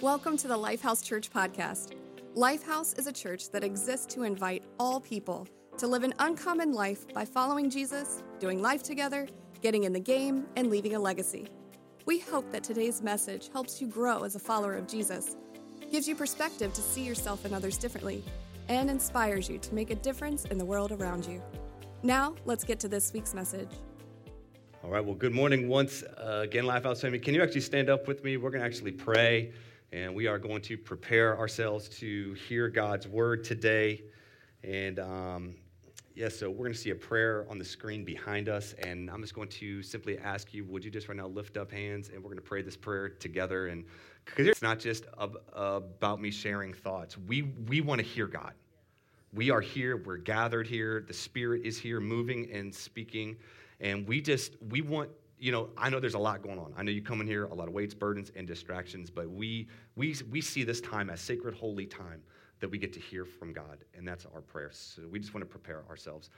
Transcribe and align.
Welcome 0.00 0.36
to 0.36 0.46
the 0.46 0.56
Lifehouse 0.56 1.04
Church 1.04 1.28
podcast. 1.28 1.94
Lifehouse 2.36 2.96
is 2.96 3.08
a 3.08 3.12
church 3.12 3.50
that 3.50 3.64
exists 3.64 4.06
to 4.14 4.22
invite 4.22 4.62
all 4.78 5.00
people 5.00 5.48
to 5.76 5.88
live 5.88 6.04
an 6.04 6.14
uncommon 6.20 6.72
life 6.72 7.12
by 7.12 7.24
following 7.24 7.68
Jesus, 7.68 8.22
doing 8.38 8.62
life 8.62 8.84
together, 8.84 9.26
getting 9.60 9.82
in 9.82 9.92
the 9.92 9.98
game, 9.98 10.46
and 10.54 10.70
leaving 10.70 10.94
a 10.94 11.00
legacy. 11.00 11.48
We 12.06 12.20
hope 12.20 12.48
that 12.52 12.62
today's 12.62 13.02
message 13.02 13.50
helps 13.52 13.80
you 13.80 13.88
grow 13.88 14.22
as 14.22 14.36
a 14.36 14.38
follower 14.38 14.74
of 14.74 14.86
Jesus, 14.86 15.36
gives 15.90 16.06
you 16.06 16.14
perspective 16.14 16.72
to 16.74 16.80
see 16.80 17.02
yourself 17.02 17.44
and 17.44 17.52
others 17.52 17.76
differently, 17.76 18.22
and 18.68 18.88
inspires 18.88 19.48
you 19.48 19.58
to 19.58 19.74
make 19.74 19.90
a 19.90 19.96
difference 19.96 20.44
in 20.44 20.58
the 20.58 20.64
world 20.64 20.92
around 20.92 21.26
you. 21.26 21.42
Now, 22.04 22.36
let's 22.44 22.62
get 22.62 22.78
to 22.80 22.88
this 22.88 23.12
week's 23.12 23.34
message. 23.34 23.70
All 24.84 24.90
right, 24.90 25.04
well, 25.04 25.16
good 25.16 25.34
morning 25.34 25.66
once 25.66 26.04
uh, 26.04 26.42
again, 26.44 26.66
Lifehouse 26.66 27.00
family. 27.00 27.18
Can 27.18 27.34
you 27.34 27.42
actually 27.42 27.62
stand 27.62 27.90
up 27.90 28.06
with 28.06 28.22
me? 28.22 28.36
We're 28.36 28.50
going 28.50 28.60
to 28.60 28.66
actually 28.66 28.92
pray 28.92 29.52
and 29.92 30.14
we 30.14 30.26
are 30.26 30.38
going 30.38 30.62
to 30.62 30.76
prepare 30.76 31.38
ourselves 31.38 31.88
to 31.88 32.34
hear 32.34 32.68
God's 32.68 33.08
word 33.08 33.44
today. 33.44 34.02
And 34.62 34.98
um, 34.98 35.54
yeah, 36.14 36.28
so 36.28 36.50
we're 36.50 36.64
going 36.64 36.72
to 36.72 36.78
see 36.78 36.90
a 36.90 36.96
prayer 36.96 37.46
on 37.48 37.58
the 37.58 37.64
screen 37.64 38.04
behind 38.04 38.48
us, 38.48 38.74
and 38.82 39.08
I'm 39.08 39.22
just 39.22 39.34
going 39.34 39.48
to 39.48 39.82
simply 39.82 40.18
ask 40.18 40.52
you, 40.52 40.64
would 40.64 40.84
you 40.84 40.90
just 40.90 41.08
right 41.08 41.16
now 41.16 41.28
lift 41.28 41.56
up 41.56 41.70
hands, 41.70 42.08
and 42.08 42.18
we're 42.18 42.30
going 42.30 42.36
to 42.36 42.42
pray 42.42 42.60
this 42.60 42.76
prayer 42.76 43.08
together, 43.08 43.68
and 43.68 43.84
because 44.24 44.46
it's 44.48 44.60
not 44.60 44.78
just 44.80 45.04
ab- 45.20 45.38
about 45.54 46.20
me 46.20 46.30
sharing 46.30 46.74
thoughts. 46.74 47.16
We 47.16 47.42
we 47.68 47.80
want 47.80 48.00
to 48.00 48.06
hear 48.06 48.26
God. 48.26 48.52
We 49.32 49.50
are 49.50 49.60
here. 49.60 49.96
We're 49.96 50.16
gathered 50.16 50.66
here. 50.66 51.04
The 51.06 51.14
Spirit 51.14 51.62
is 51.64 51.78
here, 51.78 52.00
moving 52.00 52.50
and 52.52 52.74
speaking, 52.74 53.36
and 53.80 54.06
we 54.06 54.20
just 54.20 54.60
we 54.70 54.82
want 54.82 55.10
you 55.38 55.52
know, 55.52 55.68
I 55.76 55.88
know 55.88 56.00
there's 56.00 56.14
a 56.14 56.18
lot 56.18 56.42
going 56.42 56.58
on. 56.58 56.74
I 56.76 56.82
know 56.82 56.90
you 56.90 57.02
come 57.02 57.20
in 57.20 57.26
here, 57.26 57.44
a 57.44 57.54
lot 57.54 57.68
of 57.68 57.74
weights, 57.74 57.94
burdens, 57.94 58.30
and 58.34 58.46
distractions, 58.46 59.10
but 59.10 59.30
we, 59.30 59.68
we, 59.96 60.14
we 60.30 60.40
see 60.40 60.64
this 60.64 60.80
time 60.80 61.10
as 61.10 61.20
sacred, 61.20 61.54
holy 61.54 61.86
time 61.86 62.22
that 62.60 62.68
we 62.70 62.78
get 62.78 62.92
to 62.94 63.00
hear 63.00 63.24
from 63.24 63.52
God, 63.52 63.84
and 63.96 64.06
that's 64.06 64.26
our 64.34 64.40
prayer. 64.40 64.70
So 64.72 65.02
we 65.10 65.18
just 65.18 65.34
want 65.34 65.42
to 65.42 65.48
prepare 65.48 65.84
ourselves. 65.88 66.30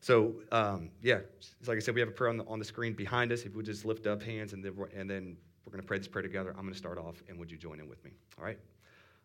So, 0.00 0.34
um, 0.52 0.90
yeah, 1.02 1.20
like 1.66 1.76
I 1.76 1.80
said, 1.80 1.94
we 1.94 2.00
have 2.00 2.10
a 2.10 2.12
prayer 2.12 2.28
on 2.28 2.36
the, 2.36 2.44
on 2.44 2.58
the 2.58 2.64
screen 2.64 2.92
behind 2.92 3.32
us. 3.32 3.42
If 3.42 3.54
we 3.54 3.62
just 3.62 3.86
lift 3.86 4.06
up 4.06 4.22
hands, 4.22 4.52
and 4.52 4.62
then, 4.62 4.74
and 4.94 5.08
then 5.08 5.36
we're 5.64 5.70
going 5.70 5.80
to 5.80 5.86
pray 5.86 5.96
this 5.96 6.08
prayer 6.08 6.22
together. 6.22 6.50
I'm 6.50 6.62
going 6.62 6.72
to 6.72 6.78
start 6.78 6.98
off, 6.98 7.22
and 7.28 7.38
would 7.38 7.50
you 7.50 7.56
join 7.56 7.80
in 7.80 7.88
with 7.88 8.04
me? 8.04 8.10
All 8.38 8.44
right? 8.44 8.58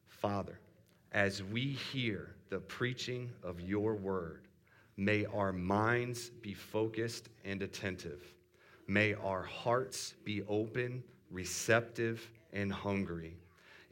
Father, 0.07 0.59
as 1.11 1.43
we 1.43 1.63
hear 1.91 2.35
the 2.49 2.59
preaching 2.59 3.29
of 3.43 3.59
your 3.59 3.95
word, 3.95 4.47
may 4.95 5.25
our 5.25 5.51
minds 5.51 6.29
be 6.29 6.53
focused 6.53 7.27
and 7.43 7.61
attentive 7.61 8.21
May 8.89 9.13
our 9.13 9.43
hearts 9.43 10.15
be 10.25 10.41
open, 10.49 11.03
receptive, 11.29 12.27
and 12.53 12.73
hungry. 12.73 13.37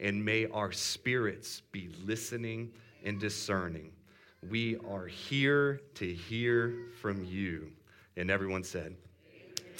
And 0.00 0.24
may 0.24 0.46
our 0.46 0.72
spirits 0.72 1.62
be 1.70 1.88
listening 2.04 2.72
and 3.04 3.20
discerning. 3.20 3.92
We 4.50 4.76
are 4.90 5.06
here 5.06 5.82
to 5.94 6.12
hear 6.12 6.74
from 7.00 7.24
you. 7.24 7.70
And 8.16 8.28
everyone 8.28 8.64
said, 8.64 8.96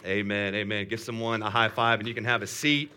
Amen. 0.05 0.55
Amen. 0.55 0.55
Amen. 0.55 0.87
Give 0.89 1.01
someone 1.01 1.43
a 1.43 1.51
high 1.51 1.69
five 1.69 1.99
and 1.99 2.07
you 2.07 2.15
can 2.15 2.25
have 2.25 2.43
a 2.43 2.47
seat. 2.47 2.93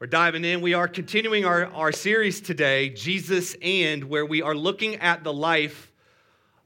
We're 0.00 0.08
diving 0.08 0.44
in. 0.44 0.60
We 0.60 0.74
are 0.74 0.88
continuing 0.88 1.44
our, 1.44 1.66
our 1.66 1.92
series 1.92 2.40
today, 2.40 2.88
Jesus 2.88 3.54
and, 3.62 4.02
where 4.02 4.26
we 4.26 4.42
are 4.42 4.56
looking 4.56 4.96
at 4.96 5.22
the 5.22 5.32
life 5.32 5.92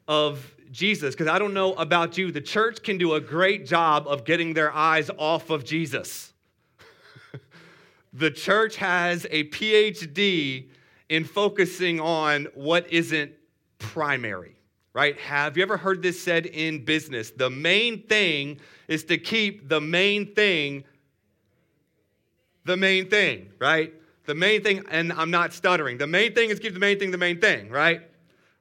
of 0.09 0.55
Jesus, 0.70 1.14
because 1.14 1.28
I 1.28 1.38
don't 1.38 1.55
know 1.55 1.72
about 1.74 2.19
you, 2.19 2.30
the 2.30 2.41
church 2.41 2.83
can 2.83 2.98
do 2.98 3.14
a 3.14 3.20
great 3.20 3.66
job 3.66 4.06
of 4.06 4.24
getting 4.24 4.55
their 4.55 4.72
eyes 4.72 5.10
off 5.19 5.50
of 5.50 5.64
Jesus. 5.64 6.33
the 8.12 8.30
church 8.30 8.77
has 8.77 9.27
a 9.30 9.44
PhD 9.44 10.69
in 11.08 11.25
focusing 11.25 12.00
on 12.00 12.47
what 12.55 12.92
isn't 12.92 13.33
primary, 13.78 14.56
right? 14.92 15.19
Have 15.19 15.56
you 15.56 15.62
ever 15.62 15.76
heard 15.76 16.03
this 16.03 16.20
said 16.20 16.47
in 16.47 16.84
business? 16.84 17.31
The 17.31 17.50
main 17.50 18.03
thing 18.03 18.60
is 18.88 19.04
to 19.04 19.19
keep 19.19 19.69
the 19.69 19.81
main 19.81 20.34
thing 20.34 20.84
the 22.69 22.76
main 22.76 23.09
thing, 23.09 23.48
right? 23.59 23.94
The 24.26 24.34
main 24.34 24.62
thing, 24.62 24.84
and 24.91 25.10
I'm 25.15 25.31
not 25.31 25.54
stuttering. 25.54 25.97
The 25.97 26.06
main 26.06 26.34
thing 26.34 26.50
is 26.50 26.59
keep 26.59 26.75
the 26.75 26.78
main 26.78 26.98
thing 26.98 27.10
the 27.10 27.16
main 27.19 27.41
thing, 27.41 27.71
right? 27.71 28.03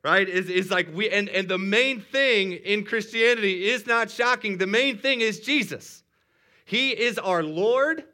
Right? 0.08 0.30
Is, 0.30 0.50
is 0.50 0.72
like 0.72 0.88
we 0.94 1.10
and, 1.10 1.28
and 1.28 1.50
the 1.50 1.58
main 1.58 2.00
thing 2.00 2.54
in 2.54 2.86
christianity 2.86 3.68
is 3.68 3.86
not 3.86 4.10
shocking. 4.10 4.58
The 4.58 4.68
main 4.68 4.98
thing 4.98 5.20
is 5.20 5.42
jesus. 5.42 6.04
He 6.64 6.92
is 6.92 7.18
our 7.18 7.44
lord 7.44 8.06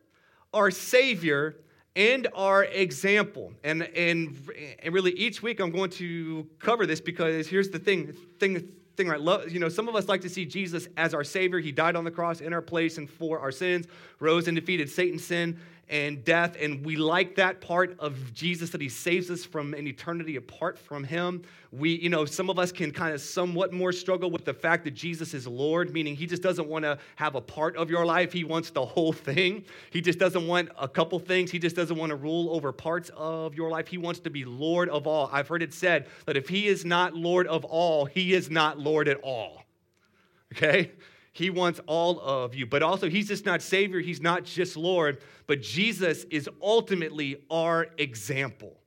our 0.53 0.71
savior 0.71 1.55
and 1.95 2.27
our 2.33 2.63
example. 2.63 3.53
And 3.63 3.83
and 3.83 4.35
and 4.81 4.93
really 4.93 5.11
each 5.11 5.43
week 5.43 5.59
i'm 5.59 5.71
going 5.71 5.91
to 5.91 6.47
cover 6.59 6.87
this 6.87 6.99
because 6.99 7.47
here's 7.47 7.69
the 7.69 7.79
thing 7.79 8.13
thing 8.39 8.69
thing 8.97 9.07
right 9.07 9.21
love 9.21 9.51
you 9.51 9.59
know 9.59 9.69
some 9.69 9.87
of 9.87 9.95
us 9.95 10.07
like 10.07 10.21
to 10.21 10.29
see 10.29 10.45
jesus 10.45 10.87
as 10.97 11.13
our 11.13 11.23
savior. 11.23 11.59
He 11.59 11.71
died 11.71 11.95
on 11.95 12.03
the 12.03 12.11
cross 12.11 12.41
in 12.41 12.53
our 12.53 12.61
place 12.61 12.97
and 12.97 13.07
for 13.07 13.39
our 13.39 13.51
sins 13.51 13.85
rose 14.19 14.47
and 14.47 14.55
defeated 14.55 14.89
satan's 14.89 15.23
sin 15.23 15.59
and 15.89 16.23
death. 16.23 16.55
And 16.59 16.85
we 16.85 16.95
like 16.95 17.35
that 17.35 17.61
part 17.61 17.95
of 17.99 18.33
Jesus 18.33 18.69
that 18.71 18.81
he 18.81 18.89
saves 18.89 19.29
us 19.29 19.45
from 19.45 19.73
an 19.73 19.87
eternity 19.87 20.35
apart 20.37 20.77
from 20.77 21.03
him. 21.03 21.43
We, 21.71 21.95
you 21.95 22.09
know, 22.09 22.25
some 22.25 22.49
of 22.49 22.57
us 22.59 22.71
can 22.71 22.91
kind 22.91 23.13
of 23.13 23.21
somewhat 23.21 23.73
more 23.73 23.91
struggle 23.91 24.29
with 24.31 24.45
the 24.45 24.53
fact 24.53 24.83
that 24.85 24.91
Jesus 24.91 25.33
is 25.33 25.47
Lord, 25.47 25.91
meaning 25.91 26.15
he 26.15 26.25
just 26.25 26.41
doesn't 26.41 26.67
want 26.67 26.83
to 26.85 26.97
have 27.15 27.35
a 27.35 27.41
part 27.41 27.75
of 27.75 27.89
your 27.89 28.05
life. 28.05 28.31
He 28.31 28.43
wants 28.43 28.69
the 28.69 28.85
whole 28.85 29.13
thing. 29.13 29.65
He 29.91 30.01
just 30.01 30.19
doesn't 30.19 30.47
want 30.47 30.69
a 30.79 30.87
couple 30.87 31.19
things. 31.19 31.51
He 31.51 31.59
just 31.59 31.75
doesn't 31.75 31.97
want 31.97 32.11
to 32.11 32.15
rule 32.15 32.55
over 32.55 32.71
parts 32.71 33.11
of 33.15 33.55
your 33.55 33.69
life. 33.69 33.87
He 33.87 33.97
wants 33.97 34.19
to 34.21 34.29
be 34.29 34.45
Lord 34.45 34.89
of 34.89 35.07
all. 35.07 35.29
I've 35.31 35.47
heard 35.47 35.63
it 35.63 35.73
said 35.73 36.07
that 36.25 36.37
if 36.37 36.47
he 36.47 36.67
is 36.67 36.85
not 36.85 37.13
Lord 37.13 37.47
of 37.47 37.65
all, 37.65 38.05
he 38.05 38.33
is 38.33 38.49
not 38.49 38.79
Lord 38.79 39.07
at 39.07 39.17
all. 39.21 39.63
Okay? 40.53 40.91
He 41.33 41.49
wants 41.49 41.81
all 41.87 42.21
of 42.21 42.55
you. 42.55 42.65
But 42.65 42.83
also, 42.83 43.09
He's 43.09 43.27
just 43.27 43.45
not 43.45 43.61
Savior, 43.61 43.99
He's 43.99 44.21
not 44.21 44.45
just 44.45 44.77
Lord, 44.77 45.17
but 45.47 45.61
Jesus 45.61 46.23
is 46.25 46.47
ultimately 46.61 47.43
our 47.49 47.87
example. 47.97 48.79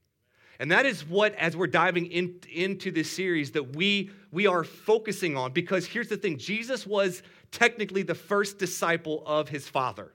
And 0.58 0.70
that 0.70 0.86
is 0.86 1.06
what, 1.06 1.34
as 1.34 1.56
we're 1.56 1.66
diving 1.66 2.06
in, 2.06 2.40
into 2.50 2.90
this 2.90 3.10
series, 3.10 3.50
that 3.50 3.76
we, 3.76 4.10
we 4.30 4.46
are 4.46 4.64
focusing 4.64 5.36
on. 5.36 5.52
Because 5.52 5.86
here's 5.86 6.08
the 6.08 6.16
thing 6.16 6.38
Jesus 6.38 6.86
was 6.86 7.22
technically 7.50 8.02
the 8.02 8.14
first 8.14 8.58
disciple 8.58 9.22
of 9.26 9.48
his 9.48 9.68
Father. 9.68 10.12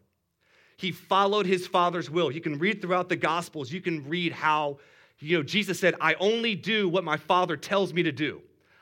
He 0.77 0.91
followed 0.91 1.45
his 1.45 1.67
Father's 1.67 2.09
will. 2.09 2.31
You 2.31 2.41
can 2.41 2.57
read 2.57 2.81
throughout 2.81 3.09
the 3.09 3.15
Gospels, 3.15 3.71
you 3.71 3.81
can 3.81 4.07
read 4.09 4.31
how, 4.31 4.79
you 5.19 5.37
know, 5.37 5.43
Jesus 5.43 5.79
said, 5.79 5.95
I 6.01 6.15
only 6.15 6.55
do 6.55 6.89
what 6.89 7.03
my 7.03 7.17
Father 7.17 7.55
tells 7.55 7.93
me 7.93 8.03
to 8.03 8.11
do. 8.11 8.41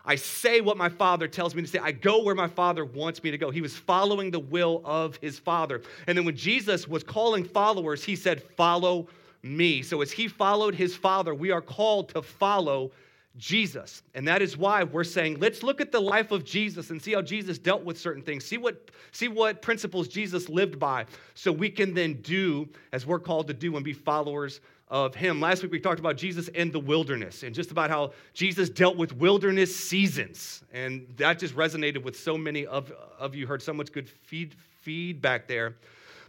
I 0.10 0.16
say 0.16 0.60
what 0.60 0.76
my 0.76 0.90
father 0.90 1.28
tells 1.28 1.54
me 1.54 1.62
to 1.62 1.68
say. 1.68 1.78
I 1.78 1.92
go 1.92 2.24
where 2.24 2.34
my 2.34 2.48
father 2.48 2.84
wants 2.84 3.22
me 3.22 3.30
to 3.30 3.38
go. 3.38 3.52
He 3.52 3.62
was 3.62 3.76
following 3.76 4.32
the 4.32 4.40
will 4.40 4.82
of 4.84 5.18
his 5.18 5.38
father. 5.38 5.84
And 6.08 6.18
then 6.18 6.26
when 6.26 6.36
Jesus 6.36 6.88
was 6.88 7.04
calling 7.04 7.46
followers, 7.46 8.04
he 8.04 8.16
said, 8.16 8.42
Follow 8.58 9.08
me. 9.44 9.84
So 9.84 10.02
as 10.02 10.12
he 10.12 10.28
followed 10.28 10.74
his 10.74 10.96
father, 10.96 11.36
we 11.36 11.52
are 11.52 11.62
called 11.62 12.10
to 12.10 12.24
follow 12.24 12.92
Jesus. 13.38 14.02
And 14.16 14.28
that 14.28 14.42
is 14.42 14.58
why 14.58 14.84
we're 14.84 15.04
saying, 15.04 15.40
let's 15.40 15.62
look 15.62 15.80
at 15.80 15.92
the 15.92 16.02
life 16.02 16.32
of 16.32 16.44
Jesus 16.44 16.90
and 16.90 17.00
see 17.00 17.14
how 17.14 17.22
Jesus 17.22 17.60
dealt 17.60 17.84
with 17.84 17.98
certain 17.98 18.24
things. 18.24 18.44
See 18.44 18.58
what, 18.58 18.90
see 19.12 19.28
what 19.28 19.62
principles 19.62 20.08
Jesus 20.08 20.50
lived 20.50 20.80
by 20.80 21.06
so 21.36 21.52
we 21.52 21.70
can 21.70 21.94
then 21.94 22.16
do 22.16 22.68
as 22.92 23.06
we're 23.06 23.20
called 23.20 23.48
to 23.48 23.54
do 23.54 23.76
and 23.76 23.86
be 23.86 23.94
followers 23.94 24.60
of 24.90 25.14
him. 25.14 25.40
Last 25.40 25.62
week 25.62 25.72
we 25.72 25.80
talked 25.80 26.00
about 26.00 26.18
Jesus 26.18 26.48
in 26.50 26.72
the 26.72 26.80
wilderness 26.80 27.44
and 27.44 27.54
just 27.54 27.72
about 27.72 27.90
how 27.90 28.14
Jesus 28.34 28.70
dealt 28.70 28.98
with 28.98 29.16
wilderness 29.16 29.76
seasons. 29.76 30.64
And 30.74 31.08
that 31.18 31.40
just 31.40 31.56
resonated 31.56 32.04
with 32.04 32.18
so 32.20 32.38
many 32.38 32.66
of, 32.66 32.92
of 33.20 33.36
you, 33.36 33.46
heard 33.46 33.62
so 33.62 33.74
much 33.74 33.92
good 33.92 34.10
feed, 34.10 34.56
feedback 34.82 35.48
there. 35.48 35.76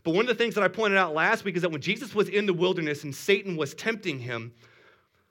But 0.03 0.15
one 0.15 0.22
of 0.22 0.28
the 0.28 0.34
things 0.34 0.54
that 0.54 0.65
I 0.65 0.69
pointed 0.69 0.98
out 0.98 1.15
last 1.15 1.44
week 1.44 1.56
is 1.56 1.62
that 1.62 1.71
when 1.71 1.81
Jesus 1.81 2.15
was 2.15 2.28
in 2.28 2.47
the 2.47 2.54
wilderness 2.54 3.04
and 3.04 3.15
Satan 3.15 3.57
was 3.57 3.74
tempting 3.74 4.18
him, 4.18 4.53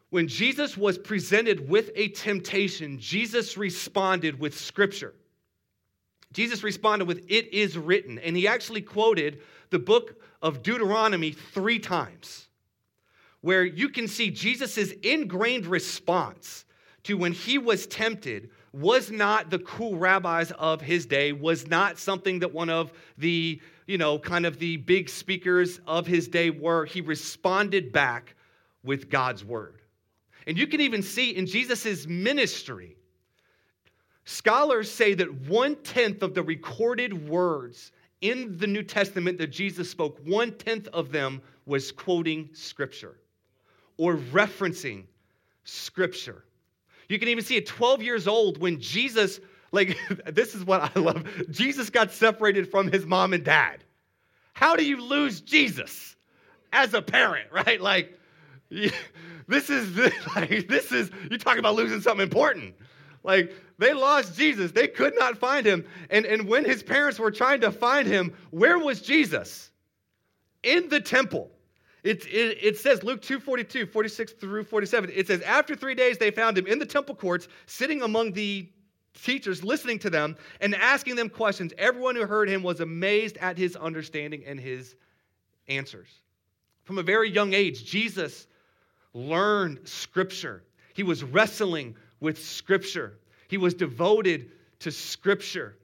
when 0.10 0.28
Jesus 0.28 0.76
was 0.76 0.98
presented 0.98 1.70
with 1.70 1.92
a 1.96 2.10
temptation, 2.10 2.98
Jesus 3.00 3.58
responded 3.58 4.40
with 4.40 4.58
scripture. 4.58 5.14
Jesus 6.34 6.64
responded 6.64 7.08
with, 7.08 7.24
It 7.28 7.54
is 7.54 7.78
written. 7.78 8.18
And 8.20 8.36
he 8.36 8.48
actually 8.48 8.81
quoted 8.81 9.42
the 9.70 9.80
book 9.80 10.16
of 10.42 10.64
Deuteronomy 10.64 11.31
three 11.31 11.78
times 11.78 12.49
where 13.42 13.64
you 13.64 13.90
can 13.90 14.08
see 14.08 14.30
Jesus' 14.30 14.92
ingrained 15.04 15.66
response 15.66 16.66
to 17.04 17.18
when 17.18 17.32
he 17.32 17.58
was 17.58 17.88
tempted 17.88 18.50
was 18.74 19.10
not 19.10 19.50
the 19.50 19.60
cool 19.60 19.98
rabbis 19.98 20.52
of 20.52 20.82
his 20.82 21.06
day, 21.06 21.32
was 21.32 21.68
not 21.68 21.98
something 21.98 22.40
that 22.40 22.54
one 22.54 22.70
of 22.70 22.92
the, 23.18 23.60
you 23.88 23.98
know, 23.98 24.20
kind 24.20 24.46
of 24.46 24.60
the 24.60 24.78
big 24.78 25.10
speakers 25.10 25.80
of 25.88 26.06
his 26.06 26.28
day 26.28 26.50
were. 26.50 26.86
He 26.86 27.02
responded 27.02 27.92
back 27.92 28.36
with 28.84 29.10
God's 29.10 29.44
word. 29.44 29.82
And 30.46 30.58
you 30.58 30.68
can 30.68 30.82
even 30.82 31.02
see 31.02 31.32
in 31.32 31.46
Jesus' 31.46 32.08
ministry, 32.08 32.98
scholars 34.26 34.92
say 34.92 35.14
that 35.16 35.48
one 35.48 35.76
tenth 35.78 36.22
of 36.22 36.34
the 36.34 36.44
recorded 36.44 37.28
words 37.28 37.92
in 38.22 38.58
the 38.58 38.68
New 38.68 38.84
Testament 38.84 39.38
that 39.38 39.48
Jesus 39.48 39.90
spoke, 39.90 40.20
one 40.26 40.52
tenth 40.52 40.88
of 40.90 41.12
them 41.12 41.42
was 41.66 41.92
quoting 41.92 42.50
scripture. 42.54 43.18
Or 44.00 44.16
referencing 44.16 45.04
Scripture. 45.66 46.46
You 47.10 47.19
can 47.19 47.28
even 47.28 47.44
see 47.44 47.57
at 47.57 47.66
12 47.66 48.01
years 48.01 48.28
old 48.28 48.57
when 48.57 48.80
Jesus, 48.80 49.40
like, 49.72 49.98
this 50.25 50.56
is 50.56 50.63
what 50.63 50.96
I 50.96 51.00
love. 51.00 51.28
Jesus 51.51 51.90
got 51.90 52.12
separated 52.12 52.72
from 52.72 52.92
his 52.92 53.06
mom 53.06 53.34
and 53.34 53.44
dad. 53.44 53.84
How 54.54 54.75
do 54.75 54.86
you 54.86 55.01
lose 55.01 55.42
Jesus 55.42 56.16
as 56.72 56.94
a 56.94 57.01
parent, 57.01 57.50
right? 57.51 57.80
Like, 57.90 58.16
this 59.48 59.72
is 59.72 59.98
like 60.36 60.68
this 60.68 60.92
is 60.92 61.10
you're 61.28 61.40
talking 61.40 61.57
about 61.57 61.74
losing 61.74 62.02
something 62.02 62.22
important. 62.22 62.75
Like 63.24 63.52
they 63.80 63.94
lost 63.94 64.38
Jesus. 64.38 64.72
They 64.72 64.88
could 64.88 65.16
not 65.18 65.40
find 65.40 65.66
him. 65.66 65.86
And, 66.12 66.24
and 66.28 66.48
when 66.48 66.66
his 66.66 66.84
parents 66.84 67.18
were 67.18 67.31
trying 67.31 67.62
to 67.62 67.72
find 67.72 68.07
him, 68.07 68.31
where 68.52 68.78
was 68.78 69.02
Jesus? 69.02 69.72
In 70.62 70.88
the 70.90 71.02
temple. 71.02 71.50
It, 72.04 72.25
it, 72.28 72.57
it 72.62 72.78
says, 72.78 73.04
Luke 73.04 73.22
2 73.22 73.40
42, 73.40 73.86
46 73.86 74.34
through 74.34 74.63
47, 74.63 75.12
it 75.13 75.28
says, 75.28 75.42
After 75.42 75.75
three 75.75 75.96
days, 75.96 76.18
they 76.18 76.31
found 76.31 76.57
him 76.57 76.68
in 76.68 76.80
the 76.80 76.86
temple 76.86 77.16
courts, 77.16 77.48
sitting 77.66 78.01
among 78.01 78.31
the 78.34 78.69
teachers, 79.24 79.63
listening 79.63 80.00
to 80.00 80.10
them 80.10 80.38
and 80.62 80.75
asking 80.75 81.16
them 81.16 81.30
questions. 81.30 81.74
Everyone 81.78 82.16
who 82.16 82.25
heard 82.25 82.50
him 82.50 82.63
was 82.63 82.80
amazed 82.80 83.38
at 83.38 83.57
his 83.57 83.75
understanding 83.75 84.44
and 84.46 84.60
his 84.60 84.96
answers. 85.68 86.10
From 86.86 86.98
a 86.98 87.04
very 87.04 87.30
young 87.30 87.54
age, 87.54 87.86
Jesus 87.86 88.48
learned 89.13 89.88
scripture. 89.88 90.63
He 90.94 91.04
was 91.04 91.24
wrestling 91.24 91.95
with 92.19 92.44
scripture. 92.44 93.19
He 93.48 93.57
was 93.57 93.74
devoted 93.74 94.52
to 94.80 94.92
scripture. 94.92 95.75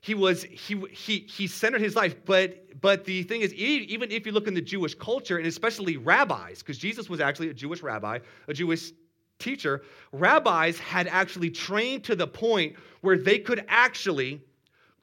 He 0.00 0.14
was 0.14 0.44
he 0.44 0.82
he 0.90 1.18
he 1.20 1.46
centered 1.46 1.82
his 1.82 1.94
life, 1.94 2.16
but 2.24 2.80
but 2.80 3.04
the 3.04 3.22
thing 3.24 3.42
is, 3.42 3.52
even 3.54 4.10
if 4.10 4.24
you 4.24 4.32
look 4.32 4.46
in 4.46 4.54
the 4.54 4.62
Jewish 4.62 4.94
culture, 4.94 5.36
and 5.36 5.46
especially 5.46 5.98
rabbis, 5.98 6.60
because 6.60 6.78
Jesus 6.78 7.10
was 7.10 7.20
actually 7.20 7.50
a 7.50 7.54
Jewish 7.54 7.82
rabbi, 7.82 8.20
a 8.48 8.54
Jewish 8.54 8.92
teacher, 9.38 9.82
rabbis 10.12 10.78
had 10.78 11.06
actually 11.06 11.50
trained 11.50 12.04
to 12.04 12.16
the 12.16 12.26
point 12.26 12.76
where 13.02 13.18
they 13.18 13.38
could 13.38 13.64
actually 13.68 14.40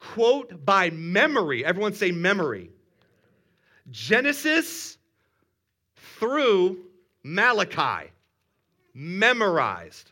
quote 0.00 0.64
by 0.64 0.90
memory. 0.90 1.64
Everyone 1.64 1.92
say 1.92 2.10
memory. 2.10 2.70
Genesis 3.90 4.98
through 6.18 6.78
Malachi, 7.22 8.10
memorized. 8.94 10.10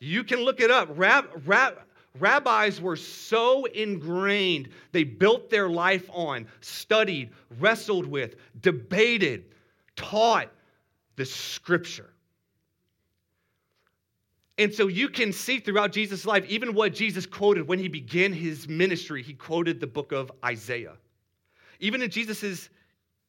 You 0.00 0.24
can 0.24 0.40
look 0.40 0.60
it 0.60 0.70
up. 0.70 0.88
Rab, 0.96 1.26
rab, 1.46 1.74
rabbis 2.18 2.80
were 2.80 2.96
so 2.96 3.66
ingrained, 3.66 4.70
they 4.92 5.04
built 5.04 5.50
their 5.50 5.68
life 5.68 6.08
on, 6.12 6.46
studied, 6.60 7.30
wrestled 7.58 8.06
with, 8.06 8.36
debated, 8.62 9.44
taught 9.96 10.50
the 11.16 11.24
scripture. 11.24 12.10
And 14.58 14.74
so 14.74 14.88
you 14.88 15.08
can 15.08 15.32
see 15.32 15.58
throughout 15.58 15.92
Jesus' 15.92 16.26
life, 16.26 16.44
even 16.46 16.74
what 16.74 16.94
Jesus 16.94 17.24
quoted 17.24 17.66
when 17.66 17.78
he 17.78 17.88
began 17.88 18.32
his 18.32 18.68
ministry, 18.68 19.22
he 19.22 19.32
quoted 19.32 19.80
the 19.80 19.86
book 19.86 20.12
of 20.12 20.30
Isaiah. 20.44 20.96
Even 21.78 22.02
in 22.02 22.10
Jesus' 22.10 22.68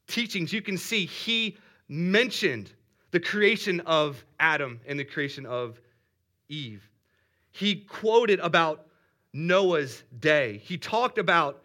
teachings, 0.08 0.52
you 0.52 0.62
can 0.62 0.78
see 0.78 1.06
he 1.06 1.58
mentioned 1.88 2.74
the 3.12 3.20
creation 3.20 3.80
of 3.82 4.24
Adam 4.40 4.80
and 4.86 5.00
the 5.00 5.06
creation 5.06 5.46
of 5.46 5.80
Eve. 6.52 6.88
He 7.52 7.76
quoted 7.76 8.40
about 8.40 8.86
Noah's 9.34 10.04
day. 10.20 10.62
He 10.64 10.78
talked 10.78 11.18
about 11.18 11.64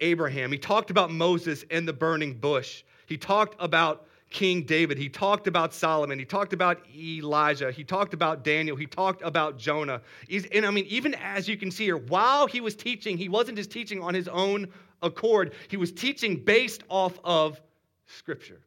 Abraham. 0.00 0.50
He 0.52 0.58
talked 0.58 0.90
about 0.90 1.10
Moses 1.10 1.64
and 1.70 1.86
the 1.86 1.92
burning 1.92 2.34
bush. 2.34 2.84
He 3.06 3.16
talked 3.16 3.56
about 3.58 4.06
King 4.30 4.62
David. 4.62 4.96
He 4.96 5.08
talked 5.08 5.48
about 5.48 5.74
Solomon. 5.74 6.18
He 6.18 6.24
talked 6.24 6.52
about 6.52 6.78
Elijah. 6.96 7.72
He 7.72 7.82
talked 7.82 8.14
about 8.14 8.44
Daniel. 8.44 8.76
He 8.76 8.86
talked 8.86 9.22
about 9.22 9.58
Jonah. 9.58 10.00
He's, 10.28 10.46
and 10.46 10.64
I 10.64 10.70
mean, 10.70 10.86
even 10.86 11.14
as 11.14 11.48
you 11.48 11.56
can 11.56 11.70
see 11.70 11.84
here, 11.84 11.96
while 11.96 12.46
he 12.46 12.60
was 12.60 12.76
teaching, 12.76 13.18
he 13.18 13.28
wasn't 13.28 13.58
just 13.58 13.72
teaching 13.72 14.00
on 14.00 14.14
his 14.14 14.28
own 14.28 14.68
accord, 15.02 15.54
he 15.68 15.76
was 15.76 15.90
teaching 15.90 16.36
based 16.36 16.84
off 16.88 17.18
of 17.24 17.60
Scripture. 18.06 18.60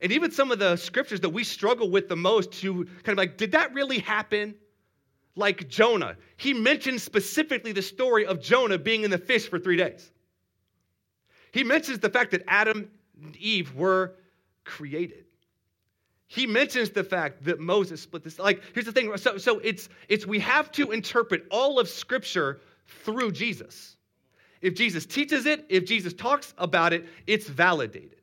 And 0.00 0.12
even 0.12 0.30
some 0.30 0.50
of 0.50 0.58
the 0.58 0.76
scriptures 0.76 1.20
that 1.20 1.30
we 1.30 1.44
struggle 1.44 1.90
with 1.90 2.08
the 2.08 2.16
most 2.16 2.52
to 2.60 2.84
kind 2.84 3.08
of 3.08 3.18
like, 3.18 3.36
did 3.36 3.52
that 3.52 3.74
really 3.74 3.98
happen? 3.98 4.54
Like 5.36 5.68
Jonah. 5.68 6.16
He 6.36 6.54
mentions 6.54 7.02
specifically 7.02 7.72
the 7.72 7.82
story 7.82 8.26
of 8.26 8.40
Jonah 8.40 8.78
being 8.78 9.04
in 9.04 9.10
the 9.10 9.18
fish 9.18 9.48
for 9.48 9.58
three 9.58 9.76
days. 9.76 10.10
He 11.52 11.64
mentions 11.64 11.98
the 11.98 12.10
fact 12.10 12.30
that 12.30 12.44
Adam 12.48 12.90
and 13.22 13.36
Eve 13.36 13.74
were 13.74 14.16
created. 14.64 15.24
He 16.26 16.46
mentions 16.46 16.90
the 16.90 17.02
fact 17.02 17.44
that 17.44 17.58
Moses 17.58 18.00
split 18.00 18.22
this. 18.22 18.38
Like, 18.38 18.62
here's 18.72 18.86
the 18.86 18.92
thing. 18.92 19.16
So, 19.16 19.36
so 19.36 19.58
it's 19.58 19.88
it's 20.08 20.26
we 20.26 20.38
have 20.38 20.70
to 20.72 20.92
interpret 20.92 21.44
all 21.50 21.80
of 21.80 21.88
Scripture 21.88 22.60
through 23.04 23.32
Jesus. 23.32 23.96
If 24.60 24.74
Jesus 24.74 25.06
teaches 25.06 25.46
it, 25.46 25.66
if 25.68 25.84
Jesus 25.86 26.12
talks 26.12 26.54
about 26.56 26.92
it, 26.92 27.06
it's 27.26 27.48
validated. 27.48 28.19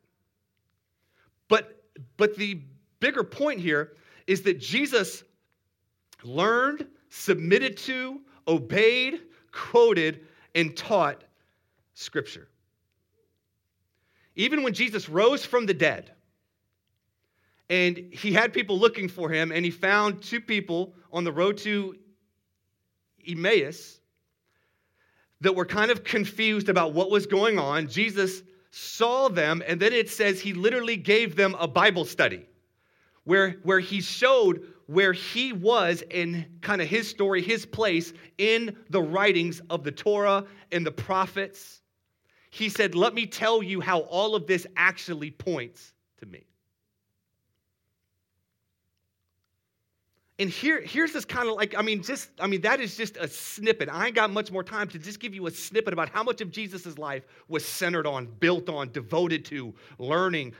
But, 2.18 2.36
the 2.36 2.62
bigger 3.00 3.24
point 3.24 3.60
here 3.60 3.94
is 4.26 4.42
that 4.44 4.60
Jesus 4.60 5.24
learned, 6.24 6.88
submitted 7.10 7.78
to, 7.78 8.22
obeyed, 8.48 9.22
quoted, 9.52 10.22
and 10.56 10.76
taught 10.76 11.24
Scripture. 11.94 12.48
Even 14.36 14.64
when 14.64 14.74
Jesus 14.74 15.10
rose 15.10 15.46
from 15.46 15.66
the 15.66 15.74
dead, 15.74 16.12
and 17.70 17.98
he 17.98 18.32
had 18.32 18.54
people 18.54 18.80
looking 18.80 19.10
for 19.10 19.30
him, 19.30 19.52
and 19.52 19.66
he 19.66 19.72
found 19.72 20.22
two 20.22 20.40
people 20.40 20.94
on 21.12 21.24
the 21.24 21.32
road 21.32 21.58
to 21.60 21.98
Emmaus 23.28 24.00
that 25.42 25.56
were 25.56 25.66
kind 25.66 25.92
of 25.92 26.04
confused 26.04 26.70
about 26.70 26.94
what 26.94 27.12
was 27.12 27.26
going 27.26 27.60
on. 27.60 27.88
Jesus 27.88 28.42
saw 28.78 29.28
them, 29.28 29.64
and 29.66 29.80
then 29.80 29.92
it 29.92 30.10
says 30.10 30.40
he 30.40 30.54
literally 30.54 30.98
gave 30.98 31.36
them 31.36 31.56
a 31.60 31.68
Bible 31.68 32.06
study 32.06 32.46
where, 33.24 33.58
where 33.64 33.80
he 33.80 34.02
showed 34.02 34.74
where 34.86 35.14
he 35.14 35.52
was 35.52 36.04
in 36.12 36.46
kind 36.62 36.82
of 36.82 36.88
his 36.88 37.08
story, 37.08 37.42
his 37.42 37.66
place 37.66 38.14
in 38.38 38.78
the 38.90 39.02
writings 39.02 39.62
of 39.70 39.84
the 39.84 39.92
Torah 39.92 40.46
and 40.72 40.86
the 40.86 40.92
prophets. 40.92 41.82
He 42.52 42.70
said, 42.70 42.96
Let 42.96 43.14
me 43.14 43.26
tell 43.26 43.62
you 43.62 43.82
how 43.82 44.02
all 44.02 44.36
of 44.36 44.48
this 44.48 44.66
actually 44.78 45.32
points 45.32 45.94
to 46.20 46.26
me. 46.26 46.46
And 50.40 50.50
here, 50.52 50.82
here's 50.82 51.14
this 51.14 51.26
kind 51.26 51.50
of 51.50 51.56
like, 51.56 51.76
I 51.76 51.82
mean, 51.82 52.04
just, 52.04 52.30
I 52.40 52.46
mean, 52.46 52.62
that 52.62 52.80
is 52.80 52.96
just 52.96 53.18
a 53.18 53.28
snippet. 53.28 53.90
I 53.92 54.08
ain't 54.08 54.16
got 54.16 54.30
much 54.30 54.52
more 54.52 54.64
time 54.64 54.88
to 54.90 55.00
just 55.00 55.20
give 55.20 55.34
you 55.34 55.48
a 55.48 55.52
snippet 55.52 55.94
about 55.94 56.10
how 56.10 56.22
much 56.22 56.42
of 56.42 56.52
Jesus' 56.52 56.98
life 57.00 57.24
was 57.48 57.66
centered 57.66 58.06
on, 58.06 58.28
built 58.40 58.70
on, 58.70 58.92
devoted 58.92 59.46
to, 59.46 59.74
learning, 59.98 60.54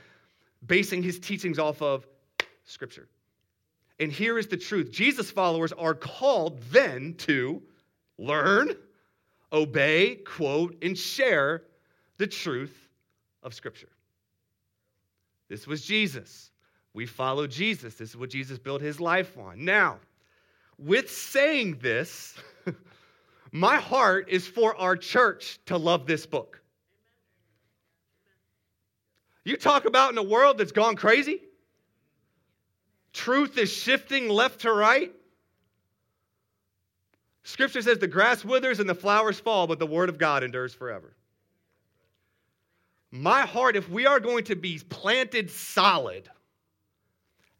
basing 0.66 1.00
his 1.02 1.20
teachings 1.20 1.60
off 1.60 1.80
of 1.80 2.06
Scripture. 2.64 3.06
And 4.00 4.10
here 4.10 4.36
is 4.36 4.48
the 4.48 4.56
truth 4.56 4.90
Jesus 4.90 5.30
followers 5.30 5.72
are 5.72 5.94
called 5.94 6.60
then 6.72 7.14
to 7.18 7.62
learn, 8.18 8.74
obey, 9.52 10.16
quote, 10.16 10.76
and 10.82 10.98
share 10.98 11.62
the 12.16 12.26
truth 12.26 12.76
of 13.44 13.54
Scripture. 13.54 13.90
This 15.48 15.68
was 15.68 15.84
Jesus. 15.84 16.50
We 16.98 17.06
follow 17.06 17.46
Jesus. 17.46 17.94
This 17.94 18.10
is 18.10 18.16
what 18.16 18.28
Jesus 18.28 18.58
built 18.58 18.80
his 18.80 18.98
life 18.98 19.38
on. 19.38 19.64
Now, 19.64 19.98
with 20.78 21.08
saying 21.08 21.78
this, 21.80 22.34
my 23.52 23.76
heart 23.76 24.28
is 24.28 24.48
for 24.48 24.74
our 24.76 24.96
church 24.96 25.60
to 25.66 25.76
love 25.76 26.08
this 26.08 26.26
book. 26.26 26.60
You 29.44 29.56
talk 29.56 29.84
about 29.84 30.10
in 30.10 30.18
a 30.18 30.24
world 30.24 30.58
that's 30.58 30.72
gone 30.72 30.96
crazy, 30.96 31.40
truth 33.12 33.56
is 33.58 33.72
shifting 33.72 34.28
left 34.28 34.62
to 34.62 34.72
right. 34.72 35.12
Scripture 37.44 37.80
says 37.80 37.98
the 37.98 38.08
grass 38.08 38.44
withers 38.44 38.80
and 38.80 38.90
the 38.90 38.94
flowers 38.96 39.38
fall, 39.38 39.68
but 39.68 39.78
the 39.78 39.86
word 39.86 40.08
of 40.08 40.18
God 40.18 40.42
endures 40.42 40.74
forever. 40.74 41.14
My 43.12 43.42
heart, 43.42 43.76
if 43.76 43.88
we 43.88 44.04
are 44.04 44.18
going 44.18 44.42
to 44.46 44.56
be 44.56 44.80
planted 44.80 45.48
solid, 45.48 46.28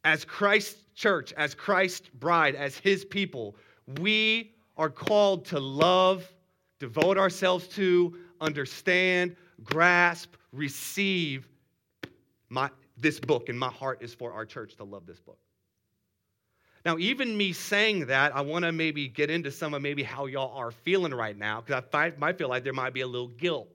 as 0.05 0.25
Christ's 0.25 0.83
church, 0.95 1.33
as 1.37 1.55
Christ's 1.55 2.09
bride, 2.09 2.55
as 2.55 2.76
his 2.76 3.05
people, 3.05 3.57
we 4.00 4.55
are 4.76 4.90
called 4.90 5.45
to 5.47 5.59
love, 5.59 6.26
devote 6.78 7.19
ourselves 7.19 7.69
to, 7.69 8.17
understand, 8.40 9.37
grasp, 9.64 10.35
receive 10.52 11.49
my, 12.49 12.71
this 12.97 13.19
book. 13.21 13.49
And 13.49 13.59
my 13.59 13.71
heart 13.71 14.02
is 14.02 14.14
for 14.14 14.33
our 14.33 14.47
church 14.47 14.76
to 14.76 14.85
love 14.85 15.07
this 15.07 15.21
book. 15.21 15.38
Now, 16.85 16.97
even 16.99 17.37
me 17.37 17.52
saying 17.52 18.07
that, 18.07 18.35
I 18.35 18.40
want 18.40 18.64
to 18.64 18.73
maybe 18.73 19.09
get 19.09 19.31
into 19.31 19.50
some 19.50 19.75
of 19.75 19.83
maybe 19.83 20.02
how 20.02 20.26
y'all 20.26 20.57
are 20.57 20.71
feeling 20.71 21.12
right 21.12 21.37
now, 21.37 21.61
because 21.61 21.83
I 21.93 22.12
might 22.19 22.38
feel 22.38 22.49
like 22.49 22.64
there 22.64 22.73
might 22.73 22.95
be 22.95 23.00
a 23.00 23.07
little 23.07 23.28
guilt. 23.28 23.69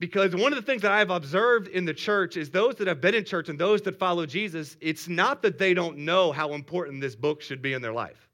Because 0.00 0.34
one 0.34 0.50
of 0.50 0.56
the 0.56 0.64
things 0.64 0.80
that 0.80 0.92
I've 0.92 1.10
observed 1.10 1.68
in 1.68 1.84
the 1.84 1.92
church 1.92 2.38
is 2.38 2.48
those 2.48 2.74
that 2.76 2.88
have 2.88 3.02
been 3.02 3.14
in 3.14 3.22
church 3.22 3.50
and 3.50 3.58
those 3.58 3.82
that 3.82 3.98
follow 3.98 4.24
Jesus, 4.24 4.78
it's 4.80 5.08
not 5.08 5.42
that 5.42 5.58
they 5.58 5.74
don't 5.74 5.98
know 5.98 6.32
how 6.32 6.54
important 6.54 7.02
this 7.02 7.14
book 7.14 7.42
should 7.42 7.60
be 7.60 7.74
in 7.74 7.82
their 7.82 7.92
life. 7.92 8.28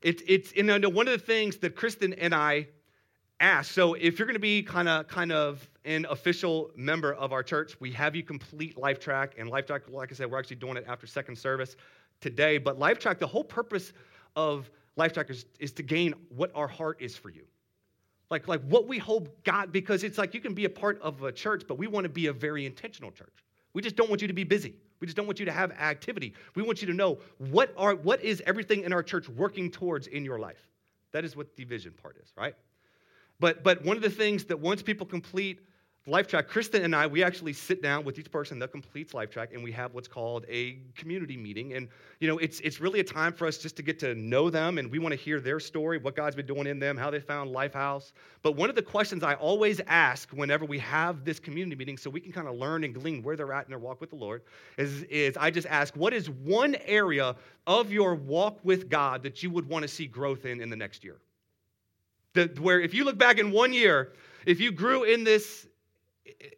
It, 0.00 0.22
it's 0.26 0.52
one 0.56 1.08
of 1.08 1.12
the 1.12 1.18
things 1.18 1.58
that 1.58 1.76
Kristen 1.76 2.14
and 2.14 2.34
I 2.34 2.68
ask. 3.38 3.70
So 3.70 3.94
if 3.94 4.18
you're 4.18 4.26
going 4.26 4.34
to 4.34 4.40
be 4.40 4.62
kind 4.62 4.88
of 4.88 5.08
kind 5.08 5.30
of 5.30 5.68
an 5.84 6.06
official 6.08 6.70
member 6.74 7.12
of 7.12 7.34
our 7.34 7.42
church, 7.42 7.78
we 7.80 7.92
have 7.92 8.16
you 8.16 8.22
complete 8.22 8.76
LifeTrack. 8.76 9.32
And 9.36 9.50
LifeTrack, 9.50 9.90
like 9.90 10.10
I 10.10 10.14
said, 10.14 10.30
we're 10.30 10.38
actually 10.38 10.56
doing 10.56 10.78
it 10.78 10.84
after 10.88 11.06
second 11.06 11.36
service 11.36 11.76
today. 12.22 12.56
But 12.56 12.78
LifeTrack, 12.78 13.18
the 13.18 13.26
whole 13.26 13.44
purpose 13.44 13.92
of 14.36 14.70
LifeTrack 14.98 15.28
is, 15.28 15.44
is 15.58 15.72
to 15.72 15.82
gain 15.82 16.14
what 16.30 16.50
our 16.54 16.68
heart 16.68 17.02
is 17.02 17.14
for 17.14 17.28
you. 17.28 17.44
Like, 18.30 18.48
like 18.48 18.62
what 18.62 18.88
we 18.88 18.98
hope 18.98 19.44
God, 19.44 19.72
because 19.72 20.02
it's 20.02 20.18
like 20.18 20.34
you 20.34 20.40
can 20.40 20.54
be 20.54 20.64
a 20.64 20.70
part 20.70 21.00
of 21.02 21.22
a 21.22 21.32
church, 21.32 21.64
but 21.68 21.78
we 21.78 21.86
want 21.86 22.04
to 22.04 22.08
be 22.08 22.26
a 22.26 22.32
very 22.32 22.66
intentional 22.66 23.10
church. 23.10 23.44
We 23.74 23.82
just 23.82 23.96
don't 23.96 24.08
want 24.08 24.22
you 24.22 24.28
to 24.28 24.34
be 24.34 24.44
busy. 24.44 24.76
We 25.00 25.06
just 25.06 25.16
don't 25.16 25.26
want 25.26 25.38
you 25.38 25.44
to 25.46 25.52
have 25.52 25.72
activity. 25.72 26.32
We 26.54 26.62
want 26.62 26.80
you 26.80 26.86
to 26.86 26.94
know 26.94 27.18
what 27.38 27.74
are 27.76 27.94
what 27.94 28.22
is 28.22 28.42
everything 28.46 28.84
in 28.84 28.92
our 28.92 29.02
church 29.02 29.28
working 29.28 29.70
towards 29.70 30.06
in 30.06 30.24
your 30.24 30.38
life. 30.38 30.68
That 31.12 31.24
is 31.24 31.36
what 31.36 31.54
the 31.56 31.64
vision 31.64 31.92
part 32.00 32.16
is, 32.22 32.32
right? 32.36 32.54
But 33.40 33.62
but 33.62 33.84
one 33.84 33.96
of 33.96 34.02
the 34.02 34.10
things 34.10 34.44
that 34.44 34.58
once 34.58 34.82
people 34.82 35.06
complete 35.06 35.60
LifeTrack, 36.06 36.48
Kristen 36.48 36.82
and 36.82 36.94
I, 36.94 37.06
we 37.06 37.24
actually 37.24 37.54
sit 37.54 37.80
down 37.80 38.04
with 38.04 38.18
each 38.18 38.30
person 38.30 38.58
that 38.58 38.70
completes 38.70 39.14
LifeTrack, 39.14 39.54
and 39.54 39.64
we 39.64 39.72
have 39.72 39.94
what's 39.94 40.06
called 40.06 40.44
a 40.50 40.78
community 40.94 41.34
meeting. 41.34 41.72
And 41.72 41.88
you 42.20 42.28
know, 42.28 42.36
it's 42.36 42.60
it's 42.60 42.78
really 42.78 43.00
a 43.00 43.04
time 43.04 43.32
for 43.32 43.46
us 43.46 43.56
just 43.56 43.74
to 43.76 43.82
get 43.82 43.98
to 44.00 44.14
know 44.14 44.50
them, 44.50 44.76
and 44.76 44.90
we 44.90 44.98
want 44.98 45.12
to 45.12 45.16
hear 45.18 45.40
their 45.40 45.58
story, 45.58 45.96
what 45.96 46.14
God's 46.14 46.36
been 46.36 46.44
doing 46.44 46.66
in 46.66 46.78
them, 46.78 46.98
how 46.98 47.10
they 47.10 47.20
found 47.20 47.54
Lifehouse. 47.54 48.12
But 48.42 48.52
one 48.52 48.68
of 48.68 48.76
the 48.76 48.82
questions 48.82 49.22
I 49.22 49.32
always 49.34 49.80
ask 49.86 50.28
whenever 50.32 50.66
we 50.66 50.78
have 50.80 51.24
this 51.24 51.40
community 51.40 51.74
meeting, 51.74 51.96
so 51.96 52.10
we 52.10 52.20
can 52.20 52.32
kind 52.32 52.48
of 52.48 52.56
learn 52.56 52.84
and 52.84 52.92
glean 52.92 53.22
where 53.22 53.34
they're 53.34 53.54
at 53.54 53.64
in 53.64 53.70
their 53.70 53.78
walk 53.78 54.02
with 54.02 54.10
the 54.10 54.16
Lord, 54.16 54.42
is 54.76 55.04
is 55.04 55.38
I 55.38 55.50
just 55.50 55.66
ask, 55.68 55.96
what 55.96 56.12
is 56.12 56.28
one 56.28 56.76
area 56.84 57.34
of 57.66 57.90
your 57.90 58.14
walk 58.14 58.58
with 58.62 58.90
God 58.90 59.22
that 59.22 59.42
you 59.42 59.48
would 59.48 59.66
want 59.66 59.84
to 59.84 59.88
see 59.88 60.06
growth 60.06 60.44
in 60.44 60.60
in 60.60 60.68
the 60.68 60.76
next 60.76 61.02
year? 61.02 61.16
That 62.34 62.60
where 62.60 62.78
if 62.78 62.92
you 62.92 63.04
look 63.04 63.16
back 63.16 63.38
in 63.38 63.50
one 63.50 63.72
year, 63.72 64.12
if 64.44 64.60
you 64.60 64.70
grew 64.70 65.04
in 65.04 65.24
this 65.24 65.66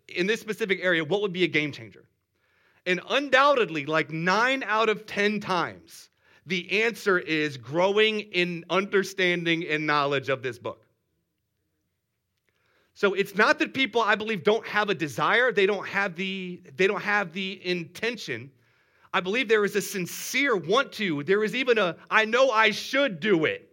in 0.09 0.27
this 0.27 0.41
specific 0.41 0.81
area, 0.83 1.05
what 1.05 1.23
would 1.23 1.33
be 1.33 1.45
a 1.45 1.49
game 1.49 1.73
changer? 1.73 2.05
And 2.87 3.01
undoubtedly, 3.09 3.87
like 3.87 4.11
nine 4.11 4.63
out 4.63 4.89
of 4.89 5.07
10 5.07 5.41
times, 5.41 6.11
the 6.47 6.83
answer 6.83 7.19
is 7.19 7.57
growing 7.57 8.21
in 8.21 8.65
understanding 8.71 9.67
and 9.69 9.87
knowledge 9.87 10.29
of 10.29 10.43
this 10.43 10.59
book. 10.59 10.85
So 12.95 13.13
it's 13.13 13.35
not 13.35 13.59
that 13.59 13.75
people, 13.75 14.01
I 14.01 14.15
believe, 14.15 14.45
don't 14.45 14.67
have 14.67 14.89
a 14.89 14.95
desire, 14.95 15.53
they 15.53 15.67
don't 15.67 15.87
have 15.87 16.15
the, 16.15 16.63
they 16.77 16.87
don't 16.87 17.03
have 17.03 17.33
the 17.33 17.61
intention. 17.67 18.51
I 19.13 19.21
believe 19.21 19.49
there 19.49 19.65
is 19.65 19.77
a 19.77 19.83
sincere 19.83 20.57
want 20.57 20.93
to. 20.93 21.23
There 21.25 21.43
is 21.43 21.55
even 21.55 21.79
a, 21.79 21.97
I 22.11 22.25
know 22.25 22.51
I 22.51 22.71
should 22.71 23.21
do 23.21 23.45
it. 23.45 23.71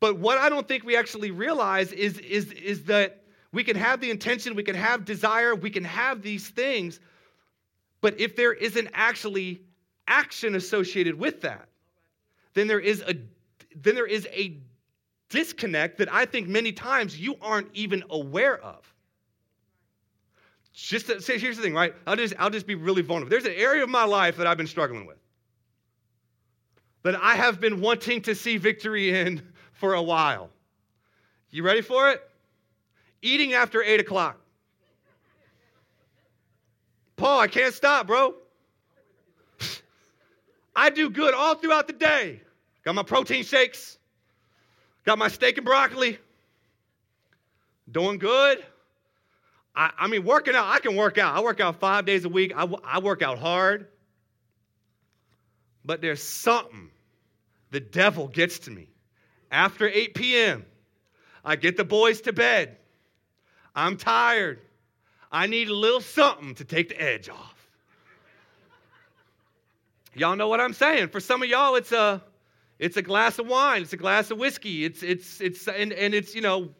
But 0.00 0.18
what 0.18 0.38
I 0.38 0.48
don't 0.48 0.66
think 0.66 0.84
we 0.84 0.96
actually 0.96 1.30
realize 1.30 1.92
is, 1.92 2.18
is, 2.18 2.52
is 2.52 2.84
that 2.84 3.22
we 3.52 3.64
can 3.64 3.76
have 3.76 4.00
the 4.00 4.10
intention, 4.10 4.54
we 4.54 4.62
can 4.62 4.74
have 4.74 5.04
desire, 5.04 5.54
we 5.54 5.70
can 5.70 5.84
have 5.84 6.22
these 6.22 6.48
things, 6.48 7.00
but 8.00 8.20
if 8.20 8.36
there 8.36 8.52
isn't 8.52 8.88
actually 8.92 9.62
action 10.06 10.54
associated 10.54 11.18
with 11.18 11.40
that, 11.42 11.68
then 12.54 12.66
there 12.66 12.80
is 12.80 13.02
a 13.06 13.14
then 13.76 13.94
there 13.94 14.06
is 14.06 14.26
a 14.32 14.58
disconnect 15.28 15.98
that 15.98 16.12
I 16.12 16.24
think 16.24 16.48
many 16.48 16.72
times 16.72 17.18
you 17.18 17.36
aren't 17.40 17.68
even 17.74 18.02
aware 18.10 18.58
of. 18.58 18.92
Just 20.72 21.06
to 21.06 21.20
say, 21.20 21.38
here's 21.38 21.56
the 21.56 21.62
thing, 21.62 21.74
right? 21.74 21.94
I'll 22.06 22.16
just 22.16 22.34
I'll 22.38 22.50
just 22.50 22.66
be 22.66 22.74
really 22.74 23.02
vulnerable. 23.02 23.30
There's 23.30 23.44
an 23.44 23.54
area 23.56 23.82
of 23.82 23.88
my 23.88 24.04
life 24.04 24.36
that 24.36 24.46
I've 24.46 24.56
been 24.56 24.66
struggling 24.66 25.06
with. 25.06 25.18
That 27.02 27.16
I 27.16 27.34
have 27.34 27.60
been 27.60 27.80
wanting 27.80 28.22
to 28.22 28.34
see 28.34 28.58
victory 28.58 29.10
in 29.10 29.42
for 29.72 29.94
a 29.94 30.02
while. 30.02 30.50
You 31.50 31.62
ready 31.62 31.80
for 31.80 32.10
it? 32.10 32.22
Eating 33.22 33.54
after 33.54 33.82
8 33.82 34.00
o'clock. 34.00 34.38
Paul, 37.16 37.40
I 37.40 37.48
can't 37.48 37.74
stop, 37.74 38.06
bro. 38.06 38.34
I 40.76 40.90
do 40.90 41.10
good 41.10 41.34
all 41.34 41.56
throughout 41.56 41.86
the 41.88 41.92
day. 41.92 42.40
Got 42.84 42.94
my 42.94 43.02
protein 43.02 43.44
shakes, 43.44 43.98
got 45.04 45.18
my 45.18 45.28
steak 45.28 45.58
and 45.58 45.66
broccoli. 45.66 46.18
Doing 47.90 48.18
good. 48.18 48.64
I, 49.74 49.90
I 49.98 50.06
mean, 50.08 50.24
working 50.24 50.54
out, 50.54 50.66
I 50.66 50.78
can 50.78 50.94
work 50.94 51.18
out. 51.18 51.36
I 51.36 51.40
work 51.40 51.60
out 51.60 51.80
five 51.80 52.04
days 52.04 52.24
a 52.24 52.28
week, 52.28 52.52
I, 52.54 52.68
I 52.84 52.98
work 53.00 53.22
out 53.22 53.38
hard. 53.38 53.88
But 55.84 56.02
there's 56.02 56.22
something 56.22 56.90
the 57.70 57.80
devil 57.80 58.28
gets 58.28 58.60
to 58.60 58.70
me. 58.70 58.88
After 59.50 59.88
8 59.88 60.14
p.m., 60.14 60.66
I 61.44 61.56
get 61.56 61.76
the 61.76 61.84
boys 61.84 62.20
to 62.22 62.32
bed. 62.32 62.76
I'm 63.78 63.96
tired. 63.96 64.58
I 65.30 65.46
need 65.46 65.68
a 65.68 65.74
little 65.74 66.00
something 66.00 66.56
to 66.56 66.64
take 66.64 66.88
the 66.88 67.00
edge 67.00 67.28
off. 67.28 67.54
Y'all 70.14 70.34
know 70.34 70.48
what 70.48 70.60
I'm 70.60 70.72
saying. 70.72 71.08
For 71.08 71.20
some 71.20 71.44
of 71.44 71.48
y'all, 71.48 71.76
it's 71.76 71.92
a 71.92 72.20
it's 72.80 72.96
a 72.96 73.02
glass 73.02 73.38
of 73.38 73.46
wine, 73.46 73.82
it's 73.82 73.92
a 73.92 73.96
glass 73.96 74.32
of 74.32 74.38
whiskey, 74.38 74.84
it's 74.84 75.04
it's 75.04 75.40
it's 75.40 75.68
and, 75.68 75.92
and 75.92 76.12
it's 76.12 76.34
you 76.34 76.40
know 76.40 76.70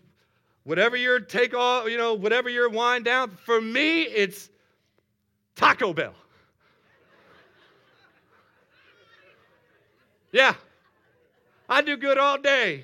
whatever 0.65 0.97
your 0.97 1.21
take 1.21 1.55
off, 1.55 1.89
you 1.89 1.97
know, 1.97 2.15
whatever 2.15 2.51
your 2.51 2.69
wine 2.69 3.05
down. 3.05 3.31
For 3.31 3.61
me, 3.61 4.03
it's 4.03 4.51
Taco 5.55 5.93
Bell. 5.93 6.15
Yeah. 10.33 10.55
I 11.69 11.81
do 11.81 11.97
good 11.97 12.19
all 12.19 12.39
day. 12.39 12.83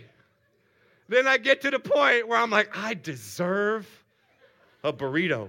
Then 1.08 1.26
I 1.26 1.36
get 1.36 1.60
to 1.62 1.70
the 1.72 1.80
point 1.80 2.28
where 2.28 2.38
I'm 2.38 2.50
like, 2.50 2.70
I 2.76 2.94
deserve 2.94 3.88
a 4.84 4.92
burrito. 4.92 5.48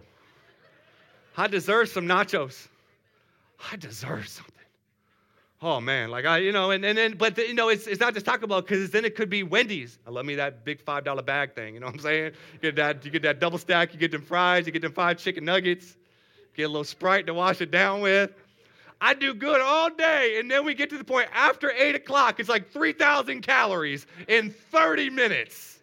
I 1.38 1.48
deserve 1.48 1.89
some 1.89 2.08
nachos. 2.08 2.68
I 3.72 3.75
deserve 3.75 4.27
something. 4.27 4.54
Oh 5.62 5.80
man, 5.80 6.10
like 6.10 6.25
I, 6.25 6.39
you 6.39 6.51
know, 6.51 6.72
and, 6.72 6.84
and 6.84 6.98
then, 6.98 7.13
but 7.18 7.36
the, 7.36 7.48
you 7.48 7.54
know, 7.54 7.70
it's, 7.70 7.88
it's 7.88 8.00
not 8.00 8.13
just 8.13 8.25
Taco 8.25 8.46
Bell 8.48 8.62
because 8.62 8.92
then 8.92 9.06
it 9.06 9.15
could 9.15 9.30
be 9.30 9.44
Wendy's. 9.44 10.00
I 10.06 10.12
love 10.12 10.25
me 10.25 10.36
that 10.36 10.65
big 10.65 10.82
five 10.82 11.04
dollar 11.04 11.22
bag 11.22 11.54
thing. 11.56 11.74
You 11.74 11.80
know 11.80 11.88
what 11.88 11.96
I'm 11.96 12.01
saying? 12.01 12.34
You 12.54 12.60
get 12.60 12.75
that, 12.75 13.06
you 13.06 13.12
get 13.12 13.22
that 13.24 13.39
double 13.39 13.58
stack. 13.58 13.94
You 13.94 14.00
get 14.00 14.12
them 14.12 14.22
fries. 14.22 14.65
You 14.65 14.72
get 14.72 14.82
them 14.82 14.92
five 14.92 15.18
chicken 15.18 15.46
nuggets. 15.46 15.96
Get 16.56 16.63
a 16.63 16.68
little 16.68 16.84
Sprite 16.84 17.25
to 17.27 17.34
wash 17.34 17.62
it 17.62 17.72
down 17.72 18.01
with. 18.01 18.32
I 19.01 19.13
do 19.13 19.34
good 19.34 19.60
all 19.60 19.89
day, 19.89 20.38
and 20.39 20.50
then 20.50 20.65
we 20.65 20.74
get 20.74 20.89
to 20.92 20.98
the 20.98 21.04
point 21.04 21.27
after 21.34 21.72
eight 21.72 21.96
o'clock. 21.96 22.39
It's 22.39 22.48
like 22.48 22.70
3,000 22.72 23.42
calories 23.42 24.08
in 24.30 24.51
30 24.51 25.10
minutes. 25.10 25.80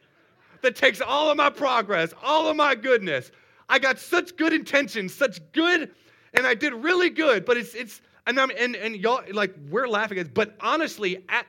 That 0.62 0.76
takes 0.76 1.00
all 1.00 1.30
of 1.30 1.36
my 1.36 1.50
progress, 1.50 2.14
all 2.22 2.48
of 2.48 2.56
my 2.56 2.74
goodness. 2.74 3.30
I 3.72 3.78
got 3.78 3.98
such 3.98 4.36
good 4.36 4.52
intentions, 4.52 5.14
such 5.14 5.40
good, 5.52 5.90
and 6.34 6.46
I 6.46 6.52
did 6.52 6.74
really 6.74 7.08
good. 7.08 7.46
But 7.46 7.56
it's 7.56 7.74
it's 7.74 8.02
and 8.26 8.38
I'm 8.38 8.50
and 8.58 8.76
and 8.76 8.94
y'all 8.96 9.22
like 9.32 9.54
we're 9.70 9.88
laughing 9.88 10.18
at, 10.18 10.26
it, 10.26 10.34
but 10.34 10.54
honestly, 10.60 11.24
at, 11.30 11.46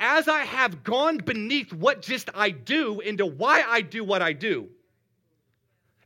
as 0.00 0.26
I 0.26 0.40
have 0.40 0.82
gone 0.84 1.18
beneath 1.18 1.74
what 1.74 2.00
just 2.00 2.30
I 2.34 2.48
do 2.48 3.00
into 3.00 3.26
why 3.26 3.62
I 3.62 3.82
do 3.82 4.04
what 4.04 4.22
I 4.22 4.32
do, 4.32 4.70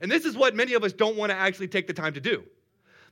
and 0.00 0.10
this 0.10 0.24
is 0.24 0.36
what 0.36 0.56
many 0.56 0.74
of 0.74 0.82
us 0.82 0.92
don't 0.92 1.16
want 1.16 1.30
to 1.30 1.36
actually 1.36 1.68
take 1.68 1.86
the 1.86 1.92
time 1.92 2.14
to 2.14 2.20
do. 2.20 2.42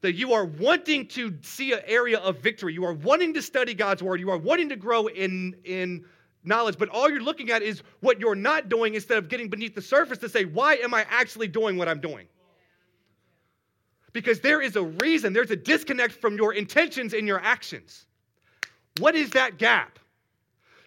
That 0.01 0.15
you 0.15 0.33
are 0.33 0.45
wanting 0.45 1.07
to 1.09 1.39
see 1.43 1.73
an 1.75 1.81
area 1.87 2.19
of 2.19 2.41
victory. 2.41 2.75
You 2.75 2.85
are 2.87 2.93
wanting 2.93 3.35
to 3.35 3.43
study 3.43 3.73
God's 3.73 4.03
word. 4.03 4.19
You 4.19 4.31
are 4.31 4.37
wanting 4.37 4.69
to 4.71 4.77
grow 4.77 5.07
in 5.07 5.55
in 5.63 6.05
knowledge, 6.43 6.77
but 6.77 6.89
all 6.89 7.09
you're 7.09 7.23
looking 7.23 7.53
at 7.53 7.63
is 7.63 7.85
what 8.01 8.19
you're 8.19 8.35
not 8.35 8.69
doing 8.69 8.97
instead 8.97 9.19
of 9.19 9.29
getting 9.29 9.49
beneath 9.49 9.77
the 9.77 9.83
surface 9.83 10.19
to 10.19 10.29
say, 10.29 10.45
why 10.45 10.75
am 10.75 10.93
I 10.93 11.07
actually 11.09 11.47
doing 11.47 11.77
what 11.77 11.87
I'm 11.87 12.01
doing? 12.01 12.27
Because 14.13 14.41
there 14.41 14.61
is 14.61 14.77
a 14.77 14.83
reason, 14.83 15.33
there's 15.33 15.51
a 15.51 15.57
disconnect 15.57 16.15
from 16.15 16.37
your 16.37 16.55
intentions 16.55 17.13
and 17.13 17.27
your 17.27 17.41
actions. 17.41 18.07
What 18.99 19.15
is 19.15 19.31
that 19.31 19.59
gap? 19.59 19.99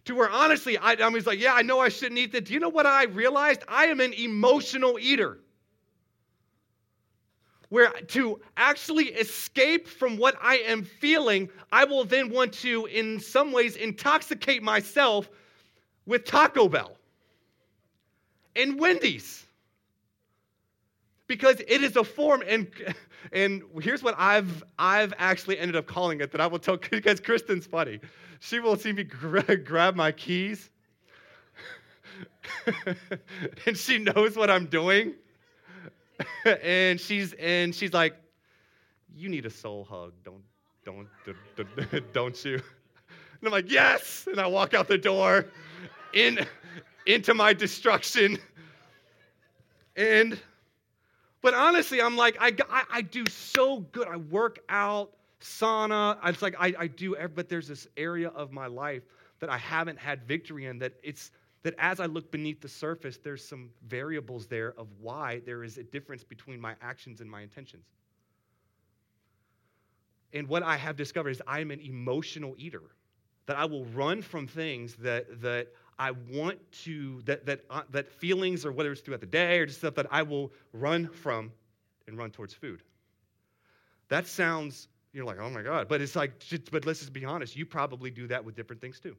To 0.06 0.16
where 0.16 0.30
honestly, 0.30 0.78
I, 0.78 0.94
I 0.94 1.08
was 1.10 1.28
like, 1.28 1.40
yeah, 1.40 1.54
I 1.54 1.62
know 1.62 1.80
I 1.80 1.90
shouldn't 1.90 2.18
eat 2.18 2.32
that. 2.32 2.46
Do 2.46 2.54
you 2.54 2.60
know 2.60 2.70
what 2.70 2.88
I 2.88 3.04
realized? 3.06 3.64
I 3.68 3.86
am 3.86 4.00
an 4.00 4.14
emotional 4.14 4.98
eater. 5.00 5.40
Where 7.70 7.92
to 7.92 8.42
actually 8.58 9.06
escape 9.06 9.88
from 9.88 10.18
what 10.18 10.36
I 10.42 10.58
am 10.58 10.84
feeling, 10.84 11.50
I 11.72 11.86
will 11.86 12.04
then 12.04 12.30
want 12.30 12.52
to, 12.56 12.86
in 12.88 13.20
some 13.20 13.52
ways, 13.52 13.76
intoxicate 13.78 14.62
myself 14.62 15.30
with 16.06 16.26
Taco 16.26 16.68
Bell 16.68 16.98
and 18.56 18.80
Wendy's 18.80 19.46
because 21.28 21.62
it 21.62 21.82
is 21.82 21.96
a 21.96 22.04
form 22.04 22.44
and 22.46 22.68
and 23.32 23.64
here's 23.82 24.04
what 24.04 24.16
I've 24.18 24.64
I've 24.80 25.14
actually 25.18 25.60
ended 25.60 25.76
up 25.76 25.88
calling 25.88 26.22
it 26.22 26.32
that 26.32 26.42
I 26.42 26.48
will 26.48 26.60
tell 26.60 26.78
because 26.92 27.20
Kristen's 27.20 27.66
funny. 27.66 28.00
She 28.40 28.60
will 28.60 28.76
see 28.76 28.94
me 28.94 29.04
gra- 29.04 29.58
grab 29.64 29.96
my 29.96 30.12
keys 30.12 30.70
and 33.66 33.78
she 33.78 33.98
knows 33.98 34.36
what 34.36 34.50
I'm 34.50 34.66
doing. 34.66 35.14
and 36.46 37.00
she's 37.00 37.34
and 37.34 37.74
she's 37.74 37.94
like, 37.94 38.16
"You 39.16 39.30
need 39.30 39.46
a 39.46 39.50
soul 39.50 39.84
hug, 39.84 40.14
don't 40.24 40.44
don't 40.86 41.08
don't, 41.56 42.14
don't 42.14 42.46
you?" 42.46 42.56
And 42.56 43.48
I'm 43.48 43.52
like, 43.52 43.72
"Yes!" 43.72 44.28
And 44.30 44.40
I 44.40 44.48
walk 44.48 44.74
out 44.74 44.88
the 44.88 44.98
door, 44.98 45.46
in 46.14 46.46
into 47.06 47.34
my 47.34 47.54
destruction. 47.54 48.38
And 49.96 50.40
but 51.42 51.54
honestly, 51.54 52.02
I'm 52.02 52.18
like, 52.18 52.38
I, 52.40 52.56
I, 52.70 52.84
I 52.92 53.02
do 53.02 53.26
so 53.28 53.80
good. 53.80 54.08
I 54.08 54.18
work 54.18 54.60
out, 54.70 55.12
sauna. 55.42 56.18
It's 56.26 56.42
like 56.42 56.56
I, 56.60 56.74
I 56.78 56.88
do, 56.88 57.16
but 57.36 57.50
there's 57.50 57.68
this 57.68 57.88
area 57.98 58.30
of 58.30 58.52
my 58.52 58.68
life 58.68 59.04
that 59.40 59.50
I 59.50 59.58
haven't 59.58 59.98
had 59.98 60.28
victory 60.28 60.68
in 60.68 60.80
that 60.80 60.94
it's 61.04 61.32
that 61.64 61.76
as 61.78 62.00
I 62.00 62.06
look 62.06 62.32
beneath 62.32 62.62
the 62.62 62.68
surface, 62.68 63.18
there's 63.18 63.46
some 63.46 63.70
variables 63.88 64.48
there 64.48 64.74
of 64.80 64.88
why 65.00 65.42
there 65.46 65.64
is 65.64 65.78
a 65.78 65.84
difference 65.84 66.24
between 66.24 66.60
my 66.60 66.76
actions 66.82 67.22
and 67.22 67.30
my 67.30 67.42
intentions. 67.42 67.86
And 70.34 70.48
what 70.48 70.64
I 70.64 70.76
have 70.78 70.96
discovered 70.96 71.30
is 71.30 71.42
I'm 71.46 71.72
an 71.72 71.80
emotional 71.82 72.56
eater, 72.58 72.82
that 73.46 73.58
I 73.58 73.66
will 73.66 73.86
run 73.86 74.22
from 74.22 74.48
things 74.48 74.96
that, 74.96 75.42
that 75.42 75.68
I 76.02 76.12
want 76.12 76.60
to, 76.84 77.22
that, 77.26 77.46
that, 77.46 77.62
uh, 77.70 77.84
that 77.92 78.08
feelings 78.10 78.66
or 78.66 78.72
whether 78.72 78.92
it's 78.92 79.02
throughout 79.02 79.22
the 79.22 79.28
day 79.28 79.60
or 79.60 79.66
just 79.66 79.80
stuff 79.80 79.96
that 79.96 80.08
I 80.10 80.24
will 80.24 80.52
run 80.74 81.08
from 81.08 81.52
and 82.08 82.18
run 82.18 82.32
towards 82.32 82.54
food. 82.54 82.82
That 84.10 84.26
sounds, 84.26 84.88
you're 85.14 85.26
like, 85.26 85.38
oh 85.40 85.50
my 85.50 85.62
God. 85.62 85.88
But 85.88 86.02
it's 86.02 86.16
like, 86.16 86.32
but 86.72 86.86
let's 86.86 87.00
just 87.00 87.14
be 87.14 87.24
honest, 87.24 87.56
you 87.56 87.66
probably 87.66 88.10
do 88.10 88.28
that 88.28 88.44
with 88.44 88.56
different 88.56 88.82
things 88.82 89.00
too 89.00 89.16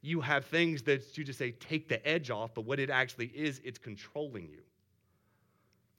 you 0.00 0.20
have 0.20 0.44
things 0.46 0.82
that 0.82 1.16
you 1.18 1.24
just 1.24 1.38
say 1.38 1.50
take 1.52 1.88
the 1.88 2.06
edge 2.06 2.30
off, 2.30 2.54
but 2.54 2.64
what 2.64 2.78
it 2.78 2.90
actually 2.90 3.26
is, 3.34 3.60
it's 3.64 3.78
controlling 3.78 4.48
you. 4.48 4.60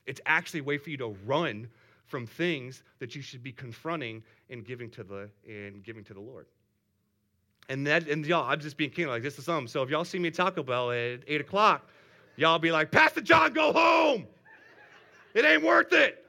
It's 0.06 0.22
actually 0.26 0.62
a 0.62 0.64
way 0.64 0.78
for 0.78 0.90
you 0.90 0.98
to 0.98 1.16
run 1.26 1.68
from 2.06 2.26
things 2.26 2.84
that 3.00 3.16
you 3.16 3.22
should 3.22 3.44
be 3.44 3.52
confronting 3.52 4.24
and 4.50 4.66
giving 4.66 4.90
to 4.92 5.04
the 5.04 5.30
and 5.48 5.84
giving 5.84 6.04
to 6.06 6.14
the 6.14 6.20
Lord. 6.20 6.48
And 7.70 7.86
that 7.88 8.08
and 8.10 8.26
y'all, 8.26 8.50
I'm 8.50 8.60
just 8.60 8.78
being 8.78 8.90
king 8.90 9.08
like 9.08 9.24
this 9.24 9.38
is 9.38 9.46
something. 9.46 9.68
So 9.68 9.84
if 9.84 9.90
y'all 9.90 10.04
see 10.04 10.20
me 10.20 10.32
Taco 10.32 10.64
Bell 10.64 10.92
at 10.92 11.22
eight 11.28 11.40
o'clock, 11.40 11.88
y'all 12.36 12.60
be 12.60 12.72
like, 12.72 12.92
Pastor 12.92 13.22
John, 13.22 13.54
go 13.54 13.72
home. 13.72 14.26
It 15.34 15.46
ain't 15.46 15.64
worth 15.64 15.94
it. 15.94 16.26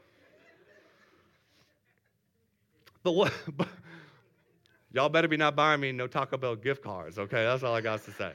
But 3.03 3.13
what? 3.13 3.33
But, 3.57 3.69
Y'all 4.93 5.09
better 5.09 5.29
be 5.29 5.37
not 5.37 5.55
buying 5.55 5.81
me 5.81 5.93
no 5.93 6.07
Taco 6.07 6.37
Bell 6.37 6.57
gift 6.57 6.83
cards, 6.83 7.19
okay? 7.19 7.45
That's 7.45 7.63
all 7.63 7.75
I 7.75 7.81
got 7.81 8.05
to 8.05 8.11
say. 8.13 8.33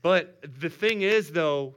But 0.00 0.42
the 0.60 0.70
thing 0.70 1.02
is, 1.02 1.30
though, 1.30 1.74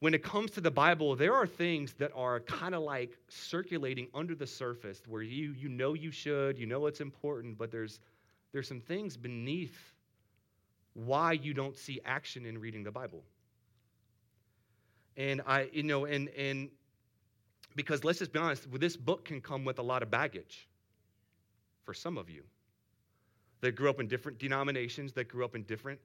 when 0.00 0.12
it 0.12 0.24
comes 0.24 0.50
to 0.52 0.60
the 0.60 0.70
Bible, 0.70 1.14
there 1.14 1.34
are 1.34 1.46
things 1.46 1.92
that 1.94 2.10
are 2.16 2.40
kind 2.40 2.74
of 2.74 2.82
like 2.82 3.16
circulating 3.28 4.08
under 4.12 4.34
the 4.34 4.46
surface 4.46 5.02
where 5.06 5.22
you, 5.22 5.52
you 5.52 5.68
know 5.68 5.94
you 5.94 6.10
should, 6.10 6.58
you 6.58 6.66
know 6.66 6.86
it's 6.86 7.00
important, 7.00 7.56
but 7.56 7.70
there's, 7.70 8.00
there's 8.52 8.68
some 8.68 8.80
things 8.80 9.16
beneath 9.16 9.76
why 10.94 11.32
you 11.32 11.54
don't 11.54 11.76
see 11.76 12.00
action 12.04 12.44
in 12.44 12.58
reading 12.58 12.82
the 12.82 12.90
Bible. 12.90 13.22
And 15.16 15.42
I, 15.46 15.68
you 15.72 15.82
know, 15.82 16.04
and, 16.04 16.28
and 16.30 16.70
because 17.74 18.04
let's 18.04 18.18
just 18.18 18.32
be 18.32 18.38
honest, 18.38 18.66
this 18.72 18.96
book 18.96 19.24
can 19.24 19.40
come 19.40 19.64
with 19.64 19.78
a 19.78 19.82
lot 19.82 20.02
of 20.02 20.10
baggage 20.10 20.68
for 21.84 21.94
some 21.94 22.18
of 22.18 22.30
you 22.30 22.42
that 23.60 23.74
grew 23.74 23.90
up 23.90 24.00
in 24.00 24.08
different 24.08 24.38
denominations, 24.38 25.12
that 25.14 25.28
grew 25.28 25.44
up 25.44 25.54
in 25.54 25.62
different, 25.64 26.00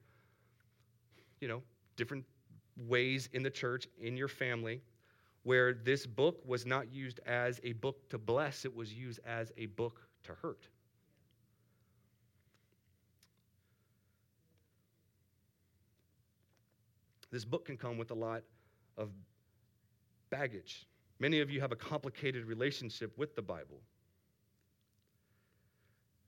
you 1.40 1.48
know, 1.48 1.62
different 1.96 2.24
ways 2.76 3.28
in 3.32 3.42
the 3.42 3.50
church, 3.50 3.86
in 4.00 4.16
your 4.16 4.28
family, 4.28 4.80
where 5.44 5.74
this 5.74 6.06
book 6.06 6.40
was 6.46 6.66
not 6.66 6.92
used 6.92 7.20
as 7.26 7.60
a 7.62 7.72
book 7.72 8.08
to 8.10 8.18
bless, 8.18 8.64
it 8.64 8.74
was 8.74 8.92
used 8.92 9.20
as 9.26 9.52
a 9.56 9.66
book 9.66 10.00
to 10.24 10.32
hurt. 10.42 10.66
This 17.34 17.44
book 17.44 17.64
can 17.64 17.76
come 17.76 17.98
with 17.98 18.12
a 18.12 18.14
lot 18.14 18.44
of 18.96 19.10
baggage. 20.30 20.86
Many 21.18 21.40
of 21.40 21.50
you 21.50 21.60
have 21.60 21.72
a 21.72 21.76
complicated 21.76 22.44
relationship 22.44 23.18
with 23.18 23.34
the 23.34 23.42
Bible. 23.42 23.80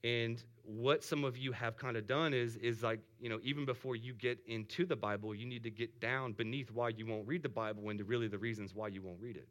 And 0.03 0.43
what 0.65 1.05
some 1.05 1.23
of 1.23 1.39
you 1.39 1.53
have 1.53 1.77
kind 1.77 1.97
of 1.97 2.09
done 2.09 2.35
is, 2.35 2.57
is 2.57 2.83
like, 2.83 2.99
you 3.21 3.29
know, 3.29 3.39
even 3.45 3.65
before 3.65 3.95
you 3.95 4.15
get 4.15 4.41
into 4.49 4.85
the 4.85 4.97
Bible, 4.97 5.33
you 5.33 5.47
need 5.47 5.63
to 5.63 5.71
get 5.71 6.01
down 6.01 6.33
beneath 6.33 6.73
why 6.73 6.89
you 6.89 7.07
won't 7.07 7.29
read 7.29 7.45
the 7.45 7.49
Bible 7.49 7.89
and 7.89 8.01
really 8.09 8.27
the 8.27 8.39
reasons 8.39 8.75
why 8.75 8.89
you 8.89 9.01
won't 9.01 9.21
read 9.21 9.37
it. 9.37 9.47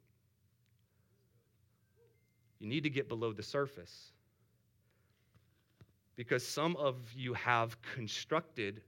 You 2.59 2.67
need 2.67 2.83
to 2.83 2.89
get 2.89 3.07
below 3.07 3.31
the 3.31 3.43
surface. 3.43 4.11
Because 6.17 6.45
some 6.45 6.75
of 6.75 6.97
you 7.15 7.33
have 7.33 7.81
constructed, 7.81 8.81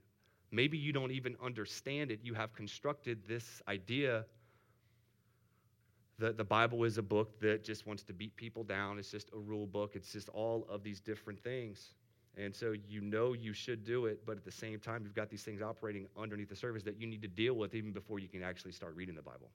maybe 0.50 0.78
you 0.78 0.92
don't 0.92 1.10
even 1.10 1.36
understand 1.42 2.10
it, 2.10 2.20
you 2.22 2.34
have 2.34 2.54
constructed 2.54 3.20
this 3.26 3.62
idea 3.68 4.24
that 6.18 6.36
the 6.36 6.44
Bible 6.44 6.84
is 6.84 6.98
a 6.98 7.02
book 7.02 7.38
that 7.40 7.62
just 7.62 7.86
wants 7.86 8.02
to 8.04 8.12
beat 8.12 8.34
people 8.36 8.64
down. 8.64 8.98
It's 8.98 9.10
just 9.10 9.30
a 9.32 9.38
rule 9.38 9.66
book. 9.66 9.92
It's 9.94 10.12
just 10.12 10.28
all 10.30 10.66
of 10.68 10.82
these 10.82 11.00
different 11.00 11.40
things. 11.40 11.94
And 12.36 12.54
so 12.54 12.74
you 12.88 13.00
know 13.00 13.32
you 13.32 13.52
should 13.52 13.84
do 13.84 14.06
it, 14.06 14.24
but 14.26 14.36
at 14.36 14.44
the 14.44 14.50
same 14.50 14.78
time, 14.80 15.02
you've 15.04 15.14
got 15.14 15.30
these 15.30 15.42
things 15.42 15.62
operating 15.62 16.06
underneath 16.16 16.48
the 16.48 16.56
surface 16.56 16.82
that 16.84 17.00
you 17.00 17.06
need 17.06 17.22
to 17.22 17.28
deal 17.28 17.54
with 17.54 17.74
even 17.74 17.92
before 17.92 18.18
you 18.18 18.28
can 18.28 18.42
actually 18.42 18.72
start 18.72 18.94
reading 18.94 19.14
the 19.14 19.22
Bible. 19.22 19.48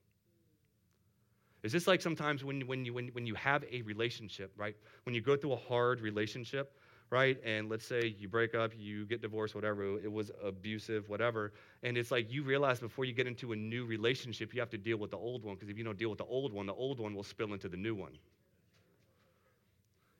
Is 1.63 1.71
this 1.71 1.88
like 1.88 2.01
sometimes 2.01 2.43
when, 2.43 2.62
when, 2.67 2.84
you, 2.84 2.93
when, 2.93 3.08
when 3.10 3.25
you 3.25 3.36
have 3.36 3.63
a 3.71 3.82
relationship, 3.84 4.51
right? 4.58 4.75
When 5.03 5.15
you 5.15 5.21
go 5.21 5.38
through 5.38 5.53
a 5.53 5.58
hard 5.58 6.01
relationship, 6.01 6.77
right? 7.13 7.38
And 7.45 7.69
let's 7.69 7.86
say 7.86 8.15
you 8.17 8.28
break 8.28 8.56
up, 8.56 8.71
you 8.76 9.06
get 9.06 9.21
divorced, 9.21 9.54
whatever, 9.54 9.99
it 9.99 10.12
was 10.12 10.32
abusive, 10.43 11.08
whatever. 11.10 11.54
And 11.84 11.95
it's 11.95 12.10
like 12.10 12.32
you 12.32 12.43
realize 12.43 12.80
before 12.80 13.06
you 13.06 13.13
get 13.13 13.28
into 13.28 13.52
a 13.52 13.56
new 13.56 13.86
relationship, 13.86 14.52
you 14.52 14.60
have 14.60 14.71
to 14.71 14.80
deal 14.80 14.97
with 14.97 15.12
the 15.12 15.17
old 15.17 15.43
one, 15.43 15.54
because 15.54 15.69
if 15.69 15.78
you 15.78 15.84
don't 15.84 15.97
deal 15.97 16.10
with 16.10 16.17
the 16.17 16.26
old 16.26 16.52
one, 16.52 16.65
the 16.65 16.73
old 16.73 16.99
one 16.99 17.13
will 17.13 17.23
spill 17.23 17.54
into 17.54 17.69
the 17.69 17.78
new 17.78 17.93
one. 17.93 18.13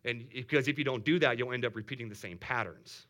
And 0.06 0.30
because 0.32 0.68
if 0.68 0.78
you 0.78 0.84
don't 0.84 1.04
do 1.04 1.18
that, 1.18 1.40
you'll 1.40 1.52
end 1.52 1.66
up 1.66 1.76
repeating 1.76 2.10
the 2.10 2.16
same 2.16 2.38
patterns. 2.38 3.08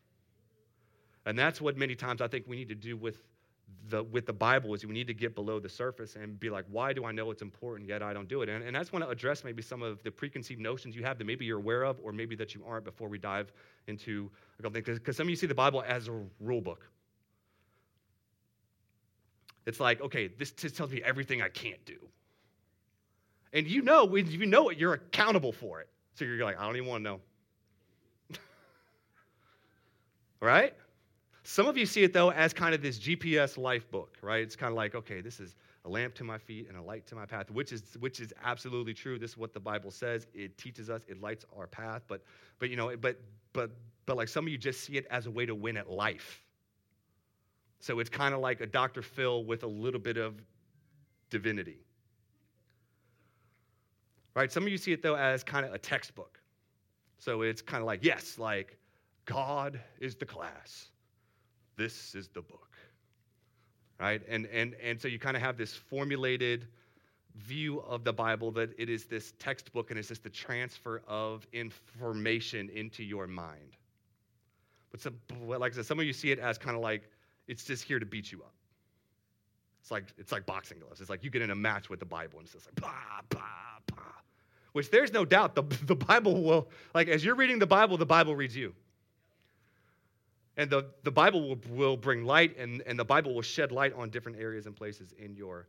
And 1.26 1.38
that's 1.38 1.60
what 1.60 1.76
many 1.76 1.94
times 1.94 2.22
I 2.22 2.28
think 2.28 2.46
we 2.48 2.56
need 2.56 2.70
to 2.70 2.74
do 2.74 2.96
with 2.96 3.18
the, 3.88 4.02
with 4.02 4.26
the 4.26 4.32
Bible 4.32 4.74
is 4.74 4.84
we 4.84 4.92
need 4.92 5.06
to 5.06 5.14
get 5.14 5.34
below 5.34 5.60
the 5.60 5.68
surface 5.68 6.16
and 6.16 6.38
be 6.40 6.48
like, 6.50 6.64
why 6.70 6.92
do 6.92 7.04
I 7.04 7.12
know 7.12 7.30
it's 7.30 7.42
important 7.42 7.88
yet 7.88 8.02
I 8.02 8.12
don't 8.12 8.28
do 8.28 8.42
it? 8.42 8.48
And, 8.48 8.64
and 8.64 8.76
I 8.76 8.80
just 8.80 8.92
want 8.92 9.04
to 9.04 9.10
address 9.10 9.44
maybe 9.44 9.62
some 9.62 9.82
of 9.82 10.02
the 10.02 10.10
preconceived 10.10 10.60
notions 10.60 10.96
you 10.96 11.02
have 11.04 11.18
that 11.18 11.24
maybe 11.24 11.44
you're 11.44 11.58
aware 11.58 11.84
of 11.84 12.00
or 12.02 12.12
maybe 12.12 12.34
that 12.36 12.54
you 12.54 12.64
aren't 12.66 12.84
before 12.84 13.08
we 13.08 13.18
dive 13.18 13.52
into 13.86 14.30
a 14.58 14.62
couple 14.62 14.80
things. 14.80 14.98
Because 14.98 15.16
some 15.16 15.26
of 15.26 15.30
you 15.30 15.36
see 15.36 15.46
the 15.46 15.54
Bible 15.54 15.84
as 15.86 16.08
a 16.08 16.22
rule 16.40 16.60
book. 16.60 16.88
It's 19.66 19.80
like, 19.80 20.00
okay, 20.00 20.28
this 20.28 20.52
tells 20.52 20.90
me 20.90 21.02
everything 21.02 21.42
I 21.42 21.48
can't 21.48 21.82
do. 21.84 21.98
And 23.52 23.66
you 23.66 23.82
know, 23.82 24.04
when 24.04 24.26
you 24.30 24.46
know 24.46 24.68
it, 24.68 24.78
you're 24.78 24.94
accountable 24.94 25.52
for 25.52 25.80
it. 25.80 25.88
So 26.14 26.24
you're 26.24 26.44
like, 26.44 26.58
I 26.58 26.66
don't 26.66 26.76
even 26.76 26.88
want 26.88 27.04
to 27.04 27.10
know. 27.10 27.20
right? 30.40 30.74
Some 31.46 31.66
of 31.66 31.76
you 31.76 31.84
see 31.84 32.02
it, 32.02 32.14
though, 32.14 32.30
as 32.30 32.54
kind 32.54 32.74
of 32.74 32.80
this 32.80 32.98
GPS 32.98 33.58
life 33.58 33.90
book, 33.90 34.16
right? 34.22 34.42
It's 34.42 34.56
kind 34.56 34.70
of 34.70 34.76
like, 34.76 34.94
okay, 34.94 35.20
this 35.20 35.40
is 35.40 35.56
a 35.84 35.90
lamp 35.90 36.14
to 36.14 36.24
my 36.24 36.38
feet 36.38 36.68
and 36.68 36.78
a 36.78 36.82
light 36.82 37.06
to 37.08 37.14
my 37.14 37.26
path, 37.26 37.50
which 37.50 37.70
is, 37.70 37.82
which 38.00 38.18
is 38.18 38.32
absolutely 38.42 38.94
true. 38.94 39.18
This 39.18 39.32
is 39.32 39.36
what 39.36 39.52
the 39.52 39.60
Bible 39.60 39.90
says. 39.90 40.26
It 40.32 40.56
teaches 40.56 40.88
us, 40.88 41.02
it 41.06 41.20
lights 41.20 41.44
our 41.54 41.66
path. 41.66 42.02
But, 42.08 42.22
but 42.58 42.70
you 42.70 42.76
know, 42.76 42.96
but, 42.96 43.20
but, 43.52 43.70
but 44.06 44.16
like 44.16 44.28
some 44.28 44.46
of 44.46 44.48
you 44.48 44.56
just 44.56 44.84
see 44.84 44.96
it 44.96 45.06
as 45.10 45.26
a 45.26 45.30
way 45.30 45.44
to 45.44 45.54
win 45.54 45.76
at 45.76 45.90
life. 45.90 46.42
So 47.80 47.98
it's 47.98 48.08
kind 48.08 48.32
of 48.32 48.40
like 48.40 48.62
a 48.62 48.66
Dr. 48.66 49.02
Phil 49.02 49.44
with 49.44 49.64
a 49.64 49.68
little 49.68 50.00
bit 50.00 50.16
of 50.16 50.40
divinity. 51.28 51.84
Right? 54.34 54.50
Some 54.50 54.62
of 54.62 54.70
you 54.70 54.78
see 54.78 54.92
it, 54.92 55.02
though, 55.02 55.16
as 55.16 55.44
kind 55.44 55.66
of 55.66 55.74
a 55.74 55.78
textbook. 55.78 56.40
So 57.18 57.42
it's 57.42 57.60
kind 57.60 57.82
of 57.82 57.86
like, 57.86 58.02
yes, 58.02 58.38
like 58.38 58.78
God 59.26 59.78
is 60.00 60.14
the 60.14 60.24
class 60.24 60.88
this 61.76 62.14
is 62.14 62.28
the 62.28 62.42
book 62.42 62.74
right? 64.00 64.22
And 64.28 64.46
and 64.46 64.74
and 64.82 65.00
so 65.00 65.08
you 65.08 65.18
kind 65.18 65.36
of 65.36 65.42
have 65.42 65.56
this 65.56 65.74
formulated 65.74 66.66
view 67.36 67.80
of 67.80 68.04
the 68.04 68.12
bible 68.12 68.52
that 68.52 68.70
it 68.78 68.88
is 68.88 69.06
this 69.06 69.32
textbook 69.38 69.90
and 69.90 69.98
it's 69.98 70.08
just 70.08 70.22
the 70.22 70.30
transfer 70.30 71.02
of 71.08 71.46
information 71.52 72.70
into 72.70 73.02
your 73.02 73.26
mind. 73.26 73.76
But 74.92 75.00
some, 75.00 75.14
like 75.44 75.72
i 75.72 75.74
said 75.74 75.86
some 75.86 75.98
of 75.98 76.04
you 76.04 76.12
see 76.12 76.30
it 76.30 76.38
as 76.38 76.58
kind 76.58 76.76
of 76.76 76.82
like 76.82 77.10
it's 77.48 77.64
just 77.64 77.82
here 77.82 77.98
to 77.98 78.06
beat 78.06 78.30
you 78.30 78.38
up. 78.42 78.54
It's 79.80 79.90
like 79.90 80.04
it's 80.16 80.32
like 80.32 80.46
boxing 80.46 80.78
gloves. 80.78 81.00
It's 81.00 81.10
like 81.10 81.24
you 81.24 81.30
get 81.30 81.42
in 81.42 81.50
a 81.50 81.56
match 81.56 81.90
with 81.90 81.98
the 81.98 82.06
bible 82.06 82.38
and 82.38 82.44
it's 82.44 82.54
just 82.54 82.66
like 82.66 82.80
bah, 82.80 83.22
bah, 83.30 83.40
bah. 83.86 84.02
which 84.72 84.90
there's 84.90 85.12
no 85.12 85.24
doubt 85.24 85.54
the, 85.54 85.62
the 85.86 85.96
bible 85.96 86.42
will 86.42 86.68
like 86.94 87.08
as 87.08 87.24
you're 87.24 87.34
reading 87.34 87.58
the 87.58 87.66
bible 87.66 87.96
the 87.96 88.06
bible 88.06 88.36
reads 88.36 88.56
you 88.56 88.74
And 90.56 90.70
the, 90.70 90.86
the 91.02 91.10
Bible 91.10 91.48
will, 91.48 91.58
will 91.70 91.96
bring 91.96 92.24
light, 92.24 92.56
and, 92.58 92.82
and 92.86 92.98
the 92.98 93.04
Bible 93.04 93.34
will 93.34 93.42
shed 93.42 93.72
light 93.72 93.92
on 93.94 94.10
different 94.10 94.38
areas 94.38 94.66
and 94.66 94.76
places 94.76 95.12
in 95.18 95.34
your 95.34 95.66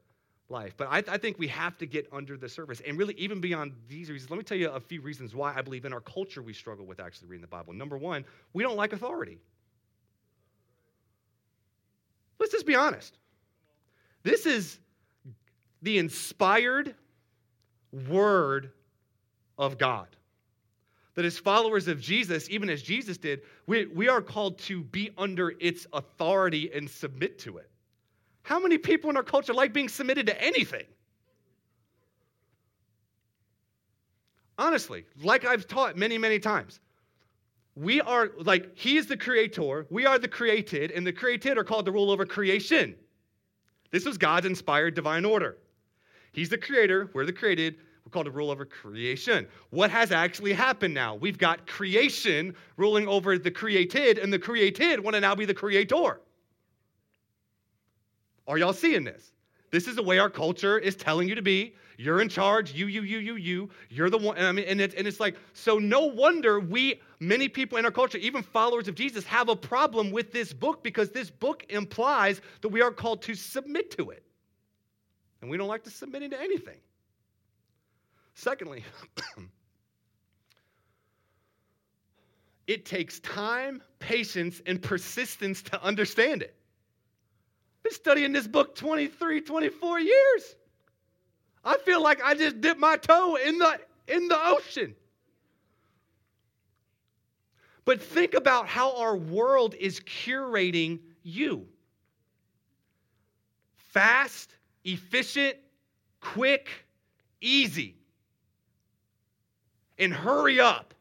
life. 0.48 0.76
But 0.78 0.88
I, 0.91 1.04
I 1.08 1.17
think 1.17 1.39
we 1.39 1.48
have 1.48 1.78
to 1.80 1.88
get 1.88 2.08
under 2.12 2.38
the 2.38 2.48
surface. 2.48 2.82
And 2.86 2.98
really, 2.98 3.15
even 3.15 3.41
beyond 3.41 3.74
these 3.88 4.12
reasons, 4.12 4.30
let 4.30 4.38
me 4.38 4.43
tell 4.43 4.58
you 4.58 4.69
a 4.69 4.80
few 4.80 5.02
reasons 5.02 5.34
why 5.34 5.56
I 5.56 5.62
believe 5.62 5.86
in 5.86 5.93
our 5.93 6.02
culture 6.02 6.41
we 6.41 6.54
struggle 6.54 6.86
with 6.86 7.00
actually 7.00 7.30
reading 7.30 7.41
the 7.41 7.48
Bible. 7.48 7.74
Number 7.74 7.98
one, 7.98 8.26
we 8.54 8.62
don't 8.62 8.78
like 8.78 8.93
authority. 8.93 9.39
Let's 12.39 12.52
just 12.52 12.67
be 12.67 12.76
honest. 12.76 13.17
This 14.21 14.45
is 14.45 14.78
the 15.82 15.98
inspired 15.98 16.93
word 18.08 18.71
of 19.58 19.78
God 19.78 20.08
that 21.15 21.25
as 21.25 21.38
followers 21.38 21.88
of 21.88 21.99
Jesus, 21.99 22.49
even 22.49 22.69
as 22.69 22.82
Jesus 22.82 23.17
did, 23.17 23.41
we, 23.67 23.86
we 23.88 24.08
are 24.10 24.21
called 24.21 24.60
to 24.60 24.84
be 24.84 25.12
under 25.17 25.54
its 25.60 25.88
authority 25.93 26.71
and 26.73 26.89
submit 26.89 27.39
to 27.39 27.58
it. 27.58 27.69
How 28.43 28.60
many 28.60 28.78
people 28.78 29.10
in 29.10 29.17
our 29.17 29.23
culture 29.23 29.54
like 29.54 29.73
being 29.73 29.89
submitted 29.89 30.28
to 30.28 30.41
anything? 30.41 30.84
Honestly, 34.58 35.06
like 35.23 35.45
I've 35.45 35.67
taught 35.67 35.97
many, 35.97 36.17
many 36.17 36.38
times, 36.39 36.80
we 37.75 37.99
are 38.01 38.32
like, 38.39 38.71
He 38.75 38.97
is 38.97 39.08
the 39.08 39.17
creator, 39.17 39.86
we 39.89 40.06
are 40.06 40.19
the 40.19 40.28
created, 40.28 40.91
and 40.91 41.06
the 41.06 41.12
created 41.12 41.58
are 41.58 41.63
called 41.63 41.86
to 41.86 41.91
rule 41.91 42.12
over 42.12 42.25
creation. 42.25 42.95
This 43.91 44.06
was 44.06 44.17
God's 44.17 44.45
inspired 44.45 44.95
divine 44.95 45.25
order. 45.25 45.58
He's 46.32 46.49
the 46.49 46.58
creator, 46.58 47.10
we're 47.13 47.25
the 47.25 47.34
created, 47.34 47.78
we're 48.05 48.11
called 48.11 48.25
to 48.25 48.31
rule 48.31 48.51
over 48.51 48.65
creation. 48.65 49.47
What 49.71 49.89
has 49.89 50.11
actually 50.11 50.53
happened 50.53 50.93
now? 50.93 51.15
We've 51.15 51.39
got 51.39 51.65
creation 51.65 52.55
ruling 52.77 53.07
over 53.07 53.37
the 53.39 53.49
created, 53.49 54.19
and 54.19 54.31
the 54.31 54.37
created 54.37 54.99
want 54.99 55.15
to 55.15 55.19
now 55.19 55.33
be 55.33 55.45
the 55.45 55.55
creator. 55.55 56.21
Are 58.47 58.57
y'all 58.59 58.73
seeing 58.73 59.03
this? 59.03 59.31
This 59.71 59.87
is 59.87 59.95
the 59.95 60.03
way 60.03 60.19
our 60.19 60.29
culture 60.29 60.77
is 60.77 60.95
telling 60.95 61.27
you 61.27 61.33
to 61.33 61.41
be. 61.41 61.73
You're 61.97 62.21
in 62.21 62.29
charge. 62.29 62.73
You, 62.73 62.85
you, 62.85 63.01
you, 63.01 63.17
you, 63.17 63.35
you. 63.37 63.69
You're 63.89 64.11
the 64.11 64.17
one. 64.19 64.37
And 64.37 64.45
I 64.45 64.51
mean, 64.51 64.65
and 64.67 64.79
it's, 64.79 64.93
and 64.93 65.07
it's 65.07 65.19
like, 65.19 65.35
so 65.53 65.79
no 65.79 66.01
wonder 66.01 66.59
we, 66.59 67.01
many 67.19 67.49
people 67.49 67.79
in 67.79 67.85
our 67.85 67.91
culture, 67.91 68.19
even 68.19 68.43
followers 68.43 68.87
of 68.87 68.93
Jesus, 68.93 69.25
have 69.25 69.49
a 69.49 69.55
problem 69.55 70.11
with 70.11 70.31
this 70.31 70.53
book 70.53 70.83
because 70.83 71.09
this 71.09 71.31
book 71.31 71.65
implies 71.69 72.41
that 72.61 72.69
we 72.69 72.81
are 72.81 72.91
called 72.91 73.23
to 73.23 73.33
submit 73.33 73.89
to 73.97 74.11
it. 74.11 74.23
And 75.41 75.49
we 75.49 75.57
don't 75.57 75.67
like 75.67 75.83
to 75.85 75.89
submit 75.89 76.29
to 76.29 76.39
anything. 76.39 76.77
Secondly, 78.36 78.84
it 82.67 82.86
takes 82.86 83.21
time, 83.21 83.82
patience, 84.00 84.62
and 84.65 84.82
persistence 84.82 85.62
to 85.63 85.82
understand 85.82 86.43
it. 86.43 86.54
I've 87.80 87.84
been 87.84 87.93
studying 87.93 88.34
this 88.34 88.45
book 88.45 88.76
23, 88.76 89.41
24 89.41 90.00
years. 90.02 90.56
I 91.63 91.78
feel 91.78 92.04
like 92.04 92.21
I 92.21 92.36
just 92.36 92.60
dipped 92.60 92.80
my 92.80 92.98
toe 92.98 93.38
in 93.38 93.58
the, 93.58 93.80
in 94.10 94.28
the 94.28 94.38
ocean. 94.48 94.95
But 97.86 98.02
think 98.02 98.34
about 98.34 98.67
how 98.67 98.98
our 98.98 99.15
world 99.15 99.76
is 99.76 100.02
curating 100.02 101.00
you 101.24 101.67
fast, 103.78 104.54
efficient, 104.84 105.56
quick, 106.19 106.67
easy 107.39 107.95
and 109.97 110.13
hurry 110.13 110.60
up. 110.60 110.93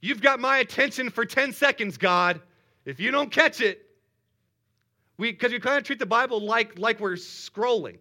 You've 0.00 0.20
got 0.20 0.38
my 0.38 0.58
attention 0.58 1.10
for 1.10 1.24
10 1.24 1.52
seconds, 1.52 1.96
God. 1.96 2.40
If 2.84 3.00
you 3.00 3.10
don't 3.10 3.30
catch 3.30 3.60
it, 3.60 3.84
we 5.16 5.32
because 5.32 5.52
you 5.52 5.60
kind 5.60 5.76
of 5.76 5.84
treat 5.84 5.98
the 5.98 6.06
Bible 6.06 6.40
like, 6.40 6.78
like 6.78 7.00
we're 7.00 7.14
scrolling. 7.14 7.98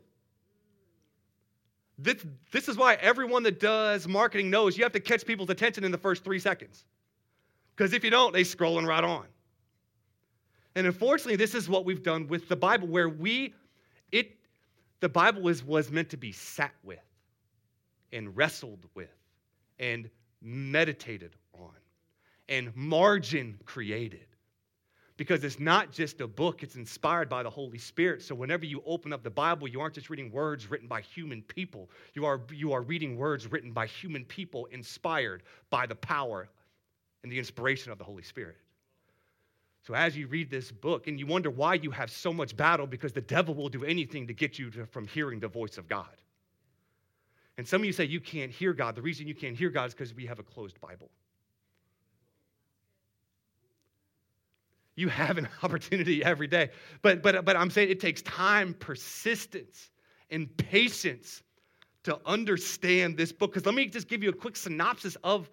This, 1.98 2.24
this 2.52 2.70
is 2.70 2.78
why 2.78 2.94
everyone 2.96 3.42
that 3.44 3.60
does 3.60 4.08
marketing 4.08 4.52
knows 4.52 4.78
you 4.78 4.84
have 4.84 4.94
to 4.94 5.00
catch 5.00 5.26
people's 5.26 5.50
attention 5.50 5.84
in 5.84 5.92
the 5.92 5.98
first 5.98 6.24
three 6.24 6.38
seconds. 6.38 6.86
Because 7.76 7.94
if 7.94 8.04
you 8.04 8.12
don't, 8.12 8.34
they 8.34 8.44
scrolling 8.44 8.86
right 8.86 9.04
on. 9.04 9.26
And 10.76 10.86
unfortunately, 10.86 11.38
this 11.38 11.56
is 11.56 11.68
what 11.68 11.86
we've 11.86 12.04
done 12.04 12.28
with 12.28 12.48
the 12.48 12.56
Bible, 12.56 12.88
where 12.88 13.10
we, 13.10 13.56
it, 14.12 14.36
the 15.00 15.10
Bible 15.10 15.42
was, 15.42 15.64
was 15.64 15.90
meant 15.90 16.10
to 16.12 16.18
be 16.18 16.32
sat 16.32 16.74
with 16.84 17.00
and 18.12 18.36
wrestled 18.36 18.86
with 18.96 19.16
and 19.80 20.10
meditated 20.42 21.36
on 21.54 21.74
and 22.50 22.76
margin 22.76 23.58
created. 23.66 24.26
Because 25.18 25.44
it's 25.44 25.60
not 25.60 25.92
just 25.92 26.22
a 26.22 26.28
book, 26.28 26.62
it's 26.62 26.76
inspired 26.76 27.28
by 27.28 27.42
the 27.42 27.50
Holy 27.50 27.80
Spirit. 27.80 28.22
So 28.22 28.36
whenever 28.36 28.66
you 28.66 28.84
open 28.86 29.12
up 29.12 29.24
the 29.24 29.32
Bible, 29.32 29.68
you 29.68 29.82
aren't 29.82 29.96
just 29.96 30.12
reading 30.12 30.32
words 30.32 30.70
written 30.70 30.88
by 30.88 31.02
human 31.02 31.42
people. 31.42 31.90
You 32.14 32.26
are, 32.26 32.42
you 32.54 32.72
are 32.74 32.84
reading 32.84 33.18
words 33.18 33.52
written 33.52 33.72
by 33.72 33.88
human 33.88 34.26
people, 34.26 34.68
inspired 34.68 35.42
by 35.72 35.88
the 35.88 35.96
power 35.96 36.50
and 37.24 37.32
the 37.32 37.40
inspiration 37.40 37.92
of 37.92 37.98
the 37.98 38.04
Holy 38.04 38.22
Spirit. 38.22 38.58
So 39.88 39.96
as 39.96 40.16
you 40.16 40.28
read 40.28 40.52
this 40.52 40.72
book, 40.72 41.08
and 41.08 41.18
you 41.20 41.26
wonder 41.26 41.50
why 41.50 41.76
you 41.76 41.90
have 41.92 42.12
so 42.12 42.32
much 42.32 42.56
battle, 42.56 42.86
because 42.86 43.14
the 43.14 43.22
devil 43.22 43.56
will 43.56 43.70
do 43.70 43.86
anything 43.86 44.28
to 44.28 44.34
get 44.34 44.60
you 44.60 44.70
to, 44.72 44.86
from 44.86 45.08
hearing 45.08 45.40
the 45.40 45.48
voice 45.48 45.80
of 45.80 45.88
God. 45.88 46.14
And 47.58 47.68
some 47.68 47.82
of 47.82 47.86
you 47.86 47.94
say 47.94 48.06
you 48.06 48.20
can't 48.20 48.52
hear 48.52 48.74
God. 48.74 48.96
The 48.96 49.02
reason 49.02 49.28
you 49.28 49.36
can't 49.36 49.58
hear 49.58 49.70
God 49.70 49.88
is 49.88 49.94
because 49.94 50.14
we 50.14 50.26
have 50.28 50.40
a 50.40 50.44
closed 50.44 50.80
Bible. 50.80 51.10
You 54.96 55.10
have 55.10 55.38
an 55.38 55.48
opportunity 55.64 56.24
every 56.24 56.48
day. 56.48 56.70
But, 57.02 57.24
but, 57.24 57.46
but 57.46 57.56
I'm 57.56 57.70
saying 57.70 57.90
it 57.90 58.00
takes 58.00 58.22
time, 58.22 58.76
persistence, 58.76 59.90
and 60.30 60.56
patience 60.58 61.42
to 62.04 62.20
understand 62.26 63.18
this 63.18 63.32
book. 63.32 63.52
Because 63.52 63.66
let 63.66 63.76
me 63.76 63.88
just 63.88 64.08
give 64.08 64.24
you 64.24 64.30
a 64.30 64.34
quick 64.34 64.56
synopsis 64.56 65.18
of 65.24 65.50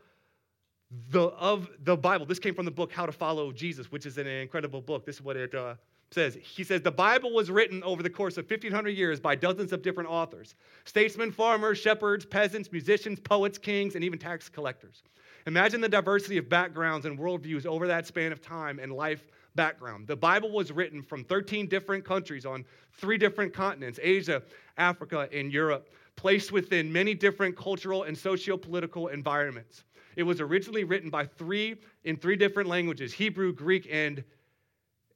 the, 1.09 1.23
of 1.23 1.69
the 1.85 1.97
Bible. 1.97 2.27
This 2.27 2.39
came 2.39 2.55
from 2.55 2.65
the 2.65 2.71
book 2.71 2.93
How 2.93 3.07
to 3.07 3.13
Follow 3.13 3.51
Jesus, 3.51 3.91
which 3.91 4.05
is 4.05 4.19
an 4.19 4.27
incredible 4.27 4.81
book. 4.81 5.07
This 5.07 5.17
is 5.17 5.23
what 5.23 5.37
it 5.37 5.55
uh, 5.55 5.75
says. 6.15 6.39
He 6.41 6.65
says 6.65 6.81
the 6.81 6.91
Bible 6.91 7.33
was 7.35 7.51
written 7.51 7.83
over 7.83 8.03
the 8.03 8.09
course 8.09 8.39
of 8.39 8.49
1,500 8.49 8.91
years 8.91 9.21
by 9.21 9.35
dozens 9.35 9.73
of 9.73 9.83
different 9.83 10.09
authors 10.09 10.55
statesmen, 10.85 11.33
farmers, 11.33 11.79
shepherds, 11.79 12.25
peasants, 12.25 12.73
musicians, 12.73 13.21
poets, 13.21 13.59
kings, 13.59 13.97
and 13.97 14.05
even 14.05 14.19
tax 14.19 14.49
collectors. 14.49 15.03
Imagine 15.47 15.81
the 15.81 15.89
diversity 15.89 16.39
of 16.39 16.49
backgrounds 16.49 17.05
and 17.05 17.19
worldviews 17.19 17.67
over 17.67 17.87
that 17.87 18.07
span 18.07 18.33
of 18.33 18.41
time 18.41 18.79
and 18.79 18.93
life 18.93 19.27
background. 19.55 20.07
The 20.07 20.17
Bible 20.17 20.51
was 20.51 20.73
written 20.73 21.03
from 21.03 21.25
13 21.25 21.69
different 21.69 22.05
countries 22.05 22.47
on 22.47 22.65
three 22.93 23.19
different 23.19 23.53
continents 23.53 23.99
Asia, 24.03 24.43
Africa, 24.79 25.29
and 25.33 25.53
Europe, 25.53 25.91
placed 26.17 26.51
within 26.51 26.93
many 26.93 27.15
different 27.15 27.57
cultural 27.57 28.05
and 28.05 28.17
socio 28.17 28.57
political 28.57 29.09
environments. 29.09 29.85
It 30.17 30.23
was 30.23 30.41
originally 30.41 30.85
written 30.85 31.11
by 31.11 31.27
three 31.27 31.77
in 32.05 32.17
three 32.17 32.37
different 32.37 32.69
languages 32.69 33.13
Hebrew, 33.13 33.53
Greek, 33.53 33.89
and 33.91 34.25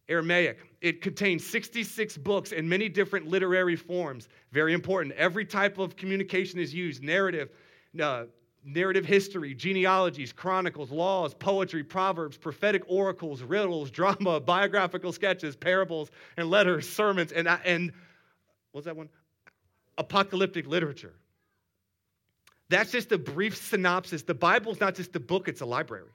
Aramaic. 0.09 0.59
It 0.81 1.03
contains 1.03 1.47
66 1.47 2.17
books 2.19 2.53
in 2.53 2.69
many 2.69 2.89
different 2.89 3.27
literary 3.27 3.77
forms. 3.77 4.29
Very 4.53 4.73
important. 4.73 5.15
Every 5.17 5.45
type 5.45 5.79
of 5.79 5.97
communication 5.97 6.59
is 6.59 6.73
used 6.73 7.03
narrative, 7.03 7.51
uh, 8.01 8.25
narrative 8.65 9.05
history, 9.05 9.55
genealogies, 9.55 10.33
chronicles, 10.33 10.91
laws, 10.91 11.35
poetry, 11.35 11.85
proverbs, 11.85 12.37
prophetic 12.37 12.83
oracles, 12.87 13.43
riddles, 13.43 13.91
drama, 13.99 14.41
biographical 14.41 15.13
sketches, 15.13 15.57
parables, 15.57 16.11
and 16.37 16.49
letters, 16.51 16.89
sermons, 16.89 17.33
and, 17.33 17.49
and 17.65 17.93
what's 18.73 18.87
that 18.87 18.97
one? 18.97 19.09
Apocalyptic 19.99 20.67
literature. 20.67 21.15
That's 22.71 22.93
just 22.93 23.13
a 23.13 23.19
brief 23.19 23.57
synopsis. 23.57 24.23
The 24.23 24.35
Bible's 24.35 24.81
not 24.81 24.95
just 24.95 25.17
a 25.17 25.21
book, 25.21 25.49
it's 25.49 25.63
a 25.63 25.67
library. 25.67 26.09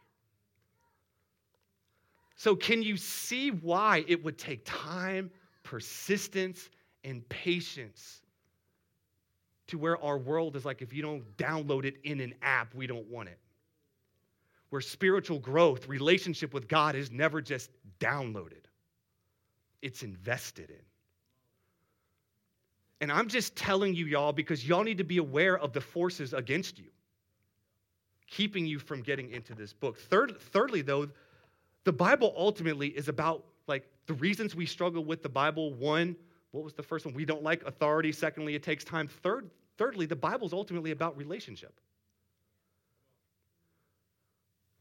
So, 2.36 2.56
can 2.56 2.82
you 2.82 2.98
see 2.98 3.50
why 3.50 4.04
it 4.08 4.24
would 4.24 4.38
take 4.38 4.63
time, 4.65 5.30
persistence, 5.63 6.69
and 7.04 7.28
patience 7.30 8.22
to 9.67 9.78
where 9.78 10.02
our 10.04 10.17
world 10.17 10.56
is 10.56 10.65
like 10.65 10.82
if 10.82 10.93
you 10.93 11.02
don't 11.02 11.38
download 11.38 11.86
it 11.86 11.96
in 12.04 12.19
an 12.19 12.34
app, 12.41 12.74
we 12.74 12.88
don't 12.88 13.08
want 13.08 13.30
it? 13.30 13.39
Where 14.69 14.82
spiritual 14.82 15.39
growth, 15.39 15.88
relationship 15.88 16.54
with 16.54 16.67
God 16.67 16.96
is 16.96 17.12
never 17.12 17.41
just 17.41 17.69
downloaded, 18.00 18.65
it's 19.82 20.02
invested 20.02 20.69
in. 20.72 20.82
And 23.04 23.12
I'm 23.12 23.28
just 23.28 23.58
telling 23.58 23.93
you, 23.93 24.06
y'all, 24.06 24.32
because 24.32 24.65
y'all 24.65 24.84
need 24.84 24.98
to 24.98 25.04
be 25.04 25.17
aware 25.17 25.60
of 25.60 25.74
the 25.74 25.82
forces 25.82 26.34
against 26.34 26.80
you, 26.80 26.86
keeping 28.28 28.65
you 28.65 28.80
from 28.80 29.02
getting 29.02 29.30
into 29.32 29.54
this 29.54 29.74
book. 29.74 30.00
Third, 30.00 30.39
thirdly, 30.39 30.82
though, 30.82 31.10
the 31.84 31.93
Bible 31.93 32.34
ultimately 32.38 32.88
is 32.89 33.08
about 33.10 33.46
like 33.67 33.86
the 34.08 34.13
reasons 34.15 34.56
we 34.56 34.65
struggle 34.65 35.04
with 35.04 35.24
the 35.24 35.30
Bible. 35.30 35.74
One, 35.74 36.15
what 36.52 36.63
was 36.63 36.74
the 36.74 36.84
first 36.84 37.06
one? 37.06 37.13
We 37.13 37.26
don't 37.26 37.43
like 37.43 37.63
authority. 37.65 38.12
Secondly, 38.12 38.56
it 38.56 38.63
takes 38.63 38.84
time. 38.84 39.08
Third, 39.08 39.50
thirdly, 39.78 40.06
the 40.06 40.15
Bible 40.15 40.48
is 40.48 40.54
ultimately 40.54 40.91
about 40.91 41.17
relationship. 41.17 41.80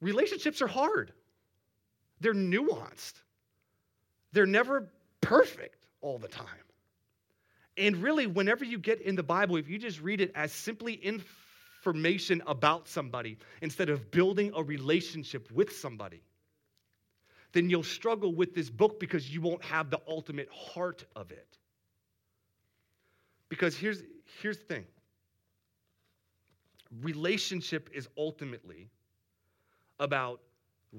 Relationships 0.00 0.60
are 0.60 0.66
hard. 0.66 1.12
they're 2.20 2.34
nuanced. 2.34 3.14
They're 4.32 4.46
never 4.46 4.88
perfect 5.20 5.86
all 6.00 6.18
the 6.18 6.28
time. 6.28 6.46
And 7.76 7.96
really, 7.96 8.26
whenever 8.26 8.64
you 8.64 8.78
get 8.78 9.00
in 9.00 9.16
the 9.16 9.22
Bible, 9.22 9.56
if 9.56 9.68
you 9.68 9.78
just 9.78 10.00
read 10.00 10.20
it 10.20 10.30
as 10.34 10.52
simply 10.52 10.94
information 10.94 12.42
about 12.46 12.86
somebody 12.86 13.38
instead 13.62 13.88
of 13.88 14.10
building 14.10 14.52
a 14.54 14.62
relationship 14.62 15.50
with 15.52 15.74
somebody, 15.76 16.22
then 17.52 17.68
you'll 17.68 17.82
struggle 17.82 18.34
with 18.34 18.54
this 18.54 18.70
book 18.70 18.98
because 18.98 19.32
you 19.32 19.40
won't 19.40 19.62
have 19.62 19.90
the 19.90 20.00
ultimate 20.08 20.48
heart 20.50 21.04
of 21.14 21.30
it. 21.30 21.58
Because 23.48 23.76
here's, 23.76 24.02
here's 24.40 24.58
the 24.58 24.64
thing 24.64 24.86
relationship 27.00 27.90
is 27.94 28.08
ultimately 28.18 28.90
about 29.98 30.40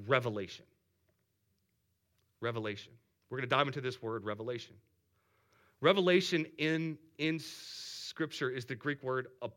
revelation. 0.08 0.66
Revelation. 2.42 2.94
We're 3.30 3.38
going 3.38 3.50
to 3.50 3.56
dive 3.56 3.68
into 3.68 3.82
this 3.82 4.02
word, 4.02 4.24
revelation. 4.26 4.76
Revelation 5.82 6.46
in, 6.58 6.98
in 7.18 7.40
Scripture 7.40 8.50
is 8.50 8.66
the 8.66 8.76
Greek 8.76 9.04
word 9.04 9.28
ap- 9.44 9.52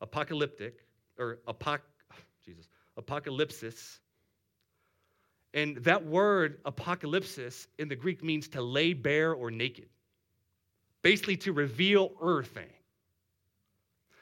apocalyptic, 0.00 0.84
or 1.18 1.38
apoc- 1.46 1.80
Jesus, 2.44 2.68
apocalypsis. 2.98 3.98
And 5.58 5.76
that 5.78 6.06
word, 6.06 6.62
apocalypsis, 6.64 7.66
in 7.78 7.88
the 7.88 7.96
Greek 7.96 8.22
means 8.22 8.46
to 8.48 8.62
lay 8.62 8.92
bare 8.92 9.32
or 9.32 9.50
naked, 9.50 9.88
basically 11.02 11.36
to 11.38 11.52
reveal 11.52 12.12
earth 12.22 12.46
thing. 12.46 12.70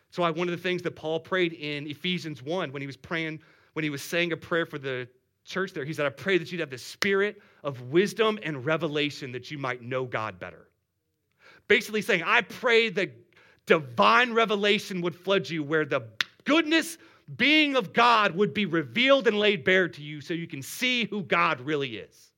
So, 0.08 0.22
I, 0.22 0.30
one 0.30 0.48
of 0.48 0.52
the 0.52 0.62
things 0.62 0.80
that 0.82 0.96
Paul 0.96 1.20
prayed 1.20 1.52
in 1.52 1.86
Ephesians 1.88 2.42
1 2.42 2.72
when 2.72 2.80
he 2.80 2.86
was 2.86 2.96
praying, 2.96 3.40
when 3.74 3.82
he 3.82 3.90
was 3.90 4.00
saying 4.00 4.32
a 4.32 4.36
prayer 4.36 4.64
for 4.64 4.78
the 4.78 5.06
church 5.44 5.74
there, 5.74 5.84
he 5.84 5.92
said, 5.92 6.06
I 6.06 6.10
pray 6.10 6.38
that 6.38 6.50
you'd 6.50 6.60
have 6.60 6.70
the 6.70 6.78
spirit 6.78 7.42
of 7.62 7.82
wisdom 7.82 8.38
and 8.42 8.64
revelation 8.64 9.30
that 9.32 9.50
you 9.50 9.58
might 9.58 9.82
know 9.82 10.06
God 10.06 10.38
better. 10.38 10.68
Basically, 11.68 12.00
saying, 12.00 12.22
I 12.24 12.40
pray 12.40 12.88
that 12.90 13.12
divine 13.66 14.32
revelation 14.32 15.02
would 15.02 15.14
flood 15.14 15.50
you 15.50 15.62
where 15.62 15.84
the 15.84 16.00
goodness, 16.44 16.96
being 17.34 17.74
of 17.74 17.92
God 17.92 18.36
would 18.36 18.54
be 18.54 18.66
revealed 18.66 19.26
and 19.26 19.38
laid 19.38 19.64
bare 19.64 19.88
to 19.88 20.02
you 20.02 20.20
so 20.20 20.32
you 20.32 20.46
can 20.46 20.62
see 20.62 21.04
who 21.06 21.22
God 21.22 21.60
really 21.60 21.96
is. 21.96 22.30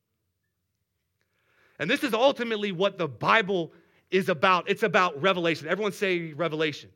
And 1.78 1.90
this 1.90 2.02
is 2.02 2.14
ultimately 2.14 2.72
what 2.72 2.96
the 2.96 3.06
Bible 3.06 3.72
is 4.10 4.28
about. 4.28 4.68
It's 4.68 4.82
about 4.82 5.20
revelation. 5.20 5.68
Everyone 5.68 5.92
say 5.92 6.32
revelation. 6.32 6.90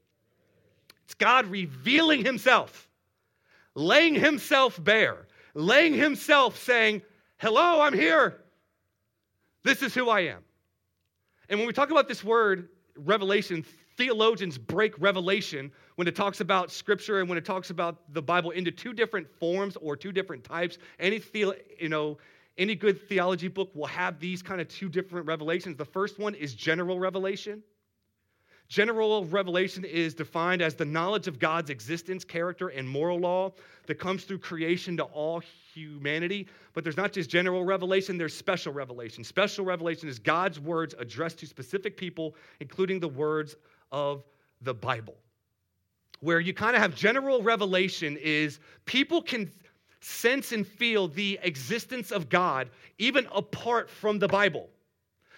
It's 1.04 1.14
God 1.14 1.46
revealing 1.46 2.24
himself, 2.24 2.88
laying 3.74 4.14
himself 4.14 4.82
bare, 4.82 5.26
laying 5.54 5.94
himself 5.94 6.58
saying, 6.58 7.02
Hello, 7.36 7.80
I'm 7.80 7.92
here. 7.92 8.40
This 9.64 9.82
is 9.82 9.94
who 9.94 10.08
I 10.08 10.20
am. 10.20 10.42
And 11.48 11.58
when 11.58 11.66
we 11.66 11.72
talk 11.72 11.90
about 11.90 12.08
this 12.08 12.24
word, 12.24 12.68
revelation, 12.96 13.64
theologians 14.02 14.58
break 14.58 15.00
revelation 15.00 15.70
when 15.94 16.08
it 16.08 16.16
talks 16.16 16.40
about 16.40 16.72
scripture 16.72 17.20
and 17.20 17.28
when 17.28 17.38
it 17.38 17.44
talks 17.44 17.70
about 17.70 18.12
the 18.12 18.20
Bible 18.20 18.50
into 18.50 18.72
two 18.72 18.92
different 18.92 19.28
forms 19.38 19.76
or 19.76 19.96
two 19.96 20.10
different 20.10 20.42
types. 20.42 20.78
Any 20.98 21.18
the, 21.18 21.54
you 21.78 21.88
know, 21.88 22.18
any 22.58 22.74
good 22.74 23.00
theology 23.08 23.46
book 23.46 23.70
will 23.76 23.86
have 23.86 24.18
these 24.18 24.42
kind 24.42 24.60
of 24.60 24.66
two 24.66 24.88
different 24.88 25.24
revelations. 25.28 25.76
The 25.76 25.84
first 25.84 26.18
one 26.18 26.34
is 26.34 26.52
general 26.52 26.98
revelation. 26.98 27.62
General 28.68 29.24
revelation 29.26 29.84
is 29.84 30.14
defined 30.14 30.62
as 30.62 30.74
the 30.74 30.84
knowledge 30.84 31.28
of 31.28 31.38
God's 31.38 31.68
existence, 31.68 32.24
character, 32.24 32.68
and 32.68 32.88
moral 32.88 33.20
law 33.20 33.52
that 33.86 33.96
comes 33.96 34.24
through 34.24 34.38
creation 34.38 34.96
to 34.96 35.02
all 35.04 35.42
humanity. 35.74 36.48
But 36.72 36.82
there's 36.82 36.96
not 36.96 37.12
just 37.12 37.28
general 37.28 37.64
revelation, 37.64 38.16
there's 38.16 38.34
special 38.34 38.72
revelation. 38.72 39.24
Special 39.24 39.64
revelation 39.64 40.08
is 40.08 40.18
God's 40.18 40.58
words 40.58 40.94
addressed 40.98 41.38
to 41.40 41.46
specific 41.46 41.98
people, 41.98 42.34
including 42.60 42.98
the 42.98 43.08
words 43.08 43.56
of 43.92 44.24
the 44.62 44.74
Bible. 44.74 45.14
Where 46.20 46.40
you 46.40 46.54
kind 46.54 46.74
of 46.74 46.82
have 46.82 46.96
general 46.96 47.42
revelation 47.42 48.16
is 48.20 48.58
people 48.84 49.22
can 49.22 49.50
sense 50.00 50.50
and 50.50 50.66
feel 50.66 51.06
the 51.06 51.38
existence 51.42 52.10
of 52.10 52.28
God 52.28 52.70
even 52.98 53.28
apart 53.32 53.88
from 53.88 54.18
the 54.18 54.26
Bible 54.26 54.68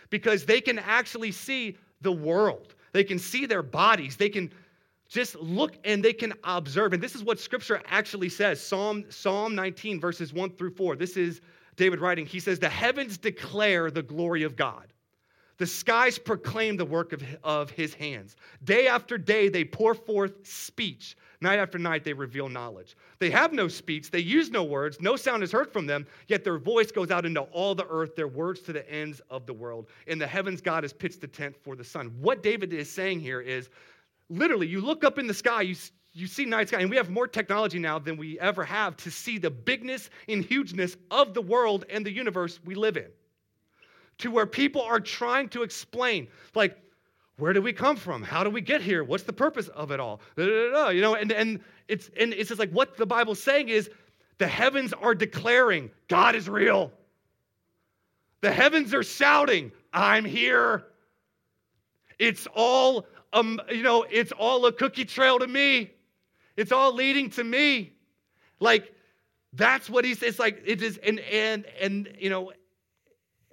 because 0.09 0.47
they 0.47 0.61
can 0.63 0.79
actually 0.79 1.33
see 1.33 1.77
the 2.01 2.13
world 2.13 2.75
they 2.95 3.05
can 3.05 3.19
see 3.19 3.45
their 3.45 3.63
bodies. 3.63 4.17
They 4.17 4.31
can 4.31 4.51
just 5.09 5.35
look 5.35 5.77
and 5.85 6.03
they 6.03 6.15
can 6.15 6.33
observe. 6.45 6.95
And 6.95 7.03
this 7.03 7.15
is 7.15 7.25
what 7.25 7.39
scripture 7.39 7.83
actually 7.87 8.29
says 8.31 8.65
Psalm, 8.65 9.05
Psalm 9.11 9.55
19, 9.55 10.01
verses 10.01 10.33
1 10.33 10.51
through 10.51 10.71
4. 10.71 10.97
This 10.97 11.17
is 11.17 11.43
David 11.77 12.01
writing. 12.01 12.25
He 12.25 12.39
says, 12.41 12.61
The 12.61 12.69
heavens 12.69 13.19
declare 13.19 13.91
the 13.91 14.03
glory 14.03 14.45
of 14.45 14.55
God. 14.55 14.93
The 15.57 15.67
skies 15.67 16.19
proclaim 16.19 16.77
the 16.77 16.85
work 16.85 17.13
of, 17.13 17.23
of 17.45 17.71
his 17.71 17.95
hands. 17.95 18.37
Day 18.65 18.89
after 18.89 19.17
day, 19.17 19.49
they 19.49 19.65
pour 19.65 19.95
forth 19.95 20.47
speech. 20.47 21.17
Night 21.41 21.59
after 21.59 21.79
night, 21.79 22.05
they 22.05 22.13
reveal 22.13 22.49
knowledge. 22.49 22.97
They 23.19 23.31
have 23.31 23.53
no 23.53 23.69
speech, 23.69 24.11
they 24.11 24.21
use 24.21 24.51
no 24.51 24.65
words, 24.65 25.01
no 25.01 25.15
sound 25.15 25.43
is 25.43 25.53
heard 25.53 25.73
from 25.73 25.87
them, 25.87 26.07
yet 26.27 26.43
their 26.43 26.59
voice 26.59 26.91
goes 26.91 27.11
out 27.11 27.27
into 27.27 27.43
all 27.43 27.75
the 27.75 27.87
earth, 27.89 28.17
their 28.17 28.29
words 28.29 28.61
to 28.63 28.73
the 28.73 28.91
ends 28.91 29.21
of 29.31 29.47
the 29.47 29.53
world. 29.53 29.89
In 30.07 30.19
the 30.19 30.27
heavens, 30.27 30.61
God 30.61 30.85
has 30.85 30.93
pitched 30.93 31.21
the 31.21 31.29
tent 31.29 31.55
for 31.63 31.77
the 31.77 31.85
sun. 31.85 32.13
What 32.19 32.43
David 32.43 32.73
is 32.73 32.91
saying 32.91 33.21
here 33.21 33.41
is 33.41 33.69
literally, 34.31 34.67
you 34.67 34.81
look 34.81 35.05
up 35.05 35.19
in 35.19 35.27
the 35.27 35.35
sky, 35.35 35.63
you, 35.63 35.77
you 36.13 36.27
see 36.27 36.47
night 36.47 36.69
sky, 36.69 36.81
and 36.81 36.91
we 36.91 36.97
have 36.97 37.11
more 37.11 37.29
technology 37.29 37.79
now 37.79 37.99
than 37.99 38.17
we 38.17 38.41
ever 38.41 38.65
have 38.65 38.97
to 38.99 39.11
see 39.11 39.39
the 39.39 39.51
bigness 39.51 40.11
and 40.29 40.45
hugeness 40.45 40.97
of 41.11 41.35
the 41.35 41.43
world 41.43 41.85
and 41.91 42.07
the 42.07 42.13
universe 42.13 42.59
we 42.65 42.75
live 42.75 42.97
in 42.97 43.11
to 44.19 44.31
where 44.31 44.47
people 44.47 44.83
are 44.83 45.01
trying 45.01 45.49
to 45.51 45.63
explain, 45.63 46.29
like, 46.55 46.79
where 47.37 47.53
do 47.53 47.61
we 47.61 47.73
come 47.73 47.97
from? 47.97 48.23
How 48.23 48.45
do 48.45 48.51
we 48.51 48.61
get 48.61 48.81
here? 48.81 49.03
What's 49.03 49.25
the 49.25 49.33
purpose 49.33 49.69
of 49.69 49.91
it 49.91 49.99
all? 49.99 50.21
Da, 50.37 50.47
da, 50.47 50.71
da, 50.71 50.89
you 50.91 51.01
know, 51.01 51.17
and, 51.17 51.33
and 51.33 51.61
it's 51.89 52.11
and 52.19 52.33
it's 52.33 52.49
just 52.49 52.61
like 52.61 52.71
what 52.71 52.97
the 52.97 53.07
Bible's 53.07 53.43
saying 53.43 53.69
is 53.69 53.91
the 54.39 54.47
heavens 54.47 54.93
are 54.93 55.15
declaring 55.15 55.91
God 56.09 56.37
is 56.37 56.49
real. 56.49 56.93
The 58.41 58.53
heavens 58.53 58.95
are 58.95 59.03
shouting, 59.03 59.73
I'm 59.93 60.25
here. 60.25 60.85
It's 62.19 62.47
all 62.55 63.07
um, 63.33 63.61
you 63.69 63.83
know, 63.83 64.07
it's 64.09 64.33
all 64.33 64.65
a 64.67 64.73
cookie 64.73 65.05
trail 65.05 65.39
to 65.41 65.47
me. 65.47 65.91
It's 66.57 66.71
all 66.71 66.95
leading 66.95 67.29
to 67.31 67.43
me. 67.43 67.93
Like 68.61 68.95
that's 69.53 69.91
what 69.91 70.05
he 70.05 70.15
says. 70.15 70.31
It's 70.31 70.39
like 70.39 70.63
it 70.65 70.83
is, 70.83 70.99
and 70.99 71.19
and 71.21 71.67
and 71.81 72.09
you 72.19 72.31
know, 72.31 72.53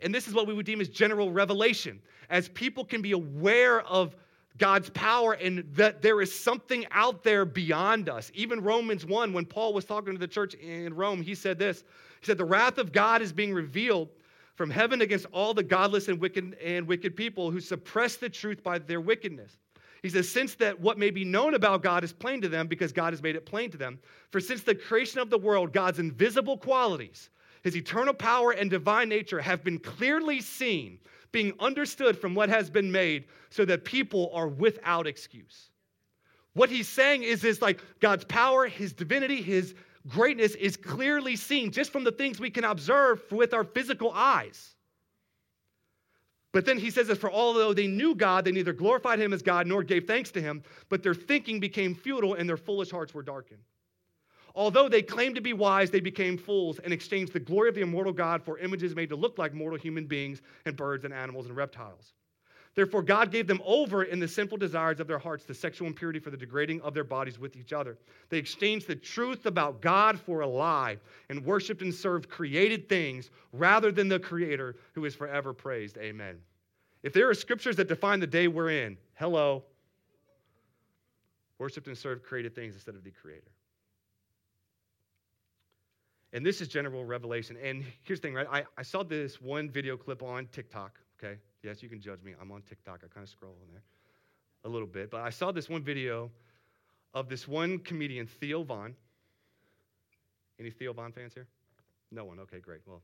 and 0.02 0.14
this 0.14 0.28
is 0.28 0.34
what 0.34 0.48
we 0.48 0.54
would 0.54 0.66
deem 0.66 0.82
as 0.82 0.90
general 0.90 1.32
revelation, 1.32 2.02
as 2.30 2.50
people 2.50 2.84
can 2.86 3.02
be 3.02 3.12
aware 3.12 3.82
of 3.82 4.16
God's 4.58 4.90
power 4.90 5.34
and 5.34 5.64
that 5.74 6.02
there 6.02 6.22
is 6.22 6.34
something 6.34 6.86
out 6.92 7.24
there 7.24 7.46
beyond 7.46 8.10
us. 8.10 8.32
Even 8.34 8.62
Romans 8.62 9.06
1, 9.06 9.34
when 9.34 9.46
Paul 9.46 9.74
was 9.74 9.86
talking 9.86 10.14
to 10.14 10.20
the 10.20 10.28
church 10.28 10.54
in 10.56 10.94
Rome, 10.94 11.22
he 11.22 11.36
said 11.36 11.58
this 11.58 11.84
He 12.20 12.26
said, 12.26 12.38
The 12.38 12.46
wrath 12.46 12.78
of 12.78 12.92
God 12.92 13.22
is 13.22 13.32
being 13.32 13.54
revealed 13.54 14.10
from 14.56 14.70
heaven 14.70 15.02
against 15.02 15.26
all 15.32 15.54
the 15.54 15.64
godless 15.64 16.08
and 16.08 16.20
wicked, 16.20 16.56
and 16.64 16.88
wicked 16.88 17.16
people 17.16 17.50
who 17.50 17.60
suppress 17.60 18.18
the 18.18 18.30
truth 18.30 18.62
by 18.62 18.78
their 18.78 19.02
wickedness. 19.02 19.58
He 20.04 20.10
says, 20.10 20.28
Since 20.28 20.56
that 20.56 20.80
what 20.80 20.98
may 20.98 21.12
be 21.12 21.24
known 21.24 21.54
about 21.54 21.82
God 21.82 22.04
is 22.04 22.12
plain 22.12 22.42
to 22.42 22.50
them, 22.50 22.68
because 22.68 22.92
God 22.92 23.14
has 23.14 23.22
made 23.22 23.36
it 23.36 23.46
plain 23.46 23.72
to 23.72 23.78
them, 23.78 24.00
for 24.32 24.40
since 24.40 24.62
the 24.62 24.76
creation 24.76 25.20
of 25.20 25.30
the 25.30 25.38
world, 25.38 25.74
God's 25.74 26.00
invisible 26.00 26.58
qualities, 26.58 27.30
his 27.64 27.76
eternal 27.76 28.14
power 28.14 28.52
and 28.52 28.70
divine 28.70 29.10
nature 29.10 29.40
have 29.40 29.64
been 29.64 29.80
clearly 29.80 30.42
seen, 30.42 31.00
being 31.32 31.54
understood 31.60 32.18
from 32.18 32.36
what 32.36 32.50
has 32.50 32.70
been 32.70 32.92
made, 32.92 33.26
so 33.50 33.66
that 33.66 33.86
people 33.86 34.32
are 34.34 34.48
without 34.48 35.08
excuse. 35.08 35.70
What 36.54 36.70
he's 36.70 36.88
saying 36.88 37.24
is, 37.24 37.44
is 37.44 37.62
like 37.62 37.82
God's 38.00 38.26
power, 38.26 38.68
his 38.68 38.94
divinity, 38.94 39.42
his 39.42 39.74
greatness 40.08 40.56
is 40.56 40.76
clearly 40.76 41.36
seen 41.36 41.72
just 41.72 41.92
from 41.92 42.04
the 42.04 42.12
things 42.12 42.40
we 42.40 42.50
can 42.50 42.64
observe 42.64 43.22
with 43.32 43.54
our 43.54 43.64
physical 43.64 44.12
eyes. 44.12 44.76
But 46.52 46.66
then 46.66 46.78
he 46.78 46.90
says 46.90 47.08
that 47.08 47.18
for 47.18 47.32
although 47.32 47.74
they 47.74 47.88
knew 47.88 48.14
God, 48.14 48.44
they 48.44 48.52
neither 48.52 48.74
glorified 48.74 49.20
him 49.20 49.32
as 49.32 49.42
God 49.42 49.68
nor 49.68 49.84
gave 49.84 50.06
thanks 50.06 50.32
to 50.32 50.42
him, 50.42 50.64
but 50.90 51.02
their 51.02 51.14
thinking 51.14 51.60
became 51.60 51.96
futile 51.96 52.34
and 52.34 52.50
their 52.50 52.58
foolish 52.58 52.92
hearts 52.92 53.14
were 53.14 53.24
darkened. 53.24 53.62
Although 54.56 54.90
they 54.90 55.02
claimed 55.02 55.36
to 55.36 55.42
be 55.42 55.54
wise, 55.54 55.92
they 55.92 56.00
became 56.00 56.38
fools 56.38 56.80
and 56.80 56.94
exchanged 56.94 57.34
the 57.34 57.40
glory 57.40 57.70
of 57.70 57.76
the 57.76 57.82
immortal 57.82 58.14
God 58.14 58.44
for 58.44 58.58
images 58.60 58.96
made 58.96 59.10
to 59.10 59.16
look 59.16 59.38
like 59.38 59.54
mortal 59.54 59.80
human 59.80 60.06
beings 60.06 60.42
and 60.66 60.76
birds 60.76 61.06
and 61.06 61.14
animals 61.14 61.46
and 61.46 61.56
reptiles. 61.56 62.14
Therefore, 62.74 63.02
God 63.02 63.32
gave 63.32 63.48
them 63.48 63.62
over 63.66 64.04
in 64.04 64.20
the 64.20 64.28
sinful 64.28 64.58
desires 64.58 65.02
of 65.02 65.08
their 65.08 65.20
hearts 65.20 65.44
to 65.46 65.54
sexual 65.54 65.88
impurity 65.88 66.20
for 66.20 66.30
the 66.30 66.38
degrading 66.38 66.80
of 66.82 66.94
their 66.94 67.04
bodies 67.04 67.38
with 67.38 67.58
each 67.58 67.74
other. 67.74 67.98
They 68.30 68.38
exchanged 68.38 68.88
the 68.88 68.96
truth 68.96 69.46
about 69.46 69.82
God 69.82 70.18
for 70.18 70.40
a 70.40 70.48
lie 70.48 70.98
and 71.30 71.46
worshiped 71.46 71.82
and 71.82 71.94
served 71.94 72.30
created 72.30 72.88
things 72.88 73.30
rather 73.52 73.92
than 73.92 74.08
the 74.08 74.20
Creator 74.20 74.78
who 74.94 75.04
is 75.04 75.16
forever 75.16 75.52
praised. 75.52 75.98
Amen. 75.98 76.38
If 77.04 77.12
there 77.12 77.30
are 77.30 77.34
scriptures 77.34 77.76
that 77.76 77.90
define 77.90 78.22
the 78.22 78.28
day 78.28 78.48
we're 78.48 78.70
in, 78.70 78.98
hello, 79.16 79.64
worshiped 81.58 81.88
and 81.88 81.98
served 81.98 82.24
created 82.24 82.56
things 82.56 82.76
instead 82.76 82.96
of 82.96 83.04
the 83.04 83.12
Creator. 83.12 83.52
And 86.34 86.46
this 86.46 86.62
is 86.62 86.68
general 86.68 87.04
revelation. 87.04 87.58
And 87.62 87.84
here's 88.04 88.20
the 88.20 88.28
thing, 88.28 88.36
right? 88.36 88.48
I, 88.50 88.64
I 88.78 88.84
saw 88.84 89.04
this 89.04 89.42
one 89.42 89.70
video 89.70 89.98
clip 89.98 90.24
on 90.24 90.48
TikTok, 90.52 90.98
okay? 91.22 91.38
Yes, 91.62 91.84
you 91.84 91.90
can 91.90 92.00
judge 92.00 92.24
me. 92.24 92.34
I'm 92.40 92.52
on 92.52 92.62
TikTok. 92.62 93.02
I 93.04 93.08
kind 93.14 93.24
of 93.24 93.30
scroll 93.30 93.56
in 93.66 93.72
there 93.72 93.84
a 94.64 94.70
little 94.70 94.88
bit. 94.88 95.12
But 95.12 95.22
I 95.22 95.30
saw 95.30 95.52
this 95.52 95.70
one 95.70 95.84
video 95.84 96.32
of 97.14 97.28
this 97.28 97.48
one 97.48 97.80
comedian, 97.80 98.28
Theo 98.28 98.64
Von. 98.64 98.96
Any 100.60 100.70
Theo 100.70 100.94
Von 100.94 101.12
fans 101.12 101.34
here? 101.34 101.48
No 102.12 102.24
one. 102.24 102.40
Okay, 102.40 102.60
great. 102.60 102.82
Well, 102.86 103.02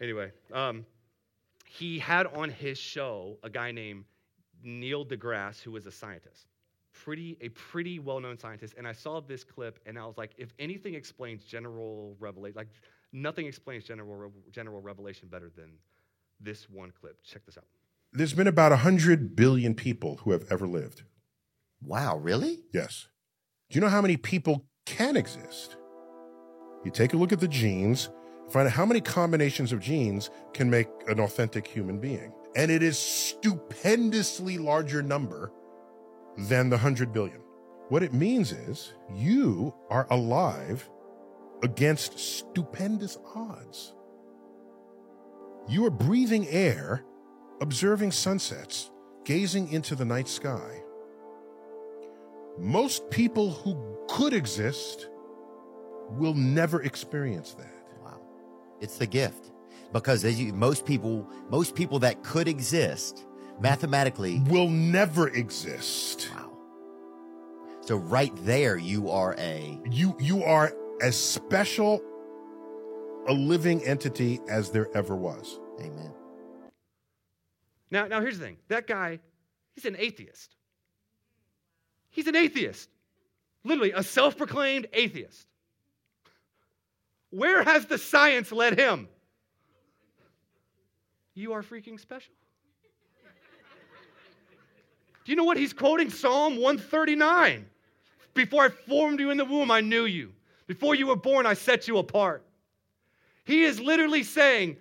anyway, 0.00 0.32
um, 0.52 0.84
he 1.66 1.98
had 1.98 2.26
on 2.26 2.50
his 2.50 2.78
show 2.78 3.36
a 3.42 3.50
guy 3.50 3.70
named 3.70 4.04
Neil 4.64 5.04
deGrasse, 5.04 5.60
who 5.60 5.70
was 5.70 5.86
a 5.86 5.92
scientist 5.92 6.46
pretty 6.92 7.36
a 7.40 7.48
pretty 7.50 7.98
well-known 7.98 8.38
scientist 8.38 8.74
and 8.76 8.86
i 8.86 8.92
saw 8.92 9.20
this 9.20 9.44
clip 9.44 9.78
and 9.86 9.98
i 9.98 10.04
was 10.04 10.18
like 10.18 10.32
if 10.36 10.52
anything 10.58 10.94
explains 10.94 11.42
general 11.42 12.16
revelation 12.20 12.54
like 12.54 12.68
nothing 13.12 13.46
explains 13.46 13.84
general 13.84 14.32
general 14.50 14.80
revelation 14.80 15.28
better 15.28 15.50
than 15.56 15.72
this 16.40 16.68
one 16.68 16.92
clip. 16.98 17.22
Check 17.22 17.44
this 17.46 17.56
out. 17.56 17.64
There's 18.12 18.34
been 18.34 18.48
about 18.48 18.72
100 18.72 19.36
billion 19.36 19.74
people 19.74 20.16
who 20.22 20.32
have 20.32 20.44
ever 20.50 20.66
lived. 20.66 21.02
Wow 21.80 22.18
really? 22.18 22.60
Yes. 22.72 23.08
Do 23.70 23.76
you 23.76 23.80
know 23.80 23.90
how 23.90 24.02
many 24.02 24.16
people 24.16 24.66
can 24.86 25.16
exist? 25.16 25.76
You 26.84 26.90
take 26.90 27.12
a 27.12 27.16
look 27.16 27.32
at 27.32 27.40
the 27.40 27.48
genes 27.48 28.10
find 28.50 28.66
out 28.66 28.74
how 28.74 28.84
many 28.84 29.00
combinations 29.00 29.72
of 29.72 29.80
genes 29.80 30.30
can 30.52 30.68
make 30.68 30.88
an 31.08 31.20
authentic 31.20 31.66
human 31.66 31.98
being. 31.98 32.34
And 32.54 32.70
it 32.70 32.82
is 32.82 32.98
stupendously 32.98 34.58
larger 34.58 35.02
number 35.02 35.50
than 36.36 36.70
the 36.70 36.76
100 36.76 37.12
billion. 37.12 37.40
What 37.88 38.02
it 38.02 38.12
means 38.12 38.52
is 38.52 38.94
you 39.14 39.74
are 39.90 40.06
alive 40.10 40.88
against 41.62 42.18
stupendous 42.18 43.18
odds. 43.34 43.94
You 45.68 45.84
are 45.86 45.90
breathing 45.90 46.48
air, 46.48 47.04
observing 47.60 48.12
sunsets, 48.12 48.90
gazing 49.24 49.72
into 49.72 49.94
the 49.94 50.04
night 50.04 50.28
sky. 50.28 50.82
Most 52.58 53.08
people 53.10 53.50
who 53.50 53.76
could 54.08 54.32
exist 54.32 55.08
will 56.10 56.34
never 56.34 56.82
experience 56.82 57.54
that. 57.54 57.86
Wow. 58.02 58.20
It's 58.80 58.98
the 58.98 59.06
gift. 59.06 59.52
Because 59.92 60.24
you, 60.24 60.52
most 60.52 60.84
people, 60.86 61.28
most 61.50 61.74
people 61.74 61.98
that 62.00 62.22
could 62.22 62.48
exist 62.48 63.26
mathematically 63.62 64.40
will 64.48 64.68
never 64.68 65.28
exist. 65.28 66.28
Wow. 66.34 66.58
So 67.80 67.96
right 67.96 68.32
there 68.44 68.76
you 68.76 69.10
are 69.10 69.34
a 69.38 69.78
you 69.90 70.16
you 70.20 70.42
are 70.42 70.72
as 71.00 71.16
special 71.18 72.02
a 73.28 73.32
living 73.32 73.84
entity 73.84 74.40
as 74.48 74.70
there 74.70 74.88
ever 74.96 75.16
was. 75.16 75.58
Amen. 75.80 76.12
Now 77.90 78.06
now 78.06 78.20
here's 78.20 78.38
the 78.38 78.44
thing. 78.44 78.56
That 78.68 78.86
guy, 78.86 79.20
he's 79.74 79.84
an 79.84 79.96
atheist. 79.98 80.56
He's 82.10 82.26
an 82.26 82.36
atheist. 82.36 82.90
Literally 83.64 83.92
a 83.92 84.02
self-proclaimed 84.02 84.88
atheist. 84.92 85.46
Where 87.30 87.62
has 87.62 87.86
the 87.86 87.96
science 87.96 88.52
led 88.52 88.78
him? 88.78 89.08
You 91.34 91.54
are 91.54 91.62
freaking 91.62 91.98
special. 91.98 92.34
Do 95.24 95.32
you 95.32 95.36
know 95.36 95.44
what 95.44 95.56
he's 95.56 95.72
quoting? 95.72 96.10
Psalm 96.10 96.56
139. 96.56 97.66
Before 98.34 98.64
I 98.64 98.68
formed 98.68 99.20
you 99.20 99.30
in 99.30 99.36
the 99.36 99.44
womb, 99.44 99.70
I 99.70 99.80
knew 99.80 100.04
you. 100.04 100.32
Before 100.66 100.94
you 100.94 101.06
were 101.06 101.16
born, 101.16 101.46
I 101.46 101.54
set 101.54 101.86
you 101.86 101.98
apart. 101.98 102.44
He 103.44 103.62
is 103.62 103.80
literally 103.80 104.22
saying, 104.22 104.76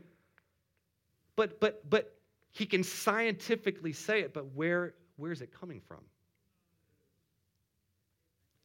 but 1.35 1.59
but 1.59 1.89
but 1.89 2.15
he 2.51 2.65
can 2.65 2.83
scientifically 2.83 3.93
say 3.93 4.21
it, 4.21 4.33
but 4.33 4.45
where 4.53 4.93
where 5.17 5.31
is 5.31 5.41
it 5.41 5.51
coming 5.51 5.81
from? 5.81 5.99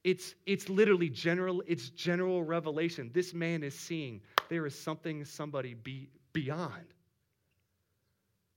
It's 0.05 0.35
it's 0.47 0.69
literally 0.69 1.09
general, 1.09 1.63
it's 1.67 1.89
general 1.91 2.43
revelation. 2.45 3.11
This 3.13 3.35
man 3.35 3.63
is 3.63 3.77
seeing 3.77 4.21
there 4.49 4.67
is 4.67 4.79
something 4.79 5.25
somebody 5.25 5.75
be 5.75 6.09
beyond. 6.33 6.85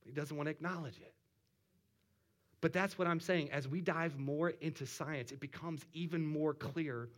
He 0.04 0.12
doesn't 0.12 0.36
want 0.36 0.46
to 0.46 0.50
acknowledge 0.50 0.98
it. 0.98 1.14
But 2.60 2.72
that's 2.72 2.98
what 2.98 3.08
I'm 3.08 3.20
saying. 3.20 3.50
As 3.52 3.66
we 3.66 3.80
dive 3.80 4.18
more 4.18 4.50
into 4.60 4.86
science, 4.86 5.32
it 5.32 5.40
becomes 5.40 5.84
even 5.92 6.26
more 6.26 6.52
clear 6.52 7.08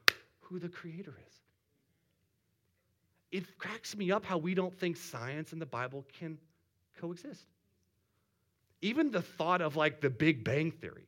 who 0.40 0.59
the 0.59 0.68
creator 0.68 1.14
is. 1.28 1.35
It 3.33 3.59
cracks 3.59 3.96
me 3.96 4.12
up 4.12 4.24
how 4.24 4.38
we 4.38 4.55
don't 4.55 4.78
think 4.78 4.96
science 4.96 5.52
and 5.52 5.61
the 5.61 5.66
Bible 5.66 6.05
can 6.18 6.38
coexist. 7.00 7.46
Even 8.83 9.11
the 9.11 9.22
thought 9.22 9.62
of 9.62 9.74
like 9.74 10.00
the 10.00 10.11
Big 10.11 10.44
Bang 10.44 10.70
Theory, 10.70 11.07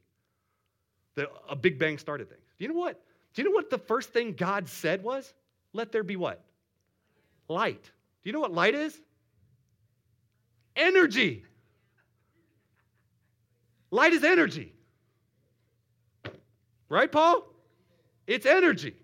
the, 1.14 1.28
a 1.48 1.54
Big 1.54 1.78
Bang 1.78 1.98
started 1.98 2.28
things. 2.28 2.42
Do 2.58 2.64
you 2.64 2.72
know 2.72 2.78
what? 2.78 3.00
Do 3.34 3.42
you 3.42 3.48
know 3.48 3.54
what 3.54 3.68
the 3.68 3.78
first 3.78 4.10
thing 4.10 4.32
God 4.32 4.68
said 4.68 5.02
was? 5.02 5.32
Let 5.72 5.92
there 5.92 6.04
be 6.04 6.16
what? 6.16 6.40
Light. 7.48 7.82
Do 7.82 8.30
you 8.30 8.32
know 8.32 8.40
what 8.40 8.52
light 8.52 8.74
is? 8.74 8.98
Energy. 10.76 11.44
Light 13.94 14.12
is 14.12 14.24
energy. 14.24 14.72
Right, 16.88 17.10
Paul? 17.10 17.44
It's 18.26 18.44
energy. 18.44 18.96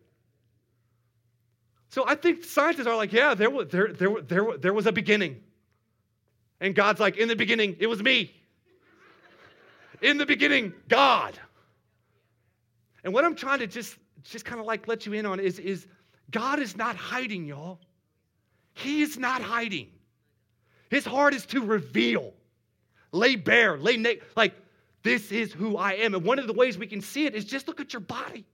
So 1.90 2.04
I 2.08 2.16
think 2.16 2.42
scientists 2.42 2.88
are 2.88 2.96
like, 2.96 3.12
yeah, 3.12 3.34
there 3.34 3.50
was, 3.50 3.68
there, 3.68 3.92
there, 3.92 4.20
there, 4.20 4.58
there 4.58 4.74
was 4.74 4.86
a 4.86 4.92
beginning. 4.92 5.36
And 6.60 6.74
God's 6.74 6.98
like, 6.98 7.18
in 7.18 7.28
the 7.28 7.36
beginning, 7.36 7.76
it 7.78 7.86
was 7.86 8.02
me. 8.02 8.34
In 10.02 10.18
the 10.18 10.26
beginning, 10.26 10.72
God. 10.88 11.38
And 13.04 13.14
what 13.14 13.24
I'm 13.24 13.36
trying 13.36 13.60
to 13.60 13.68
just, 13.68 13.96
just 14.24 14.44
kind 14.44 14.60
of 14.60 14.66
like 14.66 14.88
let 14.88 15.06
you 15.06 15.12
in 15.12 15.24
on 15.24 15.38
is, 15.38 15.60
is 15.60 15.86
God 16.32 16.58
is 16.58 16.76
not 16.76 16.96
hiding, 16.96 17.46
y'all. 17.46 17.78
He 18.74 19.02
is 19.02 19.16
not 19.16 19.40
hiding. 19.40 19.86
His 20.90 21.04
heart 21.04 21.32
is 21.32 21.46
to 21.46 21.64
reveal, 21.64 22.32
lay 23.12 23.36
bare, 23.36 23.78
lay 23.78 23.96
naked. 23.96 24.24
Like, 24.34 24.54
this 25.02 25.32
is 25.32 25.52
who 25.52 25.76
I 25.76 25.92
am. 25.92 26.14
And 26.14 26.24
one 26.24 26.38
of 26.38 26.46
the 26.46 26.52
ways 26.52 26.76
we 26.76 26.86
can 26.86 27.00
see 27.00 27.26
it 27.26 27.34
is 27.34 27.44
just 27.44 27.68
look 27.68 27.80
at 27.80 27.92
your 27.92 28.00
body. 28.00 28.44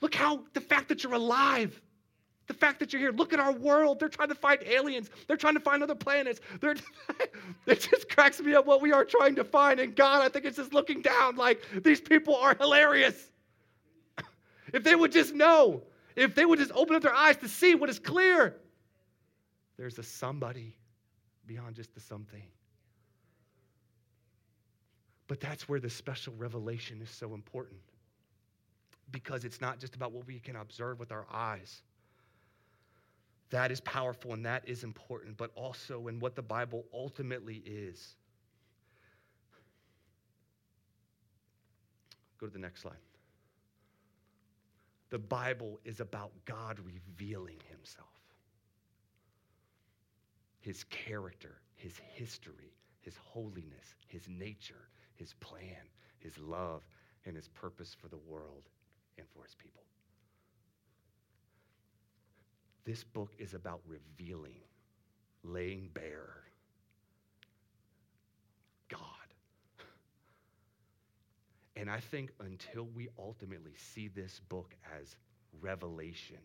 Look 0.00 0.14
how 0.14 0.44
the 0.54 0.60
fact 0.60 0.88
that 0.88 1.04
you're 1.04 1.12
alive, 1.12 1.80
the 2.46 2.54
fact 2.54 2.80
that 2.80 2.92
you're 2.92 3.00
here. 3.00 3.12
Look 3.12 3.32
at 3.32 3.38
our 3.38 3.52
world. 3.52 4.00
They're 4.00 4.08
trying 4.08 4.30
to 4.30 4.34
find 4.34 4.62
aliens, 4.64 5.10
they're 5.26 5.36
trying 5.36 5.54
to 5.54 5.60
find 5.60 5.82
other 5.82 5.94
planets. 5.94 6.40
They're, 6.60 6.76
it 7.66 7.80
just 7.80 8.08
cracks 8.08 8.40
me 8.40 8.54
up 8.54 8.66
what 8.66 8.80
we 8.80 8.92
are 8.92 9.04
trying 9.04 9.34
to 9.36 9.44
find. 9.44 9.78
And 9.78 9.94
God, 9.94 10.22
I 10.22 10.28
think 10.28 10.46
it's 10.46 10.56
just 10.56 10.72
looking 10.72 11.02
down 11.02 11.36
like 11.36 11.62
these 11.82 12.00
people 12.00 12.34
are 12.34 12.56
hilarious. 12.58 13.30
if 14.72 14.82
they 14.82 14.94
would 14.94 15.12
just 15.12 15.34
know, 15.34 15.82
if 16.16 16.34
they 16.34 16.46
would 16.46 16.58
just 16.58 16.72
open 16.72 16.96
up 16.96 17.02
their 17.02 17.14
eyes 17.14 17.36
to 17.38 17.48
see 17.48 17.74
what 17.74 17.90
is 17.90 17.98
clear, 17.98 18.56
there's 19.76 19.98
a 19.98 20.02
somebody 20.02 20.76
beyond 21.46 21.74
just 21.74 21.94
the 21.94 22.00
something. 22.00 22.42
But 25.30 25.38
that's 25.38 25.68
where 25.68 25.78
the 25.78 25.88
special 25.88 26.34
revelation 26.36 27.00
is 27.00 27.08
so 27.08 27.34
important. 27.34 27.78
Because 29.12 29.44
it's 29.44 29.60
not 29.60 29.78
just 29.78 29.94
about 29.94 30.10
what 30.10 30.26
we 30.26 30.40
can 30.40 30.56
observe 30.56 30.98
with 30.98 31.12
our 31.12 31.24
eyes. 31.32 31.82
That 33.50 33.70
is 33.70 33.80
powerful 33.80 34.32
and 34.32 34.44
that 34.44 34.68
is 34.68 34.82
important, 34.82 35.36
but 35.36 35.52
also 35.54 36.08
in 36.08 36.18
what 36.18 36.34
the 36.34 36.42
Bible 36.42 36.84
ultimately 36.92 37.62
is. 37.64 38.16
Go 42.40 42.46
to 42.46 42.52
the 42.52 42.58
next 42.58 42.82
slide. 42.82 42.94
The 45.10 45.18
Bible 45.20 45.78
is 45.84 46.00
about 46.00 46.32
God 46.44 46.80
revealing 46.84 47.58
himself, 47.68 48.08
his 50.58 50.82
character, 50.90 51.60
his 51.76 52.00
history, 52.14 52.74
his 53.00 53.14
holiness, 53.32 53.94
his 54.08 54.28
nature, 54.28 54.88
his 55.20 55.34
plan, 55.34 55.76
his 56.18 56.36
love, 56.38 56.80
and 57.26 57.36
his 57.36 57.48
purpose 57.48 57.94
for 58.00 58.08
the 58.08 58.18
world 58.26 58.64
and 59.18 59.26
for 59.28 59.44
his 59.44 59.54
people. 59.54 59.82
This 62.86 63.04
book 63.04 63.30
is 63.38 63.52
about 63.52 63.82
revealing, 63.86 64.62
laying 65.44 65.90
bare 65.92 66.36
God. 68.88 68.98
And 71.76 71.90
I 71.90 72.00
think 72.00 72.32
until 72.40 72.88
we 72.94 73.08
ultimately 73.18 73.74
see 73.76 74.08
this 74.08 74.40
book 74.48 74.74
as 74.98 75.14
revelation, 75.60 76.38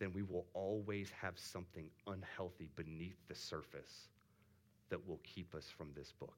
then 0.00 0.12
we 0.12 0.22
will 0.22 0.46
always 0.54 1.08
have 1.20 1.38
something 1.38 1.88
unhealthy 2.08 2.68
beneath 2.74 3.16
the 3.28 3.34
surface 3.36 4.08
that 4.92 5.08
will 5.08 5.20
keep 5.34 5.54
us 5.54 5.64
from 5.76 5.88
this 5.96 6.12
book. 6.20 6.36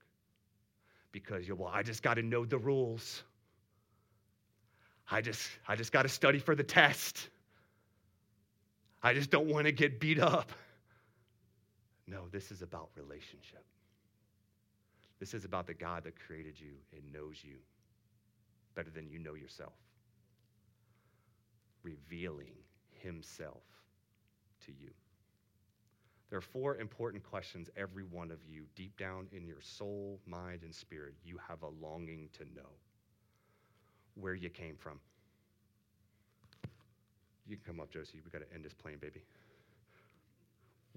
Because 1.11 1.47
you're, 1.47 1.57
well, 1.57 1.71
I 1.73 1.83
just 1.83 2.03
got 2.03 2.15
to 2.15 2.23
know 2.23 2.45
the 2.45 2.57
rules. 2.57 3.23
I 5.11 5.21
just, 5.21 5.43
I 5.69 5.77
just 5.77 5.93
got 5.93 6.03
to 6.03 6.09
study 6.09 6.39
for 6.39 6.55
the 6.55 6.63
test. 6.63 7.29
I 9.03 9.13
just 9.13 9.31
don't 9.31 9.49
want 9.49 9.67
to 9.67 9.73
get 9.73 10.01
beat 10.01 10.21
up. 10.21 10.51
No, 12.07 12.29
this 12.31 12.53
is 12.53 12.63
about 12.63 12.91
relationship. 12.97 13.65
This 15.19 15.35
is 15.35 15.45
about 15.45 15.67
the 15.67 15.75
God 15.75 16.05
that 16.05 16.15
created 16.27 16.55
you 16.59 16.75
and 16.93 17.13
knows 17.13 17.37
you 17.43 17.57
better 18.75 18.91
than 18.91 19.09
you 19.09 19.19
know 19.19 19.35
yourself, 19.35 19.73
revealing 21.83 22.53
himself 23.03 23.63
to 24.67 24.73
you. 24.73 24.91
There 26.31 26.39
are 26.39 26.43
four 26.43 26.77
important 26.79 27.23
questions 27.23 27.71
every 27.77 28.03
one 28.03 28.31
of 28.31 28.39
you, 28.45 28.65
deep 28.75 28.97
down 28.99 29.29
in 29.33 29.47
your 29.47 29.61
soul, 29.61 30.21
mind, 30.27 30.63
and 30.63 30.75
spirit, 30.75 31.15
you 31.25 31.39
have 31.49 31.63
a 31.63 31.69
longing 31.85 32.29
to 32.33 32.45
know 32.57 32.71
where 34.15 34.35
you 34.35 34.49
came 34.49 34.77
from. 34.77 34.99
You 37.47 37.57
can 37.57 37.65
come 37.65 37.81
up, 37.81 37.91
Josie. 37.91 38.21
We 38.25 38.31
got 38.31 38.49
to 38.49 38.55
end 38.55 38.65
this 38.65 38.73
plane, 38.73 38.99
baby. 39.01 39.23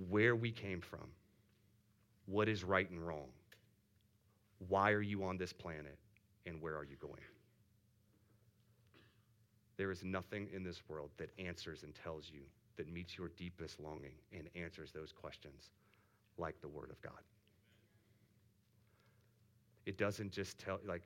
Where 0.10 0.36
we 0.36 0.52
came 0.52 0.82
from. 0.82 1.08
What 2.26 2.48
is 2.48 2.64
right 2.64 2.90
and 2.90 3.06
wrong? 3.06 3.28
Why 4.70 4.92
are 4.92 5.02
you 5.02 5.24
on 5.24 5.38
this 5.38 5.54
planet? 5.54 5.98
And 6.46 6.62
where 6.62 6.76
are 6.76 6.84
you 6.86 6.96
going? 7.02 7.22
There 9.78 9.92
is 9.92 10.04
nothing 10.04 10.48
in 10.54 10.64
this 10.64 10.82
world 10.88 11.10
that 11.18 11.30
answers 11.38 11.84
and 11.84 11.94
tells 11.94 12.30
you 12.34 12.42
that 12.78 12.92
meets 12.92 13.18
your 13.18 13.30
deepest 13.38 13.80
longing 13.80 14.14
and 14.32 14.50
answers 14.56 14.92
those 14.92 15.12
questions 15.12 15.72
like 16.38 16.60
the 16.62 16.68
Word 16.68 16.92
of 16.92 17.02
God. 17.02 17.22
It 19.86 19.98
doesn't 19.98 20.32
just 20.32 20.60
tell, 20.60 20.80
like, 20.86 21.04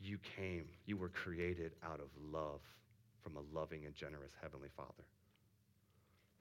you 0.00 0.18
came, 0.36 0.66
you 0.84 0.96
were 0.96 1.08
created 1.08 1.72
out 1.84 2.00
of 2.00 2.08
love 2.20 2.60
from 3.22 3.36
a 3.36 3.56
loving 3.56 3.86
and 3.86 3.94
generous 3.94 4.32
Heavenly 4.40 4.68
Father. 4.76 5.04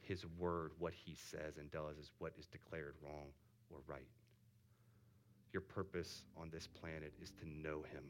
His 0.02 0.26
Word, 0.38 0.72
what 0.80 0.94
He 0.94 1.16
says 1.16 1.58
and 1.58 1.72
does, 1.72 1.98
is 1.98 2.12
what 2.20 2.34
is 2.38 2.48
declared 2.48 2.96
wrong 3.04 3.28
or 3.70 3.80
right. 3.88 4.08
Your 5.52 5.62
purpose 5.62 6.24
on 6.38 6.50
this 6.52 6.68
planet 6.68 7.14
is 7.22 7.32
to 7.32 7.50
know 7.50 7.84
Him 7.92 8.04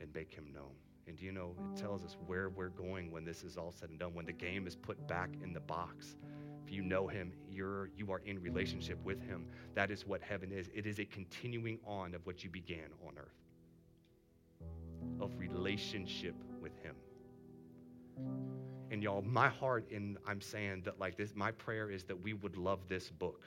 and 0.00 0.12
make 0.14 0.32
Him 0.32 0.46
known. 0.52 0.74
And 1.06 1.20
you 1.20 1.32
know, 1.32 1.54
it 1.72 1.80
tells 1.80 2.04
us 2.04 2.16
where 2.26 2.48
we're 2.48 2.70
going 2.70 3.10
when 3.10 3.24
this 3.24 3.44
is 3.44 3.56
all 3.56 3.72
said 3.72 3.90
and 3.90 3.98
done, 3.98 4.14
when 4.14 4.26
the 4.26 4.32
game 4.32 4.66
is 4.66 4.74
put 4.74 5.06
back 5.06 5.30
in 5.42 5.52
the 5.52 5.60
box. 5.60 6.16
If 6.64 6.72
you 6.72 6.82
know 6.82 7.06
him, 7.06 7.32
you're, 7.50 7.90
you 7.96 8.10
are 8.10 8.22
in 8.24 8.40
relationship 8.40 8.98
with 9.04 9.20
him. 9.22 9.46
That 9.74 9.90
is 9.90 10.06
what 10.06 10.22
heaven 10.22 10.50
is. 10.50 10.70
It 10.74 10.86
is 10.86 10.98
a 10.98 11.04
continuing 11.04 11.78
on 11.86 12.14
of 12.14 12.24
what 12.24 12.42
you 12.42 12.48
began 12.48 12.88
on 13.06 13.14
earth, 13.18 13.36
of 15.20 15.38
relationship 15.38 16.34
with 16.62 16.72
him. 16.82 16.96
And 18.90 19.02
y'all, 19.02 19.22
my 19.22 19.48
heart, 19.48 19.90
and 19.90 20.16
I'm 20.26 20.40
saying 20.40 20.82
that 20.84 20.98
like 20.98 21.16
this, 21.16 21.34
my 21.34 21.50
prayer 21.52 21.90
is 21.90 22.04
that 22.04 22.22
we 22.22 22.32
would 22.32 22.56
love 22.56 22.80
this 22.88 23.10
book 23.10 23.42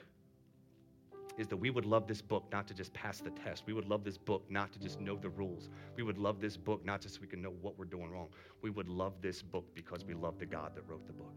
is 1.38 1.46
that 1.46 1.56
we 1.56 1.70
would 1.70 1.86
love 1.86 2.06
this 2.06 2.20
book 2.20 2.44
not 2.50 2.66
to 2.66 2.74
just 2.74 2.92
pass 2.92 3.20
the 3.20 3.30
test. 3.30 3.62
We 3.64 3.72
would 3.72 3.88
love 3.88 4.02
this 4.04 4.18
book 4.18 4.44
not 4.50 4.72
to 4.72 4.78
just 4.80 5.00
know 5.00 5.16
the 5.16 5.28
rules. 5.30 5.70
We 5.96 6.02
would 6.02 6.18
love 6.18 6.40
this 6.40 6.56
book 6.56 6.84
not 6.84 7.00
just 7.00 7.14
so 7.14 7.20
we 7.20 7.28
can 7.28 7.40
know 7.40 7.54
what 7.62 7.78
we're 7.78 7.84
doing 7.84 8.10
wrong. 8.10 8.28
We 8.60 8.70
would 8.70 8.88
love 8.88 9.14
this 9.22 9.40
book 9.40 9.64
because 9.74 10.04
we 10.04 10.14
love 10.14 10.38
the 10.38 10.46
God 10.46 10.74
that 10.74 10.82
wrote 10.88 11.06
the 11.06 11.12
book. 11.12 11.32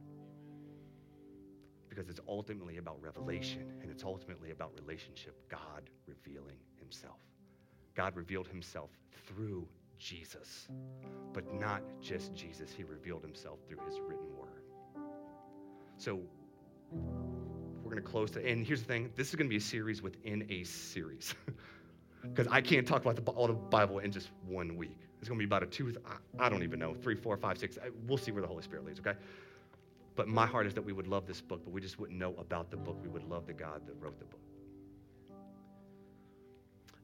Because 1.87 2.09
it's 2.09 2.21
ultimately 2.27 2.77
about 2.77 3.01
revelation 3.01 3.71
and 3.81 3.91
it's 3.91 4.03
ultimately 4.03 4.49
about 4.49 4.71
relationship. 4.79 5.35
God 5.49 5.83
revealing 6.07 6.57
himself. 6.79 7.19
God 7.95 8.15
revealed 8.15 8.47
himself 8.47 8.89
through 9.27 9.67
Jesus, 9.99 10.67
but 11.31 11.53
not 11.53 11.83
just 12.01 12.33
Jesus. 12.33 12.71
He 12.71 12.83
revealed 12.83 13.21
himself 13.21 13.59
through 13.67 13.85
his 13.85 13.99
written 13.99 14.35
word. 14.35 14.63
So, 15.97 16.21
we're 17.91 17.95
going 17.97 18.05
to 18.05 18.11
close. 18.11 18.31
To, 18.31 18.47
and 18.47 18.65
here's 18.65 18.81
the 18.81 18.87
thing 18.87 19.11
this 19.15 19.29
is 19.29 19.35
going 19.35 19.47
to 19.47 19.49
be 19.49 19.57
a 19.57 19.61
series 19.61 20.01
within 20.01 20.45
a 20.49 20.63
series. 20.63 21.35
Because 22.23 22.45
I 22.51 22.61
can't 22.61 22.87
talk 22.87 23.01
about 23.01 23.15
the, 23.15 23.31
all 23.31 23.47
the 23.47 23.53
Bible 23.53 23.97
in 23.97 24.11
just 24.11 24.29
one 24.45 24.77
week. 24.77 24.95
It's 25.19 25.27
going 25.27 25.39
to 25.39 25.43
be 25.43 25.47
about 25.47 25.63
a 25.63 25.65
two, 25.65 25.91
I, 26.05 26.45
I 26.45 26.49
don't 26.49 26.61
even 26.61 26.77
know, 26.77 26.93
three, 26.93 27.15
four, 27.15 27.35
five, 27.35 27.57
six. 27.57 27.79
I, 27.83 27.89
we'll 28.05 28.19
see 28.19 28.31
where 28.31 28.43
the 28.43 28.47
Holy 28.47 28.61
Spirit 28.61 28.85
leads, 28.85 28.99
okay? 28.99 29.17
But 30.15 30.27
my 30.27 30.45
heart 30.45 30.67
is 30.67 30.75
that 30.75 30.83
we 30.83 30.93
would 30.93 31.07
love 31.07 31.25
this 31.25 31.41
book, 31.41 31.61
but 31.65 31.73
we 31.73 31.81
just 31.81 31.99
wouldn't 31.99 32.19
know 32.19 32.35
about 32.37 32.69
the 32.69 32.77
book. 32.77 32.95
We 33.01 33.09
would 33.09 33.27
love 33.27 33.47
the 33.47 33.53
God 33.53 33.81
that 33.87 33.95
wrote 33.99 34.19
the 34.19 34.25
book. 34.25 34.39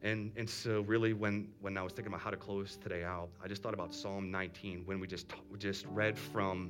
And, 0.03 0.31
and 0.38 0.47
so 0.47 0.81
really 0.81 1.13
when, 1.13 1.47
when 1.61 1.79
I 1.79 1.81
was 1.81 1.93
thinking 1.93 2.13
about 2.13 2.21
how 2.21 2.29
to 2.29 2.38
close 2.38 2.77
today 2.77 3.03
out, 3.03 3.29
I 3.43 3.47
just 3.47 3.63
thought 3.63 3.73
about 3.73 3.95
Psalm 3.95 4.29
19 4.29 4.83
when 4.85 4.99
we 4.99 5.07
just, 5.07 5.25
just 5.57 5.88
read 5.88 6.15
from 6.15 6.69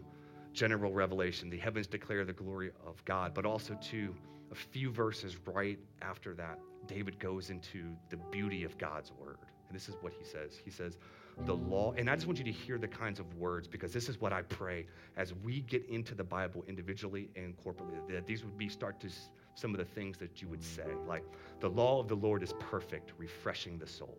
general 0.57 0.91
revelation. 0.91 1.51
The 1.51 1.57
heavens 1.57 1.85
declare 1.85 2.25
the 2.25 2.33
glory 2.33 2.71
of 2.83 3.05
God, 3.05 3.35
but 3.35 3.45
also 3.45 3.77
to 3.91 4.15
a 4.51 4.55
few 4.55 4.89
verses 4.89 5.37
right 5.45 5.77
after 6.01 6.33
that, 6.33 6.57
David 6.87 7.19
goes 7.19 7.51
into 7.51 7.95
the 8.09 8.17
beauty 8.31 8.63
of 8.63 8.75
God's 8.79 9.11
word. 9.23 9.37
And 9.67 9.75
this 9.75 9.87
is 9.87 9.95
what 10.01 10.13
he 10.13 10.25
says. 10.25 10.59
He 10.65 10.71
says, 10.71 10.97
the 11.45 11.53
law, 11.53 11.93
and 11.95 12.09
I 12.09 12.15
just 12.15 12.25
want 12.25 12.39
you 12.39 12.45
to 12.45 12.51
hear 12.51 12.79
the 12.79 12.87
kinds 12.87 13.19
of 13.19 13.31
words 13.35 13.67
because 13.67 13.93
this 13.93 14.09
is 14.09 14.19
what 14.19 14.33
I 14.33 14.41
pray 14.41 14.87
as 15.15 15.35
we 15.43 15.61
get 15.61 15.85
into 15.89 16.15
the 16.15 16.23
Bible 16.23 16.65
individually 16.67 17.29
and 17.35 17.53
corporately, 17.63 17.99
that 18.09 18.25
these 18.25 18.43
would 18.43 18.57
be 18.57 18.67
start 18.67 18.99
to 19.01 19.09
some 19.53 19.75
of 19.75 19.77
the 19.77 19.85
things 19.85 20.17
that 20.17 20.41
you 20.41 20.47
would 20.47 20.63
say. 20.63 20.87
Like, 21.07 21.23
the 21.59 21.69
law 21.69 21.99
of 21.99 22.07
the 22.07 22.15
Lord 22.15 22.41
is 22.41 22.53
perfect, 22.59 23.11
refreshing 23.19 23.77
the 23.77 23.85
soul. 23.85 24.17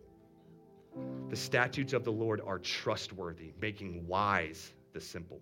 The 1.29 1.35
statutes 1.35 1.91
of 1.91 2.05
the 2.05 2.13
Lord 2.13 2.39
are 2.45 2.59
trustworthy, 2.59 3.51
making 3.59 4.07
wise 4.07 4.73
the 4.93 5.01
simple. 5.01 5.41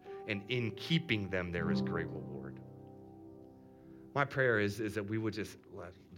and 0.27 0.41
in 0.49 0.71
keeping 0.71 1.29
them, 1.29 1.51
there 1.51 1.71
is 1.71 1.81
great 1.81 2.07
reward. 2.07 2.59
My 4.13 4.25
prayer 4.25 4.59
is, 4.59 4.79
is 4.79 4.93
that 4.95 5.03
we 5.03 5.17
would 5.17 5.33
just 5.33 5.57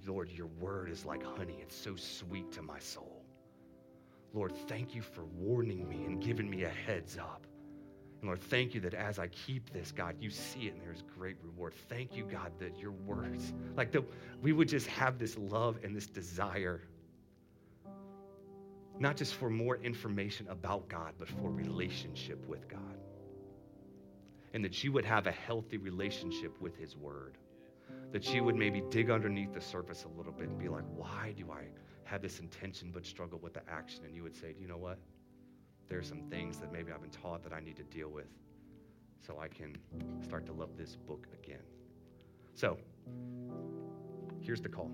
Lord, 0.05 0.29
your 0.29 0.47
word 0.47 0.89
is 0.89 1.05
like 1.05 1.23
honey. 1.23 1.57
It's 1.61 1.75
so 1.75 1.95
sweet 1.95 2.51
to 2.53 2.61
my 2.61 2.79
soul. 2.79 3.23
Lord, 4.33 4.53
thank 4.67 4.95
you 4.95 5.01
for 5.01 5.25
warning 5.25 5.87
me 5.87 6.03
and 6.05 6.21
giving 6.21 6.49
me 6.49 6.63
a 6.63 6.69
heads 6.69 7.17
up. 7.17 7.45
And 8.19 8.29
Lord, 8.29 8.41
thank 8.41 8.73
you 8.73 8.81
that 8.81 8.93
as 8.93 9.19
I 9.19 9.27
keep 9.27 9.71
this, 9.71 9.91
God, 9.91 10.15
you 10.19 10.29
see 10.29 10.67
it 10.67 10.73
and 10.73 10.81
there's 10.81 11.03
great 11.17 11.37
reward. 11.43 11.73
Thank 11.89 12.15
you, 12.15 12.25
God, 12.25 12.51
that 12.59 12.77
your 12.79 12.91
words, 12.91 13.53
like 13.75 13.91
that 13.91 14.03
we 14.41 14.53
would 14.53 14.67
just 14.67 14.87
have 14.87 15.19
this 15.19 15.37
love 15.37 15.77
and 15.83 15.95
this 15.95 16.07
desire, 16.07 16.81
not 18.99 19.17
just 19.17 19.35
for 19.35 19.49
more 19.49 19.77
information 19.77 20.47
about 20.49 20.87
God, 20.87 21.13
but 21.19 21.27
for 21.27 21.51
relationship 21.51 22.45
with 22.47 22.67
God 22.67 22.97
and 24.53 24.63
that 24.63 24.83
you 24.83 24.91
would 24.91 25.05
have 25.05 25.27
a 25.27 25.31
healthy 25.31 25.77
relationship 25.77 26.59
with 26.61 26.77
His 26.77 26.95
Word. 26.95 27.37
That 28.11 28.31
you 28.33 28.43
would 28.43 28.55
maybe 28.55 28.83
dig 28.91 29.09
underneath 29.09 29.53
the 29.53 29.61
surface 29.61 30.05
a 30.05 30.17
little 30.17 30.31
bit 30.31 30.47
and 30.47 30.57
be 30.57 30.69
like, 30.69 30.83
why 30.95 31.33
do 31.35 31.51
I 31.51 31.63
have 32.03 32.21
this 32.21 32.39
intention 32.39 32.91
but 32.93 33.05
struggle 33.05 33.39
with 33.39 33.55
the 33.55 33.61
action? 33.67 34.05
And 34.05 34.15
you 34.15 34.21
would 34.21 34.35
say, 34.35 34.55
you 34.59 34.67
know 34.67 34.77
what? 34.77 34.99
There 35.89 35.97
are 35.97 36.03
some 36.03 36.21
things 36.29 36.59
that 36.59 36.71
maybe 36.71 36.91
I've 36.91 37.01
been 37.01 37.09
taught 37.09 37.43
that 37.43 37.53
I 37.53 37.59
need 37.59 37.75
to 37.77 37.83
deal 37.83 38.09
with 38.09 38.27
so 39.25 39.39
I 39.39 39.47
can 39.47 39.75
start 40.23 40.45
to 40.45 40.53
love 40.53 40.77
this 40.77 40.95
book 40.95 41.27
again. 41.33 41.63
So, 42.53 42.77
here's 44.39 44.61
the 44.61 44.69
call 44.69 44.91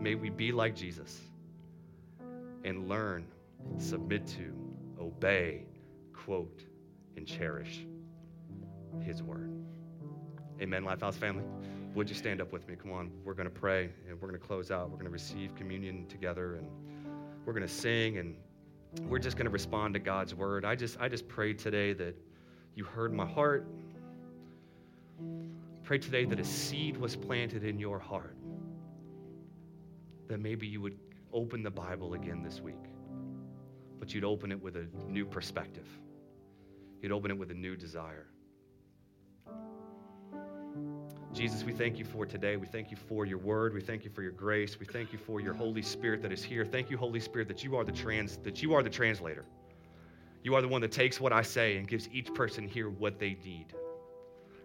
May 0.00 0.14
we 0.14 0.30
be 0.30 0.50
like 0.50 0.74
Jesus 0.74 1.20
and 2.64 2.88
learn, 2.88 3.26
submit 3.76 4.26
to, 4.28 4.54
obey, 4.98 5.66
quote, 6.12 6.62
and 7.16 7.26
cherish 7.26 7.86
his 9.00 9.22
word. 9.22 9.50
Amen, 10.60 10.84
Lifehouse 10.84 11.14
family. 11.14 11.44
Would 11.94 12.08
you 12.08 12.14
stand 12.14 12.40
up 12.40 12.52
with 12.52 12.66
me? 12.68 12.76
Come 12.76 12.92
on, 12.92 13.10
we're 13.24 13.34
going 13.34 13.48
to 13.48 13.54
pray 13.54 13.90
and 14.08 14.20
we're 14.20 14.28
going 14.28 14.40
to 14.40 14.46
close 14.46 14.70
out. 14.70 14.90
We're 14.90 14.96
going 14.96 15.06
to 15.06 15.10
receive 15.10 15.54
communion 15.54 16.06
together 16.06 16.54
and 16.54 16.66
we're 17.44 17.52
going 17.52 17.66
to 17.66 17.72
sing 17.72 18.18
and 18.18 18.36
we're 19.08 19.18
just 19.18 19.36
going 19.36 19.46
to 19.46 19.50
respond 19.50 19.94
to 19.94 20.00
God's 20.00 20.34
word. 20.34 20.64
I 20.64 20.74
just 20.74 21.00
I 21.00 21.08
just 21.08 21.28
pray 21.28 21.54
today 21.54 21.92
that 21.94 22.16
you 22.74 22.84
heard 22.84 23.12
my 23.12 23.26
heart. 23.26 23.66
Pray 25.82 25.98
today 25.98 26.24
that 26.24 26.38
a 26.38 26.44
seed 26.44 26.96
was 26.96 27.16
planted 27.16 27.64
in 27.64 27.78
your 27.78 27.98
heart. 27.98 28.36
That 30.28 30.40
maybe 30.40 30.66
you 30.66 30.80
would 30.80 30.98
open 31.32 31.62
the 31.62 31.70
Bible 31.70 32.14
again 32.14 32.42
this 32.42 32.60
week. 32.60 32.84
But 33.98 34.14
you'd 34.14 34.24
open 34.24 34.52
it 34.52 34.62
with 34.62 34.76
a 34.76 34.86
new 35.08 35.24
perspective. 35.24 35.88
You'd 37.00 37.12
open 37.12 37.30
it 37.30 37.38
with 37.38 37.50
a 37.50 37.54
new 37.54 37.76
desire. 37.76 38.26
Jesus, 41.32 41.64
we 41.64 41.72
thank 41.72 41.98
you 41.98 42.04
for 42.04 42.26
today. 42.26 42.56
We 42.58 42.66
thank 42.66 42.90
you 42.90 42.96
for 42.96 43.24
your 43.24 43.38
word. 43.38 43.72
We 43.72 43.80
thank 43.80 44.04
you 44.04 44.10
for 44.10 44.22
your 44.22 44.32
grace. 44.32 44.78
We 44.78 44.84
thank 44.84 45.14
you 45.14 45.18
for 45.18 45.40
your 45.40 45.54
Holy 45.54 45.80
Spirit 45.80 46.20
that 46.22 46.30
is 46.30 46.44
here. 46.44 46.66
Thank 46.66 46.90
you, 46.90 46.98
Holy 46.98 47.20
Spirit, 47.20 47.48
that 47.48 47.64
you 47.64 47.74
are 47.74 47.84
the 47.84 47.92
trans 47.92 48.36
that 48.38 48.62
you 48.62 48.74
are 48.74 48.82
the 48.82 48.90
translator. 48.90 49.46
You 50.42 50.54
are 50.54 50.60
the 50.60 50.68
one 50.68 50.82
that 50.82 50.92
takes 50.92 51.20
what 51.20 51.32
I 51.32 51.40
say 51.40 51.78
and 51.78 51.88
gives 51.88 52.06
each 52.12 52.34
person 52.34 52.68
here 52.68 52.90
what 52.90 53.18
they 53.18 53.38
need. 53.42 53.72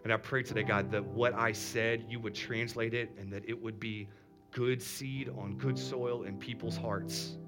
And 0.04 0.12
I 0.12 0.18
pray 0.18 0.42
today, 0.42 0.62
God, 0.62 0.90
that 0.90 1.02
what 1.02 1.32
I 1.32 1.52
said, 1.52 2.04
you 2.06 2.20
would 2.20 2.34
translate 2.34 2.92
it 2.92 3.10
and 3.18 3.32
that 3.32 3.48
it 3.48 3.60
would 3.60 3.80
be 3.80 4.06
good 4.52 4.82
seed 4.82 5.30
on 5.38 5.56
good 5.56 5.78
soil 5.78 6.24
in 6.24 6.36
people's 6.36 6.76
hearts. 6.76 7.38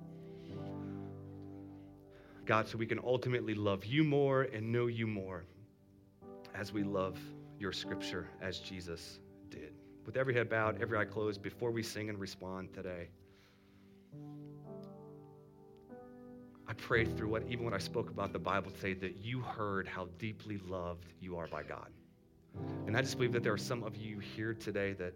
God, 2.47 2.67
so 2.67 2.79
we 2.79 2.87
can 2.87 3.01
ultimately 3.05 3.55
love 3.55 3.85
you 3.85 4.03
more 4.03 4.43
and 4.43 4.73
know 4.73 4.87
you 4.87 5.07
more 5.07 5.45
as 6.55 6.73
we 6.73 6.83
love 6.83 7.19
your 7.61 7.73
scripture 7.73 8.27
as 8.41 8.59
Jesus 8.59 9.21
did. 9.51 9.73
With 10.07 10.17
every 10.17 10.35
head 10.35 10.49
bowed, 10.49 10.81
every 10.81 10.99
eye 10.99 11.05
closed, 11.05 11.43
before 11.43 11.71
we 11.71 11.83
sing 11.83 12.09
and 12.09 12.19
respond 12.19 12.73
today, 12.73 13.09
I 16.67 16.73
pray 16.73 17.05
through 17.05 17.29
what, 17.29 17.43
even 17.49 17.65
when 17.65 17.75
I 17.75 17.79
spoke 17.79 18.11
about 18.11 18.33
the 18.33 18.39
Bible 18.39 18.71
today, 18.71 18.95
that 18.95 19.17
you 19.23 19.41
heard 19.41 19.87
how 19.87 20.09
deeply 20.19 20.59
loved 20.69 21.13
you 21.21 21.37
are 21.37 21.47
by 21.49 21.63
God. 21.63 21.89
And 22.87 22.97
I 22.97 23.03
just 23.03 23.17
believe 23.17 23.33
that 23.33 23.43
there 23.43 23.53
are 23.53 23.59
some 23.59 23.83
of 23.83 23.97
you 23.97 24.19
here 24.19 24.55
today 24.55 24.95
that 24.95 25.13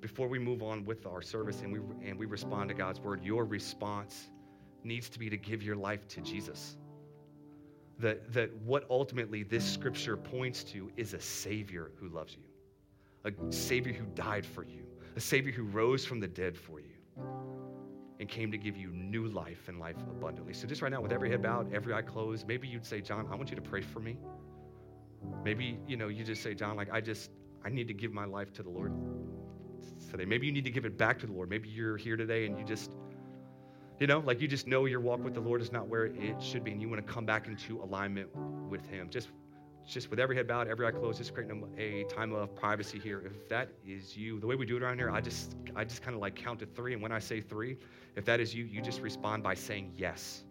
before 0.00 0.28
we 0.28 0.38
move 0.38 0.62
on 0.62 0.84
with 0.84 1.06
our 1.06 1.22
service 1.22 1.62
and 1.62 1.72
we, 1.72 1.80
and 2.06 2.18
we 2.18 2.26
respond 2.26 2.68
to 2.68 2.74
God's 2.74 3.00
word, 3.00 3.24
your 3.24 3.44
response 3.44 4.30
needs 4.84 5.08
to 5.10 5.18
be 5.18 5.28
to 5.30 5.36
give 5.36 5.62
your 5.62 5.76
life 5.76 6.06
to 6.08 6.20
Jesus. 6.20 6.76
That, 8.02 8.32
that 8.32 8.52
what 8.62 8.84
ultimately 8.90 9.44
this 9.44 9.64
scripture 9.64 10.16
points 10.16 10.64
to 10.64 10.90
is 10.96 11.14
a 11.14 11.20
Savior 11.20 11.92
who 12.00 12.08
loves 12.08 12.36
you, 12.36 12.42
a 13.30 13.52
Savior 13.52 13.92
who 13.92 14.04
died 14.16 14.44
for 14.44 14.64
you, 14.64 14.82
a 15.14 15.20
Savior 15.20 15.52
who 15.52 15.62
rose 15.62 16.04
from 16.04 16.18
the 16.18 16.26
dead 16.26 16.56
for 16.56 16.80
you 16.80 16.96
and 18.18 18.28
came 18.28 18.50
to 18.50 18.58
give 18.58 18.76
you 18.76 18.88
new 18.88 19.28
life 19.28 19.68
and 19.68 19.78
life 19.78 19.94
abundantly. 20.10 20.52
So, 20.52 20.66
just 20.66 20.82
right 20.82 20.90
now, 20.90 21.00
with 21.00 21.12
every 21.12 21.30
head 21.30 21.42
bowed, 21.42 21.72
every 21.72 21.94
eye 21.94 22.02
closed, 22.02 22.48
maybe 22.48 22.66
you'd 22.66 22.84
say, 22.84 23.00
John, 23.00 23.28
I 23.30 23.36
want 23.36 23.50
you 23.50 23.56
to 23.56 23.62
pray 23.62 23.82
for 23.82 24.00
me. 24.00 24.18
Maybe, 25.44 25.78
you 25.86 25.96
know, 25.96 26.08
you 26.08 26.24
just 26.24 26.42
say, 26.42 26.54
John, 26.54 26.76
like, 26.76 26.92
I 26.92 27.00
just, 27.00 27.30
I 27.64 27.68
need 27.68 27.86
to 27.86 27.94
give 27.94 28.12
my 28.12 28.24
life 28.24 28.52
to 28.54 28.64
the 28.64 28.70
Lord 28.70 28.92
today. 30.10 30.24
Maybe 30.24 30.46
you 30.46 30.52
need 30.52 30.64
to 30.64 30.70
give 30.70 30.84
it 30.84 30.98
back 30.98 31.20
to 31.20 31.26
the 31.26 31.32
Lord. 31.32 31.48
Maybe 31.48 31.68
you're 31.68 31.96
here 31.96 32.16
today 32.16 32.46
and 32.46 32.58
you 32.58 32.64
just, 32.64 32.90
you 34.02 34.08
know, 34.08 34.18
like 34.18 34.40
you 34.40 34.48
just 34.48 34.66
know 34.66 34.84
your 34.86 34.98
walk 34.98 35.22
with 35.22 35.32
the 35.32 35.40
Lord 35.40 35.62
is 35.62 35.70
not 35.70 35.86
where 35.86 36.06
it 36.06 36.42
should 36.42 36.64
be, 36.64 36.72
and 36.72 36.82
you 36.82 36.88
want 36.88 37.06
to 37.06 37.12
come 37.12 37.24
back 37.24 37.46
into 37.46 37.80
alignment 37.80 38.28
with 38.68 38.84
Him. 38.86 39.08
Just, 39.08 39.28
just 39.86 40.10
with 40.10 40.18
every 40.18 40.34
head 40.34 40.48
bowed, 40.48 40.66
every 40.66 40.84
eye 40.84 40.90
closed, 40.90 41.18
just 41.18 41.32
creating 41.32 41.64
a, 41.78 42.02
time 42.12 42.32
of 42.32 42.52
privacy 42.56 42.98
here. 42.98 43.22
If 43.24 43.48
that 43.48 43.68
is 43.86 44.16
you, 44.16 44.40
the 44.40 44.46
way 44.48 44.56
we 44.56 44.66
do 44.66 44.76
it 44.76 44.82
around 44.82 44.98
here, 44.98 45.08
I 45.08 45.20
just, 45.20 45.54
I 45.76 45.84
just 45.84 46.02
kind 46.02 46.16
of 46.16 46.20
like 46.20 46.34
count 46.34 46.58
to 46.58 46.66
three, 46.66 46.94
and 46.94 47.00
when 47.00 47.12
I 47.12 47.20
say 47.20 47.40
three, 47.40 47.76
if 48.16 48.24
that 48.24 48.40
is 48.40 48.52
you, 48.52 48.64
you 48.64 48.82
just 48.82 49.00
respond 49.02 49.44
by 49.44 49.54
saying 49.54 49.92
yes. 49.96 50.42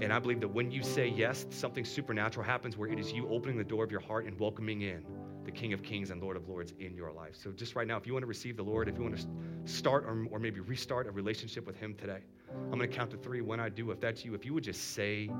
And 0.00 0.12
I 0.12 0.20
believe 0.20 0.38
that 0.38 0.48
when 0.48 0.70
you 0.70 0.84
say 0.84 1.08
yes, 1.08 1.46
something 1.50 1.84
supernatural 1.84 2.46
happens 2.46 2.76
where 2.76 2.88
it 2.88 3.00
is 3.00 3.10
you 3.12 3.28
opening 3.28 3.58
the 3.58 3.64
door 3.64 3.82
of 3.82 3.90
your 3.90 4.00
heart 4.00 4.24
and 4.24 4.38
welcoming 4.38 4.82
in 4.82 5.04
the 5.44 5.50
King 5.50 5.72
of 5.72 5.82
Kings 5.82 6.10
and 6.10 6.22
Lord 6.22 6.36
of 6.36 6.48
Lords 6.48 6.74
in 6.78 6.94
your 6.94 7.10
life. 7.10 7.34
So, 7.34 7.50
just 7.50 7.74
right 7.74 7.86
now, 7.86 7.96
if 7.96 8.06
you 8.06 8.12
want 8.12 8.22
to 8.24 8.28
receive 8.28 8.56
the 8.56 8.64
Lord, 8.64 8.88
if 8.88 8.96
you 8.96 9.02
want 9.02 9.16
to 9.16 9.26
start 9.64 10.04
or, 10.04 10.26
or 10.30 10.38
maybe 10.38 10.60
restart 10.60 11.06
a 11.06 11.10
relationship 11.10 11.66
with 11.66 11.76
Him 11.76 11.94
today, 11.94 12.18
I'm 12.50 12.78
going 12.78 12.80
to 12.80 12.88
count 12.88 13.10
to 13.10 13.16
three. 13.16 13.40
When 13.40 13.60
I 13.60 13.68
do, 13.68 13.90
if 13.90 14.00
that's 14.00 14.24
you, 14.24 14.34
if 14.34 14.44
you 14.44 14.54
would 14.54 14.64
just 14.64 14.94
say 14.94 15.30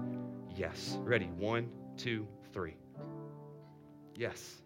yes. 0.55 0.99
Ready? 1.03 1.27
One, 1.27 1.69
two, 1.97 2.27
three. 2.53 2.77
Yes. 4.15 4.63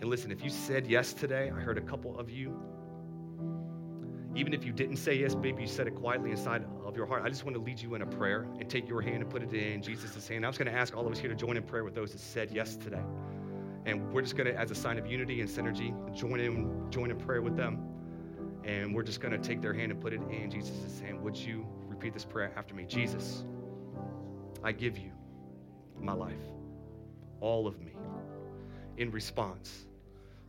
And 0.00 0.10
listen, 0.10 0.30
if 0.30 0.42
you 0.42 0.50
said 0.50 0.86
yes 0.86 1.12
today, 1.12 1.52
I 1.54 1.60
heard 1.60 1.78
a 1.78 1.82
couple 1.82 2.18
of 2.18 2.30
you 2.30 2.58
even 4.36 4.52
if 4.52 4.64
you 4.64 4.72
didn't 4.72 4.96
say 4.96 5.14
yes, 5.14 5.36
maybe 5.36 5.62
you 5.62 5.68
said 5.68 5.86
it 5.86 5.94
quietly 5.94 6.30
inside 6.30 6.64
of 6.84 6.96
your 6.96 7.06
heart. 7.06 7.22
I 7.24 7.28
just 7.28 7.44
want 7.44 7.56
to 7.56 7.62
lead 7.62 7.80
you 7.80 7.94
in 7.94 8.02
a 8.02 8.06
prayer 8.06 8.48
and 8.58 8.68
take 8.68 8.88
your 8.88 9.00
hand 9.00 9.22
and 9.22 9.30
put 9.30 9.42
it 9.42 9.52
in 9.52 9.80
Jesus' 9.80 10.26
hand. 10.26 10.44
I 10.44 10.48
was 10.48 10.58
going 10.58 10.70
to 10.70 10.76
ask 10.76 10.96
all 10.96 11.06
of 11.06 11.12
us 11.12 11.18
here 11.18 11.30
to 11.30 11.36
join 11.36 11.56
in 11.56 11.62
prayer 11.62 11.84
with 11.84 11.94
those 11.94 12.12
that 12.12 12.20
said 12.20 12.50
yes 12.50 12.76
today. 12.76 13.02
And 13.86 14.12
we're 14.12 14.22
just 14.22 14.36
going 14.36 14.46
to, 14.46 14.58
as 14.58 14.70
a 14.70 14.74
sign 14.74 14.98
of 14.98 15.06
unity 15.06 15.40
and 15.40 15.48
synergy, 15.48 15.94
join 16.14 16.40
in, 16.40 16.90
join 16.90 17.10
in 17.10 17.16
prayer 17.16 17.42
with 17.42 17.56
them. 17.56 17.93
And 18.64 18.94
we're 18.94 19.02
just 19.02 19.20
going 19.20 19.32
to 19.32 19.38
take 19.38 19.60
their 19.60 19.74
hand 19.74 19.92
and 19.92 20.00
put 20.00 20.12
it 20.12 20.20
in 20.30 20.50
Jesus' 20.50 21.00
hand. 21.00 21.22
Would 21.22 21.36
you 21.36 21.66
repeat 21.86 22.14
this 22.14 22.24
prayer 22.24 22.50
after 22.56 22.74
me? 22.74 22.84
Jesus, 22.84 23.44
I 24.62 24.72
give 24.72 24.96
you 24.96 25.10
my 26.00 26.14
life, 26.14 26.40
all 27.40 27.66
of 27.66 27.78
me, 27.80 27.92
in 28.96 29.10
response 29.10 29.86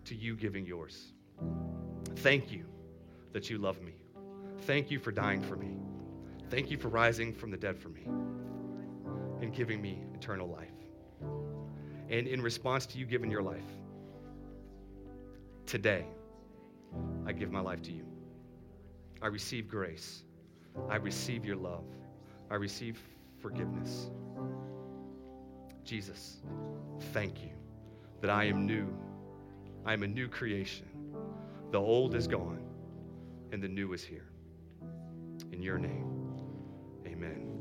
to 0.05 0.15
you 0.15 0.35
giving 0.35 0.65
yours. 0.65 1.11
Thank 2.17 2.51
you 2.51 2.65
that 3.33 3.49
you 3.49 3.57
love 3.57 3.81
me. 3.81 3.93
Thank 4.61 4.91
you 4.91 4.99
for 4.99 5.11
dying 5.11 5.41
for 5.41 5.55
me. 5.57 5.77
Thank 6.49 6.71
you 6.71 6.77
for 6.77 6.87
rising 6.87 7.33
from 7.33 7.51
the 7.51 7.57
dead 7.57 7.77
for 7.77 7.89
me 7.89 8.03
and 9.41 9.53
giving 9.53 9.81
me 9.81 10.01
eternal 10.13 10.47
life. 10.47 10.69
And 12.09 12.27
in 12.27 12.41
response 12.41 12.85
to 12.87 12.97
you 12.97 13.05
giving 13.05 13.29
your 13.29 13.41
life, 13.41 13.65
today, 15.65 16.05
I 17.25 17.31
give 17.31 17.51
my 17.51 17.59
life 17.59 17.81
to 17.83 17.91
you. 17.91 18.05
I 19.21 19.27
receive 19.27 19.67
grace. 19.67 20.23
I 20.89 20.97
receive 20.97 21.45
your 21.45 21.55
love. 21.55 21.85
I 22.49 22.55
receive 22.55 22.99
forgiveness. 23.41 24.09
Jesus, 25.83 26.37
thank 27.13 27.41
you 27.41 27.49
that 28.21 28.29
I 28.29 28.45
am 28.45 28.65
new. 28.65 28.87
I 29.85 29.93
am 29.93 30.03
a 30.03 30.07
new 30.07 30.27
creation. 30.27 30.87
The 31.71 31.79
old 31.79 32.15
is 32.15 32.27
gone 32.27 32.65
and 33.51 33.61
the 33.61 33.67
new 33.67 33.93
is 33.93 34.03
here. 34.03 34.29
In 35.51 35.61
your 35.61 35.77
name, 35.77 36.35
amen. 37.05 37.55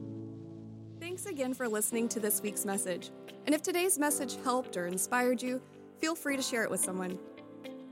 Thanks 1.00 1.26
again 1.26 1.54
for 1.54 1.68
listening 1.68 2.08
to 2.10 2.20
this 2.20 2.40
week's 2.40 2.64
message. 2.64 3.10
And 3.46 3.54
if 3.54 3.62
today's 3.62 3.98
message 3.98 4.36
helped 4.42 4.76
or 4.76 4.86
inspired 4.86 5.42
you, 5.42 5.60
feel 5.98 6.14
free 6.14 6.36
to 6.36 6.42
share 6.42 6.64
it 6.64 6.70
with 6.70 6.80
someone. 6.80 7.18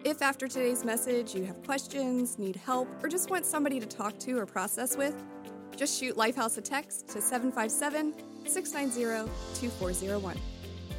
If 0.04 0.20
after 0.20 0.48
today's 0.48 0.84
message 0.84 1.32
you 1.32 1.44
have 1.44 1.62
questions, 1.62 2.36
need 2.36 2.56
help, 2.56 2.88
or 3.04 3.08
just 3.08 3.30
want 3.30 3.46
somebody 3.46 3.78
to 3.78 3.86
talk 3.86 4.18
to 4.20 4.36
or 4.36 4.46
process 4.46 4.96
with, 4.96 5.14
just 5.76 6.00
shoot 6.00 6.16
Lifehouse 6.16 6.58
a 6.58 6.60
text 6.60 7.06
to 7.10 7.22
757 7.22 8.12
690 8.44 9.30
2401. 9.54 10.36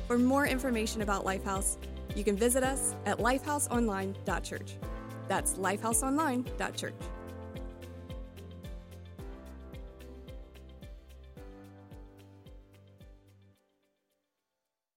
For 0.07 0.17
more 0.17 0.47
information 0.47 1.01
about 1.01 1.25
Lifehouse, 1.25 1.75
you 2.15 2.23
can 2.23 2.37
visit 2.37 2.63
us 2.63 2.95
at 3.05 3.17
lifehouseonline.church. 3.17 4.75
That's 5.27 5.55
lifehouseonline.church. 5.55 6.93